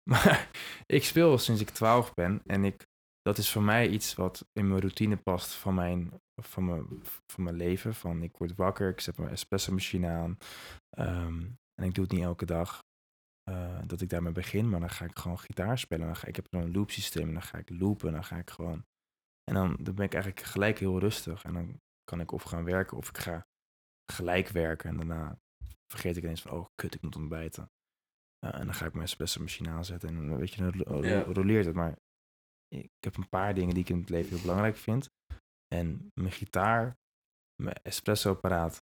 [0.12, 0.50] Maar
[0.86, 2.88] ik speel sinds ik 12 ben en ik,
[3.22, 6.88] dat is voor mij iets wat in mijn routine past van mijn, van mijn,
[7.34, 7.96] van mijn leven.
[7.96, 10.38] Van ik word wakker, ik zet mijn espresso machine aan
[10.90, 11.44] ehm,
[11.76, 12.84] en ik doe het niet elke dag.
[13.44, 16.06] eh, dat ik daarmee begin, maar dan ga ik gewoon gitaar spelen.
[16.06, 18.38] Dan ga, ik heb een loop systeem en dan ga ik loopen en dan ga
[18.38, 18.86] ik gewoon...
[19.44, 21.44] En dan, dan ben ik eigenlijk gelijk heel rustig.
[21.44, 23.48] En dan kan ik of gaan werken of ik ga
[24.12, 24.90] gelijk werken.
[24.90, 25.40] En daarna
[25.92, 27.72] vergeet ik ineens van, oh kut, ik moet ontbijten.
[28.46, 30.94] Eh, en dan ga ik mijn espresso machine aanzetten en dan, weet je, dan ro-
[31.02, 31.22] ro- Ja.
[31.22, 31.76] roleert het.
[31.76, 31.96] Maar
[32.68, 35.10] ik heb een paar dingen die ik in het leven heel belangrijk vind.
[35.76, 36.96] En mijn gitaar,
[37.64, 38.82] mijn espresso apparaat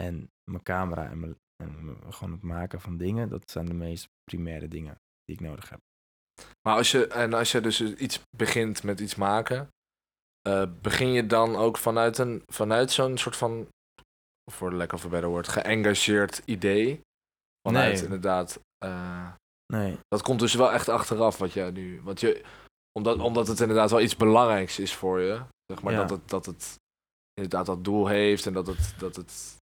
[0.00, 4.06] en mijn camera en, mijn, en gewoon het maken van dingen, dat zijn de meest
[4.24, 5.78] primaire dingen die ik nodig heb.
[6.68, 9.68] Maar als je, en als je dus iets begint met iets maken,
[10.48, 13.68] eh, begin je dan ook vanuit, een, vanuit zo'n soort van,
[14.50, 17.00] voor de lekker of a better word, geëngageerd idee?
[17.68, 18.02] Vanuit Nee.
[18.02, 19.32] inderdaad, eh,
[19.72, 22.44] Nee, dat komt dus wel echt achteraf wat jij nu, want je,
[22.92, 25.98] omdat, omdat het inderdaad wel iets belangrijks is voor je, zeg maar, Ja.
[25.98, 26.74] dat, het, dat het
[27.34, 29.56] inderdaad dat doel heeft en dat het, dat het,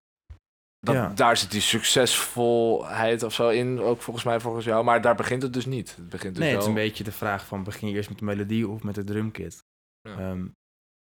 [0.78, 1.08] dat, Ja.
[1.08, 5.42] daar zit die succesvolheid of zo in, ook volgens mij volgens jou, maar daar begint
[5.42, 5.96] het dus niet.
[5.96, 8.18] Het begint dus nee het is een beetje de vraag van begin je eerst met
[8.18, 9.62] de melodie of met de drumkit.
[10.00, 10.18] Ja.
[10.18, 10.48] Ehm,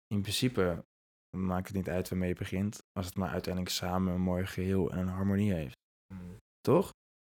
[0.06, 0.84] in principe
[1.36, 4.90] maakt het niet uit waarmee je begint, als het maar uiteindelijk samen een mooi geheel
[4.90, 5.76] en een harmonie heeft.
[6.14, 6.36] Mm.
[6.60, 6.90] toch?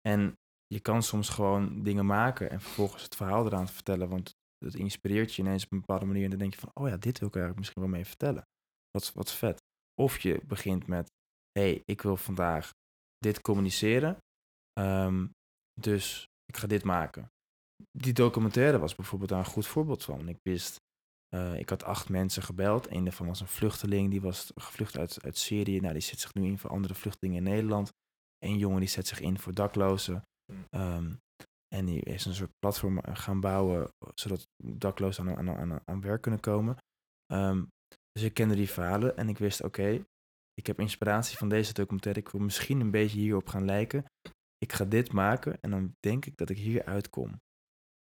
[0.09, 0.35] En
[0.75, 5.35] je kan soms gewoon dingen maken en vervolgens het verhaal eraan vertellen, want het inspireert
[5.35, 7.29] je ineens op een bepaalde manier en dan denk je van, oh ja, dit wil
[7.29, 8.47] ik eigenlijk misschien wel mee vertellen.
[8.91, 9.63] Wat, wat vet.
[9.95, 11.11] Of je begint met,
[11.59, 12.71] hey, ik wil vandaag
[13.19, 14.19] dit communiceren,
[14.73, 15.27] ehm,
[15.81, 17.29] dus ik ga dit maken.
[17.99, 20.29] Die documentaire was bijvoorbeeld daar een goed voorbeeld van.
[20.29, 20.77] Ik wist,
[21.29, 22.91] eh, ik had acht mensen gebeld.
[22.91, 25.81] Een daarvan was een vluchteling, die was gevlucht uit, uit Syrië.
[25.81, 27.93] Nou, die zet zich nu in voor andere vluchtelingen in Nederland.
[28.39, 30.25] Een jongen die zet zich in voor daklozen.
[30.53, 30.67] Hmm.
[30.71, 31.13] Ehm,
[31.75, 36.01] en die is een soort platform eh, gaan bouwen, zodat daklozen aan, aan, aan, aan
[36.01, 36.77] werk kunnen komen.
[37.27, 37.65] Ehm,
[38.13, 40.05] dus ik kende die verhalen en ik wist, oké,
[40.55, 42.21] ik heb inspiratie van deze documentaire.
[42.21, 44.05] Ik wil misschien een beetje hierop gaan lijken.
[44.59, 47.41] Ik ga dit maken en dan denk ik dat ik hier uitkom.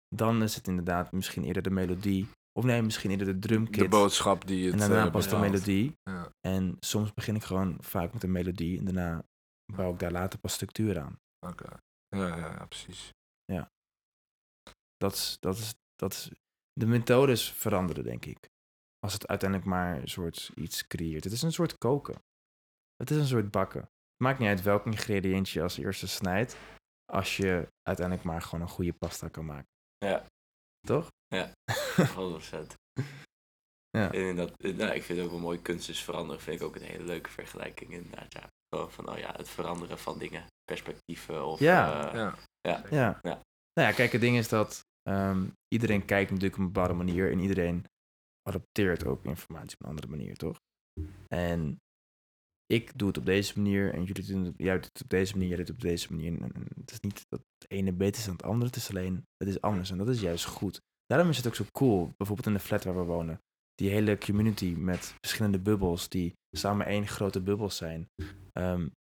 [0.08, 2.26] Dan is het inderdaad misschien eerder de melodie.
[2.52, 3.82] Of nee, misschien eerder de drumkit.
[3.82, 5.96] De boodschap die het en daarna eh, pas de melodie.
[6.02, 6.32] Ja.
[6.40, 8.78] En soms begin ik gewoon vaak met een melodie.
[8.78, 9.24] En daarna
[9.72, 11.18] bouw ik daar later pas structuur aan.
[11.46, 11.66] Oké.
[12.08, 13.12] Ja, ja, precies.
[14.98, 16.30] Dat is, dat is, dat is,
[16.72, 18.50] de methodes veranderen, denk ik.
[18.98, 21.24] Als het uiteindelijk maar een soort iets creëert.
[21.24, 22.22] Het is een soort koken.
[22.96, 23.80] Het is een soort bakken.
[23.80, 26.56] Het maakt niet uit welk ingrediëntje je als eerste snijdt.
[27.12, 29.68] Als je uiteindelijk maar gewoon een goede pasta kan maken.
[29.98, 30.26] Ja.
[30.86, 31.08] Toch?
[31.26, 31.52] Ja,
[32.16, 32.66] 100%.
[33.90, 34.12] Ja.
[34.12, 36.82] En dat, nou, ik vind ook wel mooi, kunst is veranderen, vind ik ook een
[36.82, 38.32] hele leuke vergelijking inderdaad.
[38.32, 38.50] Ja.
[38.88, 41.60] Van, oh ja, het veranderen van dingen, perspectieven of...
[41.60, 42.08] Ja.
[42.08, 42.36] eh, Ja.
[42.60, 42.84] ja.
[42.90, 43.18] Ja.
[43.22, 43.42] Ja.
[43.72, 47.30] Nou ja, kijk, het ding is dat ehm, iedereen kijkt natuurlijk op een bepaalde manier
[47.32, 47.84] en iedereen
[48.48, 50.58] adopteert ook informatie op een andere manier, toch?
[51.28, 51.78] En
[52.66, 55.32] ik doe het op deze manier en jullie doen het, jij doet het op deze
[55.32, 56.42] manier, jij doet het op deze manier.
[56.42, 58.88] En, en het is niet dat het ene beter is dan het andere, het is
[58.90, 60.80] alleen, het is anders en dat is juist goed.
[61.06, 63.40] Daarom is het ook zo cool, bijvoorbeeld in de flat waar we wonen.
[63.74, 68.08] Die hele community met verschillende bubbels die samen één grote bubbel zijn.
[68.52, 68.97] Ehm, dat,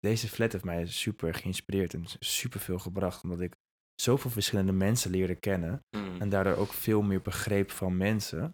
[0.00, 3.22] deze flat heeft mij super geïnspireerd en super veel gebracht.
[3.22, 3.54] Omdat ik
[3.94, 5.82] zoveel verschillende mensen leerde kennen.
[5.96, 6.20] Mm.
[6.20, 8.52] En daardoor ook veel meer begreep van mensen.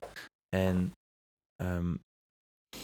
[0.56, 0.93] En
[1.62, 1.94] ehm,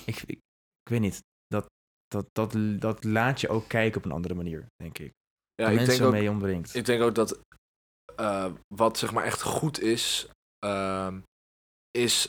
[0.04, 0.38] ik, ik,
[0.82, 1.66] ik weet niet, dat,
[2.06, 5.12] dat, dat, dat laat je ook kijken op een andere manier, denk ik.
[5.54, 6.74] Ja, ik mensen denk, ook, mee ombrengt.
[6.74, 7.40] ik denk ook dat
[8.16, 10.28] eh, wat zeg maar echt goed is,
[10.58, 11.20] ehm,
[11.90, 12.28] is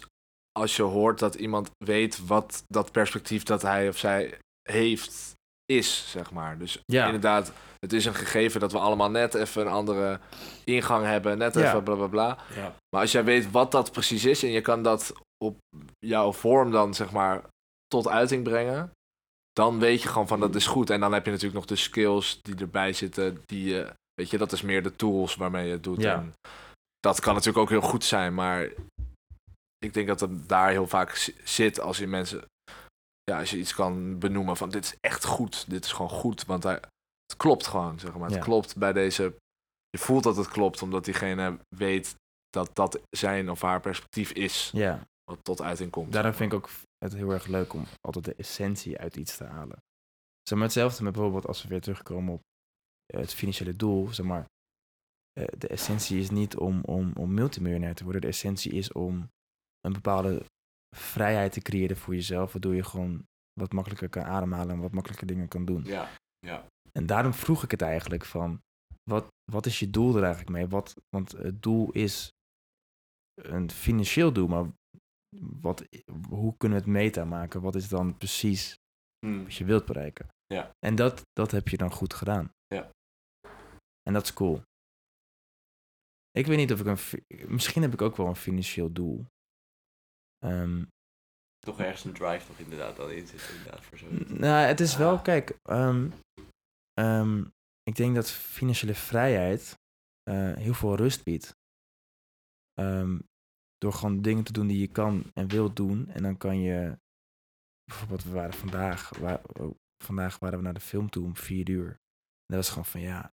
[0.52, 5.34] als je hoort dat iemand weet wat dat perspectief dat hij of zij heeft,
[5.66, 6.58] is, zeg maar.
[6.58, 7.06] Dus Ja.
[7.06, 10.20] inderdaad, het is een gegeven dat we allemaal net even een andere
[10.64, 11.68] ingang hebben, net Ja.
[11.68, 12.38] even bla bla bla.
[12.56, 12.76] Ja.
[12.90, 15.14] Maar als jij weet wat dat precies is en je kan dat
[15.44, 15.58] op
[16.00, 17.42] jouw vorm dan zeg maar
[17.88, 18.92] tot uiting brengen,
[19.52, 20.90] dan weet je gewoon van dat is goed.
[20.90, 24.38] En dan heb je natuurlijk nog de skills die erbij zitten, die je, weet je,
[24.38, 26.04] dat is meer de tools waarmee je het doet.
[26.04, 26.34] En
[27.00, 28.70] dat kan natuurlijk ook heel goed zijn, maar
[29.78, 32.44] ik denk dat het daar heel vaak zi- zit als je mensen
[33.24, 36.46] ja, als je iets kan benoemen van dit is echt goed, dit is gewoon goed,
[36.46, 36.74] want hij,
[37.26, 38.28] het klopt gewoon, zeg maar.
[38.28, 38.44] Het Ja.
[38.44, 39.36] klopt bij deze,
[39.90, 42.16] je voelt dat het klopt, omdat diegene weet
[42.50, 46.12] dat dat zijn of haar perspectief is, Ja, wat tot uiting komt.
[46.14, 49.44] daarom vind ik ook het heel erg leuk om altijd de essentie uit iets te
[49.44, 49.78] halen.
[50.42, 52.42] Zeg maar hetzelfde met bijvoorbeeld als we weer terugkomen op
[53.06, 54.08] eh, het financiële doel.
[54.14, 54.46] Zeg maar,
[55.34, 58.22] eh, de essentie is niet om, om, om multimiljonair te worden.
[58.22, 59.30] De essentie is om
[59.82, 60.46] een bepaalde
[60.94, 63.28] vrijheid te creëren voor jezelf, waardoor je gewoon
[63.60, 65.84] wat makkelijker kan ademhalen en wat makkelijker dingen kan doen.
[65.84, 66.10] Ja,
[66.40, 66.68] ja.
[66.92, 68.62] En daarom vroeg ik het eigenlijk van,
[69.04, 70.68] wat, wat is je doel er eigenlijk mee?
[70.68, 72.32] Wat, want het doel is
[73.42, 74.66] een financieel doel, maar
[75.62, 75.88] wat,
[76.30, 77.62] hoe kunnen we het meta maken?
[77.62, 78.76] Wat is dan precies
[79.26, 79.44] Hm.
[79.44, 80.28] wat je wilt bereiken?
[80.46, 80.72] Ja.
[80.80, 82.52] En dat, dat heb je dan goed gedaan.
[82.68, 82.90] Ja.
[84.02, 84.62] En dat is cool.
[86.32, 87.52] Ik weet niet of ik een...
[87.54, 89.26] Misschien heb ik ook wel een financieel doel.
[90.44, 90.84] Ehm,
[91.60, 94.30] Toch ergens een drive toch inderdaad al in zit inderdaad voor zoiets.
[94.30, 95.24] Nou, het is wel, Ah.
[95.24, 96.10] kijk, ehm,
[96.94, 97.46] ehm,
[97.84, 99.82] ik denk dat financiële vrijheid
[100.24, 101.56] eh, heel veel rust biedt.
[103.78, 106.08] Door gewoon dingen te doen die je kan en wilt doen.
[106.10, 106.98] En dan kan je,
[107.84, 111.70] bijvoorbeeld, we waren vandaag, wa- oh, vandaag waren we naar de film toe om vier
[111.70, 111.88] uur.
[111.90, 113.34] En dat was gewoon van, ja,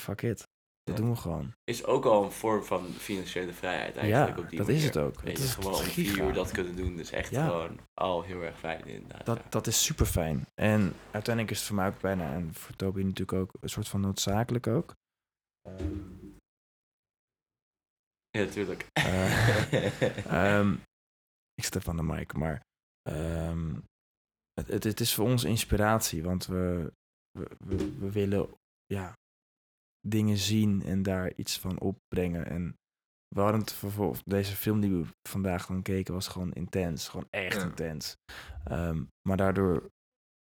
[0.00, 0.48] fuck it.
[0.86, 1.02] Dat Ja.
[1.04, 1.52] doen we gewoon.
[1.64, 4.82] Is ook al een vorm van financiële vrijheid eigenlijk Ja, op die dat manier.
[4.82, 5.20] is het ook.
[5.20, 6.12] Weet Het je, is gewoon om giga.
[6.14, 7.46] vier uur dat kunnen doen, is echt Ja.
[7.46, 9.26] gewoon al heel erg fijn inderdaad.
[9.26, 9.48] Dat, ja.
[9.48, 10.46] dat is super fijn.
[10.54, 13.88] En uiteindelijk is het voor mij ook bijna, en voor Toby natuurlijk ook, een soort
[13.88, 14.94] van noodzakelijk ook.
[15.68, 15.94] Ehm,
[18.30, 18.86] Ja, tuurlijk.
[18.92, 20.02] Eh,
[20.58, 20.72] Ehm,
[21.54, 22.60] ik zit even aan de mic, maar
[23.02, 23.74] ehm,
[24.52, 26.92] het, het, het is voor ons inspiratie, want we,
[27.38, 28.48] we, we, we willen
[28.86, 29.12] ja,
[30.08, 32.46] dingen zien en daar iets van opbrengen.
[32.46, 32.76] En
[33.34, 37.26] we hadden het vervol- deze film die we vandaag dan keken was gewoon intens, gewoon
[37.30, 37.62] echt Ja.
[37.64, 38.16] intens.
[38.64, 39.90] Ehm, maar daardoor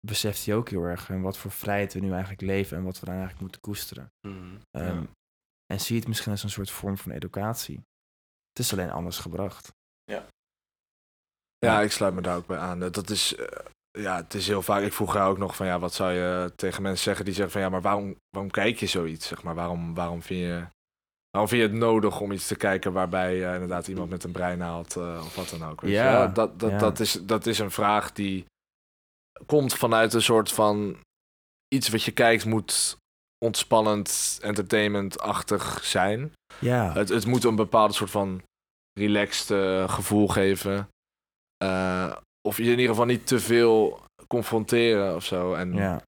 [0.07, 2.95] beseft hij ook heel erg en wat voor vrijheid we nu eigenlijk leven en wat
[3.01, 4.13] we dan eigenlijk moeten koesteren.
[4.29, 4.57] Mhm.
[4.71, 5.07] Ehm, Ja.
[5.67, 7.77] En zie het misschien als een soort vorm van educatie.
[8.49, 9.73] Het is alleen anders gebracht.
[11.59, 12.79] Ja, ik sluit me daar ook bij aan.
[12.79, 13.67] Dat is, eh,
[13.99, 14.83] ja, het is heel vaak.
[14.83, 17.53] Ik vroeg haar ook nog van ja, wat zou je tegen mensen zeggen die zeggen
[17.53, 19.27] van ja, maar waarom, waarom kijk je zoiets?
[19.27, 20.67] Zeg maar, waarom, waarom vind je.
[21.31, 24.33] Waarom vind je het nodig om iets te kijken waarbij eh, inderdaad iemand met een
[24.33, 24.79] brein uh,
[25.25, 25.81] of wat dan ook?
[25.81, 26.33] Weet Ja, wel?
[26.33, 26.79] Dat, dat, ja.
[26.79, 28.45] dat, is, dat is een vraag die
[29.47, 30.97] komt vanuit een soort van
[31.69, 32.97] iets wat je kijkt moet
[33.45, 36.33] ontspannend, entertainment-achtig zijn.
[36.59, 38.43] Ja, Het, het moet een bepaald soort van
[38.93, 40.89] relaxed eh, gevoel geven.
[41.57, 42.17] Eh,
[42.49, 45.55] of je in ieder geval niet te veel confronteren of zo.
[45.55, 46.01] En ja,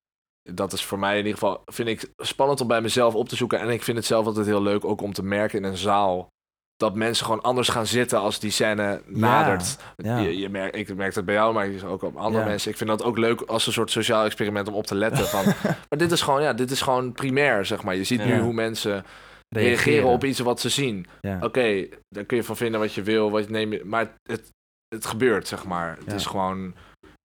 [0.52, 3.36] dat is voor mij in ieder geval, vind ik spannend om bij mezelf op te
[3.36, 3.58] zoeken.
[3.60, 6.32] En ik vind het zelf altijd heel leuk ook om te merken in een zaal.
[6.76, 9.76] Dat mensen gewoon anders gaan zitten als die scène nadert.
[9.96, 10.18] ja.
[10.18, 12.48] Je, je merkt, ik merk dat bij jou, maar ook op andere Ja.
[12.48, 12.70] mensen.
[12.70, 15.26] Ik vind dat ook leuk als een soort sociaal experiment om op te letten.
[15.26, 15.44] Van,
[15.88, 17.94] maar dit is gewoon, ja, dit is gewoon primair, zeg maar.
[17.96, 19.04] Je ziet nu hoe mensen
[19.48, 21.06] reageren op iets wat ze zien.
[21.40, 24.50] Oké, daar kun je van vinden wat je wil, wat je neem je, maar het,
[24.94, 25.96] het gebeurt, zeg maar.
[25.96, 26.14] Het Ja.
[26.14, 26.74] is gewoon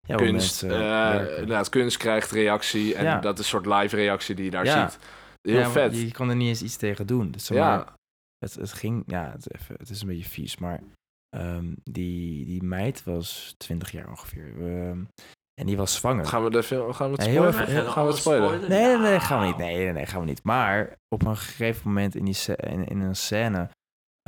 [0.08, 0.32] kunst.
[0.32, 3.20] mensen eh, inderdaad, kunst krijgt reactie en Ja.
[3.20, 4.90] dat is een soort live reactie die je daar Ja.
[4.90, 5.00] ziet.
[5.42, 6.00] Heel Ja, vet.
[6.02, 7.32] Je kon er niet eens iets tegen doen.
[7.32, 7.94] Dus zeg maar, ja,
[8.40, 10.82] het, het ging, ja, het, even, het is een beetje vies, maar
[11.38, 14.48] ehm, die, die meid was 20 jaar ongeveer.
[14.60, 15.04] Ehm,
[15.62, 16.26] en die was zwanger.
[16.26, 17.62] gaan we de film, gaan we het heel spoilen?
[17.70, 18.60] even- je gaan we het spoilen?
[18.60, 19.58] Nee, nee, nee, gaan we niet.
[19.58, 20.44] Nee, nee, nee, gaan we niet.
[20.44, 23.70] Maar op een gegeven moment in, die in, in een scène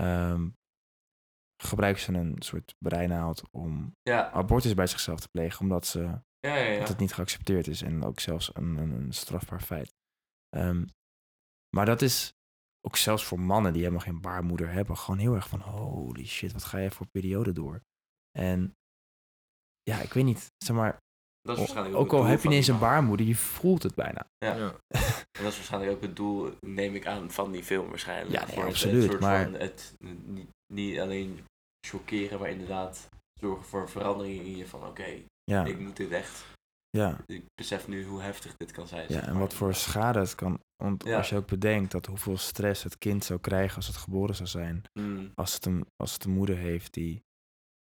[0.01, 0.47] ehm
[1.63, 6.21] gebruikt ze een soort breinaald om Ja, abortus bij zichzelf te plegen, omdat ze ja,
[6.55, 6.55] ja.
[6.55, 6.79] ja.
[6.79, 9.93] dat het niet geaccepteerd is en ook zelfs een, een, een strafbaar feit.
[10.49, 10.85] Ehm,
[11.75, 12.33] maar dat is
[12.87, 16.51] ook zelfs voor mannen die helemaal geen baarmoeder hebben, gewoon heel erg van holy shit,
[16.53, 17.81] wat ga je voor periode door?
[18.37, 18.73] En
[19.81, 20.97] ja, ik weet niet, zeg maar,
[21.41, 23.95] Dat is waarschijnlijk ook het al heb je niet eens een baarmoeder, je voelt het
[23.95, 24.25] bijna.
[24.37, 24.55] Ja.
[24.55, 24.75] Ja.
[25.31, 28.31] En dat is waarschijnlijk ook het doel, neem ik aan, van die film waarschijnlijk.
[28.39, 29.95] Ja, nee, Voor het- absoluut, Het soort maar- van het
[30.25, 31.39] niet, niet alleen
[31.87, 36.11] chockeren, maar inderdaad zorgen voor een verandering in je van oké, Ja, ik moet dit
[36.11, 36.45] echt,
[36.89, 39.01] ja, ik besef nu hoe heftig dit kan zijn.
[39.07, 41.17] ja, zeg en wat voor schade het kan, want Ja.
[41.17, 44.49] als je ook bedenkt dat hoeveel stress het kind zou krijgen als het geboren zou
[44.49, 47.23] zijn, Mm, als het een, als het een moeder heeft die,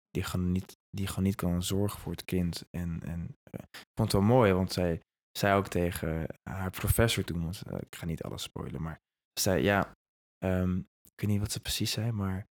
[0.09, 2.63] die, gewoon niet, die gewoon niet kan zorgen voor het kind.
[2.69, 5.01] En, en eh, ik vond het wel mooi, want zij
[5.37, 8.99] zei ook tegen haar professor toen, want eh, ik ga niet alles spoilen, maar
[9.33, 9.91] ze zei, ja,
[10.37, 12.47] ehm, ik weet niet wat ze precies zei, maar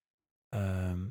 [0.49, 1.09] ehm,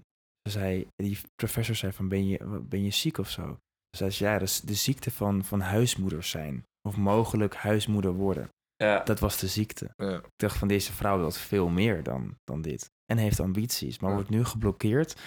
[0.48, 3.58] ze zei, die professor zei van, ben je, ben je ziek of zo?
[3.96, 6.64] Ze zei, ja, dat is de ziekte van, van huismoeders zijn.
[6.88, 8.48] Of mogelijk huismoeder worden.
[8.76, 9.90] ja, Dat was de ziekte.
[9.96, 10.16] Ja.
[10.16, 12.90] Ik dacht van deze vrouw wil veel meer dan, dan dit.
[13.06, 14.16] En heeft ambities, maar Ja.
[14.16, 15.20] wordt nu geblokkeerd.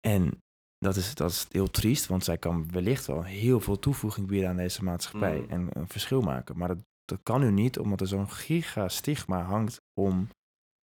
[0.00, 0.40] En
[0.78, 4.48] dat is, dat is heel triest, want zij kan wellicht wel heel veel toevoeging bieden
[4.48, 5.48] aan deze maatschappij Mm.
[5.48, 6.56] en een verschil maken.
[6.58, 10.28] Maar dat, dat kan nu niet, omdat er zo'n giga stigma hangt om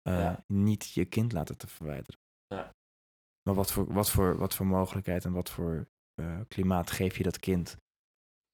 [0.02, 2.20] eh, niet je kind laten te verwijderen.
[2.48, 2.72] Ja.
[3.46, 5.88] Maar wat voor, wat, voor, wat voor mogelijkheid en wat voor
[6.22, 7.78] eh, klimaat geef je dat kind?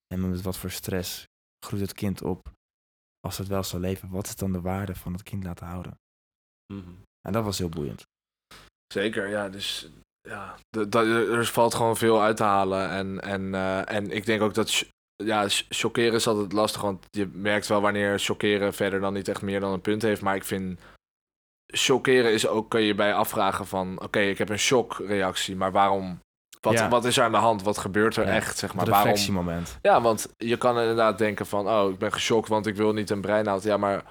[0.08, 1.28] En met wat voor stress
[1.66, 2.52] groeit het kind op
[3.20, 4.10] als het wel zou leven?
[4.10, 6.00] Wat is dan de waarde van het kind laten houden?
[6.74, 6.94] Mhm.
[7.22, 8.04] En dat was heel boeiend.
[8.94, 9.50] Zeker, ja.
[9.50, 9.90] Dus
[10.22, 12.90] ja, er valt gewoon veel uit te halen.
[12.90, 14.86] En, en, eh, en ik denk ook dat.
[15.16, 19.42] Ja, chockeren is altijd lastig, want je merkt wel wanneer chockeren verder dan niet echt
[19.42, 20.22] meer dan een punt heeft.
[20.22, 20.80] Maar ik vind.
[21.72, 24.00] Chockeren is ook, kun je bij afvragen van.
[24.04, 26.20] Oké, ik heb een shockreactie, maar waarom.
[26.62, 26.90] Wat, Ja.
[26.90, 27.64] wat is er aan de hand?
[27.64, 28.58] Wat gebeurt er Ja, echt?
[28.58, 29.08] Zeg maar, waarom?
[29.08, 29.78] reflectiemoment.
[29.82, 33.10] Ja, want je kan inderdaad denken van, oh, ik ben geschokt, want ik wil niet
[33.10, 33.64] een breinout.
[33.64, 34.04] Ja, maar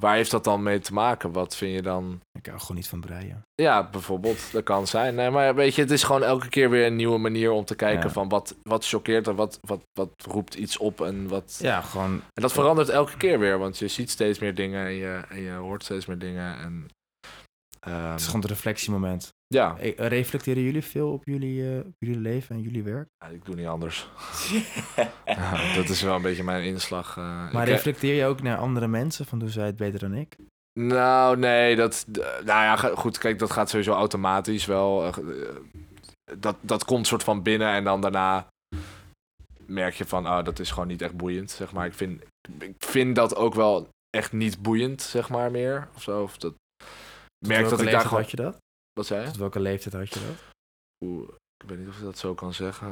[0.00, 1.32] waar heeft dat dan mee te maken?
[1.32, 2.20] Wat vind je dan?
[2.38, 3.42] Ik hou gewoon niet van breien.
[3.54, 5.14] Ja, bijvoorbeeld, dat kan zijn.
[5.14, 7.74] Nee, maar weet je, het is gewoon elke keer weer een nieuwe manier om te
[7.74, 8.10] kijken Ja.
[8.12, 11.58] van wat, wat choqueert er, wat, wat, wat roept iets op en wat...
[11.62, 14.92] Ja, gewoon En dat verandert elke keer weer, want je ziet steeds meer dingen en
[14.92, 16.58] je, en je hoort steeds meer dingen.
[16.58, 16.86] En,
[17.80, 19.28] ehm, Het is gewoon het reflectiemoment.
[19.54, 23.08] Ja, Eh, Reflecteren jullie veel op jullie, eh, op jullie leven en jullie werk?
[23.24, 24.08] Ja, ik doe niet anders.
[25.24, 27.16] Ja, dat is wel een beetje mijn inslag.
[27.16, 27.52] eh.
[27.52, 30.36] Maar reflecteer je ook naar andere mensen van doen zij het beter dan ik?
[30.80, 32.06] Nou, nee, dat.
[32.44, 35.04] Nou ja, goed, kijk, dat gaat sowieso automatisch wel.
[35.06, 35.14] eh,
[36.38, 38.46] Dat, dat komt soort van binnen en dan daarna
[39.66, 41.86] merk je van, oh, dat is gewoon niet echt boeiend, zeg maar.
[41.86, 42.22] Ik vind,
[42.58, 45.88] ik vind dat ook wel echt niet boeiend, zeg maar, meer.
[45.94, 46.22] Of zo.
[46.22, 46.54] Of dat,
[47.46, 48.20] merk dat ik daar gewoon.
[48.22, 48.56] had je dat?
[48.92, 49.26] Wat zei je?
[49.26, 50.36] Tot welke leeftijd had je dat?
[51.04, 51.28] Oeh,
[51.64, 52.88] ik weet niet of je dat zo kan zeggen.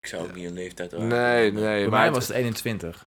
[0.00, 1.08] Ik zou ook niet een leeftijd raken.
[1.08, 1.62] Nee, nee.
[1.62, 3.04] Bij maar mij het- was het 21.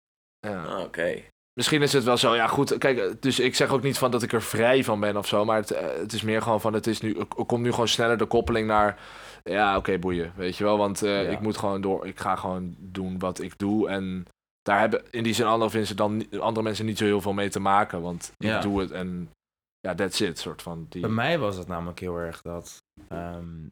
[0.47, 0.65] ja.
[0.65, 1.23] Ah, oké.
[1.53, 4.23] Misschien is het wel zo, ja goed, kijk, dus ik zeg ook niet van dat
[4.23, 6.73] ik er vrij van ben of zo, maar het, eh, het is meer gewoon van,
[6.73, 9.01] het is nu, er komt nu gewoon sneller de koppeling naar,
[9.45, 11.29] ja oké, boeien, weet je wel, want eh, Ja.
[11.29, 14.27] ik moet gewoon door, ik ga gewoon doen wat ik doe en
[14.63, 17.49] daar hebben in die zin andere mensen dan, andere mensen niet zo heel veel mee
[17.49, 18.57] te maken, want Ja.
[18.57, 19.31] ik doe het en
[19.87, 20.87] ja, that's it, soort van.
[20.89, 23.67] Die, Bij mij was het namelijk heel erg dat ehm,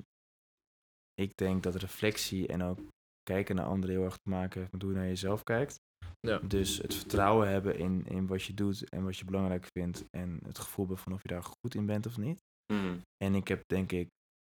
[1.14, 2.78] ik denk dat reflectie en ook
[3.22, 5.76] kijken naar anderen heel erg te maken heeft met hoe je naar jezelf kijkt.
[6.20, 6.38] Ja.
[6.38, 10.38] Dus het vertrouwen hebben in, in wat je doet en wat je belangrijk vindt en
[10.46, 12.38] het gevoel hebben van of je daar goed in bent of niet.
[12.72, 12.98] Mhm.
[13.24, 14.08] En ik heb denk ik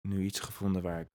[0.09, 1.09] nu iets gevonden waar ik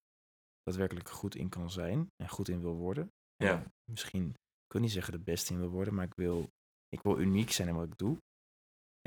[0.63, 3.09] daadwerkelijk goed in kan zijn en goed in wil worden.
[3.35, 3.51] Ja.
[3.51, 6.49] En Misschien, ik wil niet zeggen de beste in wil worden, maar ik wil,
[6.87, 8.17] ik wil uniek zijn in wat ik doe.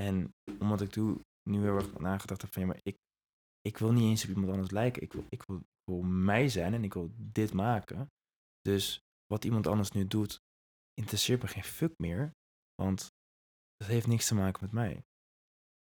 [0.03, 2.97] En omdat ik doe, nu heel erg nagedacht heb van ja, maar ik,
[3.61, 5.03] ik wil niet eens op iemand anders lijken.
[5.03, 8.09] Ik wil, ik wil, wil mij zijn en ik wil dit maken.
[8.61, 10.41] Dus wat iemand anders nu doet,
[10.93, 12.33] interesseert me geen fuck meer.
[12.75, 13.09] Want
[13.77, 15.03] dat heeft niks te maken met mij.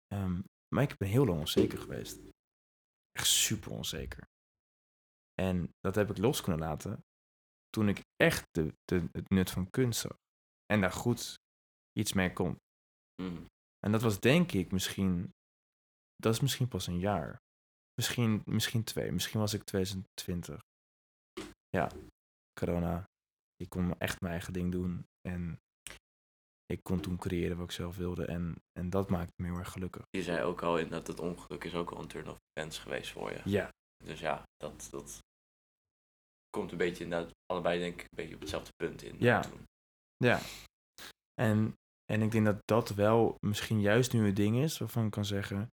[0.07, 0.41] Ehm,
[0.75, 2.19] maar ik ben heel lang onzeker geweest.
[3.11, 4.29] Echt super onzeker.
[5.33, 7.03] En dat heb ik los kunnen laten
[7.69, 10.17] toen ik echt de, de, het nut van kunst zag.
[10.65, 11.35] En daar goed
[11.99, 12.57] iets mee kon.
[13.21, 13.45] Mhm.
[13.79, 15.33] En dat was denk ik misschien,
[16.21, 17.41] dat is misschien pas een jaar.
[17.93, 20.59] Misschien, misschien twee, misschien was ik 2020.
[21.69, 21.91] Ja,
[22.59, 23.09] corona.
[23.55, 25.05] Ik kon echt mijn eigen ding doen.
[25.21, 25.59] En
[26.65, 28.25] ik kon toen creëren wat ik zelf wilde.
[28.25, 30.03] En, en dat maakte me heel erg gelukkig.
[30.09, 33.11] Je zei ook al dat het ongeluk is ook wel een turn of events geweest
[33.11, 33.41] voor je.
[33.45, 33.69] Ja,
[34.03, 35.19] Dus ja, dat, dat
[36.49, 39.15] komt een beetje inderdaad allebei denk ik een beetje op hetzelfde punt in.
[39.19, 39.41] Ja.
[39.41, 39.63] toen.
[40.17, 40.39] ja.
[41.33, 41.75] En,
[42.05, 45.25] en ik denk dat dat wel misschien juist nu het ding is waarvan ik kan
[45.25, 45.69] zeggen: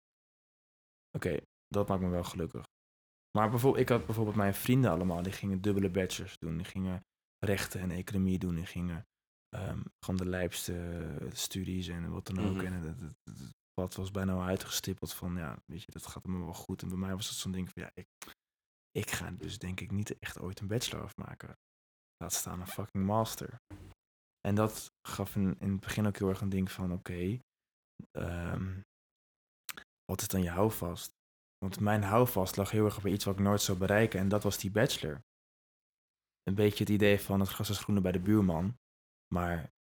[1.17, 1.37] Oké,
[1.69, 2.65] dat maakt me wel gelukkig.
[3.39, 6.57] Maar bijvoorbeeld, ik had bijvoorbeeld mijn vrienden allemaal, die gingen dubbele bachelors doen.
[6.57, 7.05] Die gingen
[7.45, 8.55] rechten en economie doen.
[8.55, 9.07] Die gingen
[9.49, 12.55] ehm, gewoon de lijpste studies en wat dan ook.
[12.55, 12.65] Mhm.
[12.65, 16.07] En het, het, het, het pad was bijna al uitgestippeld van, ja, weet je, dat
[16.07, 16.83] gaat me wel goed.
[16.83, 18.09] En bij mij was het zo'n ding van, ja, ik,
[18.91, 21.59] ik ga dus denk ik niet echt ooit een bachelor afmaken.
[22.17, 23.61] Laat staan een fucking master.
[24.41, 27.39] En dat gaf in, in het begin ook heel erg een ding van, oké,
[28.11, 28.81] ehm,
[30.21, 31.15] is dan je houvast?
[31.59, 34.21] Want mijn houvast lag heel erg op iets wat ik nooit zou bereiken.
[34.21, 35.25] En dat was die bachelor.
[36.43, 38.79] Een beetje het idee van het gras is bij de buurman.
[39.35, 39.73] Maar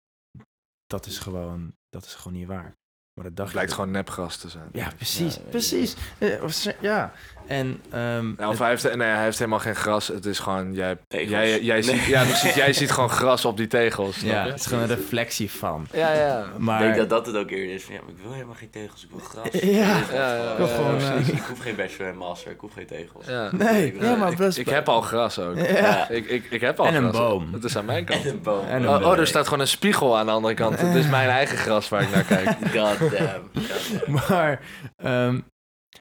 [0.86, 2.78] dat is gewoon, dat is gewoon niet waar.
[3.16, 4.64] Maar dat dacht het blijkt je- gewoon nepgras te zijn.
[4.72, 5.34] Ja, precies.
[5.36, 5.96] Ja, ja, precies.
[6.20, 7.12] Eh, Ja.
[7.48, 7.82] En...
[7.92, 10.08] ehm, Nou, of hij, heeft, nee, hij heeft helemaal geen gras.
[10.08, 11.30] Het is gewoon, jij, Tegels.
[11.30, 11.84] jij, jij, Nee.
[11.84, 14.20] ziet, ja, precies, jij ziet gewoon gras op die tegels.
[14.20, 15.88] ja, het is gewoon een reflectie van.
[15.92, 16.46] Ja, ja.
[16.58, 16.80] Maar...
[16.80, 18.70] Ik denk dat dat het ook eerder is van ja, maar ik wil helemaal geen
[18.70, 19.44] tegels, ik wil gras.
[19.62, 19.98] Ja.
[19.98, 21.34] Ik wil Ja, ja, ja, gewoon, ja, eh, precies.
[21.34, 23.26] Ik hoef geen bachelor en master, ik hoef geen tegels.
[23.28, 23.50] Ja.
[23.52, 24.58] Nee, Ik- ja, maar ik, best...
[24.58, 25.58] ik heb al gras ook.
[25.58, 26.10] Ja.
[26.10, 27.18] Ik, ik, ik heb al En een gras.
[27.18, 27.54] boom.
[27.54, 28.24] Het is aan mijn kant.
[28.26, 28.66] En een boom.
[28.68, 30.80] En een Oh, oh, er staat gewoon een spiegel aan de andere kant.
[30.80, 32.50] Het is mijn eigen gras waar ik naar kijk.
[33.00, 33.05] God
[34.16, 34.66] Maar,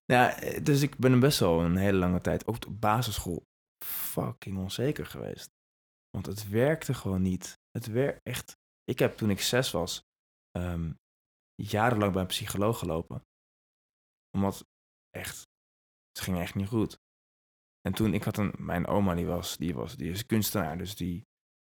[0.05, 3.47] Ja, eh, dus ik ben best wel een hele lange tijd, ook op basisschool,
[3.85, 5.51] fucking onzeker geweest.
[6.11, 7.59] Want het werkte gewoon niet.
[7.71, 8.57] Het werkt echt.
[8.85, 10.03] Ik heb toen ik zes was,
[10.51, 10.93] ehm,
[11.63, 13.25] jarenlang bij een psycholoog gelopen.
[14.37, 14.67] Omdat
[15.11, 15.49] echt,
[16.09, 16.99] het ging echt niet goed.
[17.81, 20.95] En toen, ik had een, mijn oma die was, die was, die is kunstenaar, dus
[20.95, 21.27] die,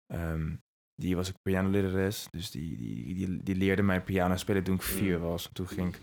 [0.06, 0.56] ehm,
[0.94, 2.26] die was ook pianolerares.
[2.30, 5.48] Dus die, die, die, die leerde mij piano spelen toen ik vier was.
[5.52, 6.00] Toen ging ik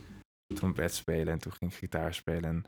[0.56, 2.44] trompet spelen en toen ging ik gitaar spelen.
[2.44, 2.64] En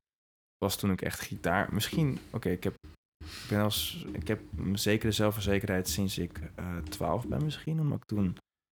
[0.57, 1.73] was toen ik echt gitaar.
[1.73, 2.75] Misschien, oké, ik heb.
[3.23, 7.79] Ik, ben als, ik heb een zekere zelfverzekerheid sinds ik eh 12 ben misschien.
[7.79, 8.37] Omdat ik toen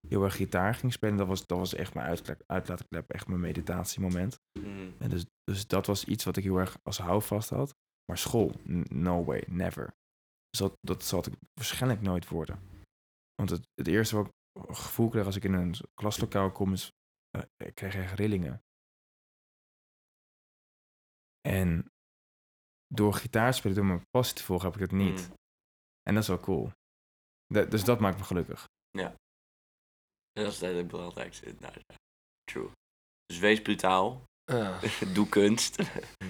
[0.08, 1.18] heel erg gitaar ging spelen.
[1.18, 4.40] Dat was, dat was echt mijn uitla- uitlaatklep, echt mijn meditatiemoment.
[4.60, 4.94] Mm.
[4.98, 7.74] En dus, dus dat was iets wat ik heel erg als houvast had.
[8.06, 8.52] Maar school,
[8.90, 9.94] no way, never.
[10.50, 12.60] Dus dat, dat zal ik waarschijnlijk nooit worden.
[13.36, 16.92] Want het, het eerste wat ik gevoel kreeg als ik in een klaslokaal kom is...
[17.30, 18.64] eh, ik kreeg echt rillingen.
[21.42, 21.92] En
[22.88, 25.28] door gitaar spelen, door mijn passie te volgen, heb ik het niet.
[25.28, 25.36] Mm.
[26.02, 26.72] En dat is wel cool.
[27.48, 28.70] Dus dat maakt me gelukkig.
[30.32, 31.56] Dat is het belangrijkste.
[31.60, 31.96] Nou, ja.
[32.44, 32.72] true.
[33.26, 34.24] Dus wees brutaal.
[34.52, 34.80] Ja.
[35.14, 35.76] Doe kunst.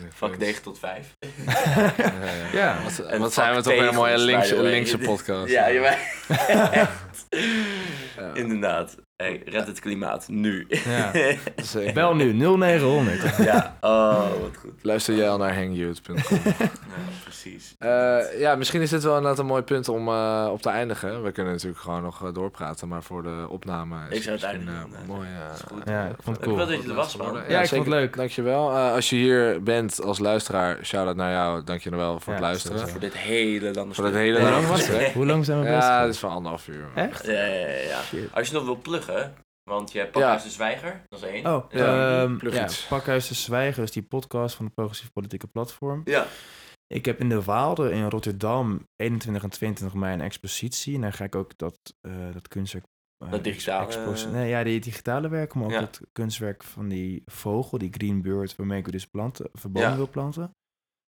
[0.10, 1.16] Vak Vak 9 tot 5.
[2.54, 2.84] Ja.
[2.84, 4.72] Wat, En wat zijn we toch weer een mooie tegels, links, by the way.
[4.72, 5.52] linkse podcast.
[5.52, 5.68] Ja.
[5.68, 6.90] Ja.
[8.34, 8.96] Inderdaad.
[9.18, 10.28] Hey, red het klimaat.
[10.28, 10.66] Nu.
[10.70, 11.12] Ja.
[11.56, 11.94] Zeker.
[11.94, 13.36] Bel nu, 0900.
[13.38, 13.78] ja.
[13.82, 14.72] Oh, wat goed.
[14.82, 16.16] Luister jij al naar hangyouth.com.
[16.94, 17.76] Ja, precies.
[17.80, 21.24] Eh, ja, misschien is dit wel inderdaad een mooi punt om eh, op te eindigen.
[21.24, 24.44] We kunnen natuurlijk gewoon nog eh, doorpraten, maar voor de opname is Ik zou het
[24.46, 25.28] eindigen doen, mooi.
[25.30, 25.48] ja.
[25.48, 25.88] Dat.
[25.88, 26.56] Ja, ik vond het Ik cool.
[26.56, 27.40] wil dat je er was, man.
[27.48, 28.16] Ja, ik vond het leuk.
[28.16, 28.72] Dankjewel.
[28.76, 31.64] Eh als je hier bent als luisteraar, shout-out naar jou.
[31.64, 32.90] Dankjewel voor Ja, het luisteren.
[32.90, 34.26] Voor dit hele lange Voor dit stuk.
[34.26, 35.12] hele lange het?
[35.14, 35.80] Hoe lang zijn we bezig?
[35.84, 36.86] Ja, het is van anderhalf uur.
[36.96, 37.26] Echt?
[37.26, 37.68] Ja, ja, ja,
[38.12, 38.20] ja.
[38.34, 39.03] Als je nog wil pluggen,
[39.70, 40.20] want je hebt Ja.
[40.22, 41.46] Pakhuis de Zwijger, dat is één.
[41.46, 42.68] Oh, Ja, ehm, ja.
[42.90, 46.02] Pakhuis de Zwijger is die podcast van de Progressief Politieke Platform.
[46.06, 46.26] Ja.
[46.88, 50.96] Ik heb in de Waalde in Rotterdam 21 en 22 mei een expositie.
[50.96, 52.86] En daar ga ik ook dat, eh, dat kunstwerk...
[53.26, 55.80] eh, Dat digitale, Nee, ja, die digitale werken, maar ook Ja.
[55.80, 59.96] dat kunstwerk van die vogel, die green bird, waarmee ik dus planten, verbomen Ja.
[59.96, 60.52] wil planten.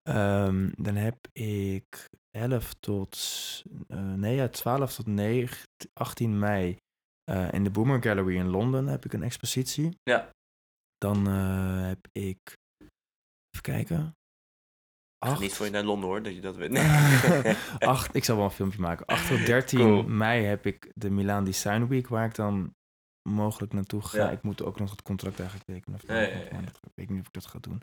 [0.01, 3.17] Ehm, dan heb ik 11 tot,
[3.87, 5.57] eh, nee ja, 12 tot 9,
[5.93, 6.77] 18 mei
[7.31, 9.97] eh, in de Boomer Gallery in Londen heb ik een expositie.
[10.03, 10.29] Ja.
[10.97, 12.37] Dan eh, heb ik,
[13.49, 14.11] even kijken,
[15.25, 16.71] acht, niet voor je naar Londen hoor, dat je dat weet.
[17.93, 19.05] acht, ik zal wel een filmpje maken.
[19.05, 20.03] 8 tot 13 Cool.
[20.03, 22.73] mei heb ik de Milaan Design Week, waar ik dan
[23.29, 24.17] mogelijk naartoe ga.
[24.17, 24.29] Ja.
[24.29, 25.99] Ik moet ook nog het contract eigenlijk tekenen.
[25.99, 27.81] Of Ja, Ik weet niet of ik dat ga doen.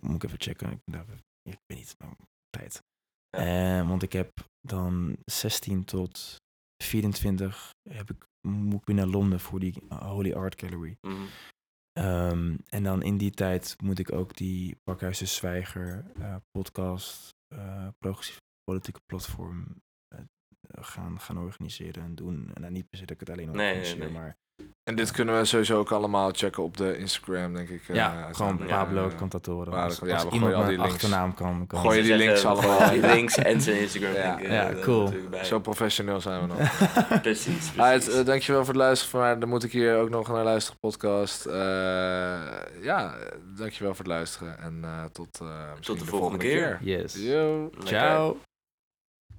[0.00, 0.70] Moet ik even checken.
[0.70, 2.12] Ik, ben daar- ik weet niet, nou,
[2.50, 2.82] tijd.
[3.30, 6.36] Eh, want ik heb dan 16 tot
[6.84, 10.96] 24 heb ik, moet ik weer naar Londen voor die Holy Art Gallery.
[11.00, 11.14] Mhm.
[11.92, 17.34] Ehm, en dan in die tijd moet ik ook die Pakhuis de Zwijger eh, podcast,
[17.48, 20.20] eh progressieve politieke platform eh,
[20.80, 22.50] gaan, gaan organiseren en doen.
[22.54, 24.10] En dan niet per se dat ik het alleen Nee, nee, nee.
[24.10, 24.36] maar
[24.84, 27.82] En dit kunnen we sowieso ook allemaal checken op de Instagram, denk ik.
[27.92, 28.56] ja, eh, gewoon.
[28.66, 29.10] Pablo
[29.70, 30.92] Ja, Als, ja, als we iemand gooien al die links.
[30.92, 32.90] achternaam kan, kan Gooi je die links allemaal.
[32.90, 34.34] die links en zijn Instagram Ja.
[34.34, 35.12] link, eh, Ja, cool.
[35.42, 36.56] Zo professioneel zijn we nog.
[37.22, 37.78] Precies, precies.
[37.78, 39.10] Alright, eh, dankjewel voor het luisteren.
[39.10, 39.38] van mij.
[39.38, 41.46] Dan moet ik hier ook nog naar luisteren, podcast.
[41.46, 41.54] Eh,
[42.82, 43.14] ja,
[43.56, 44.58] dankjewel voor het luisteren.
[44.58, 46.78] En eh, tot, eh, misschien de volgende keer.
[46.80, 47.14] Yes.
[47.18, 47.70] Yo.
[47.84, 48.36] Ciao.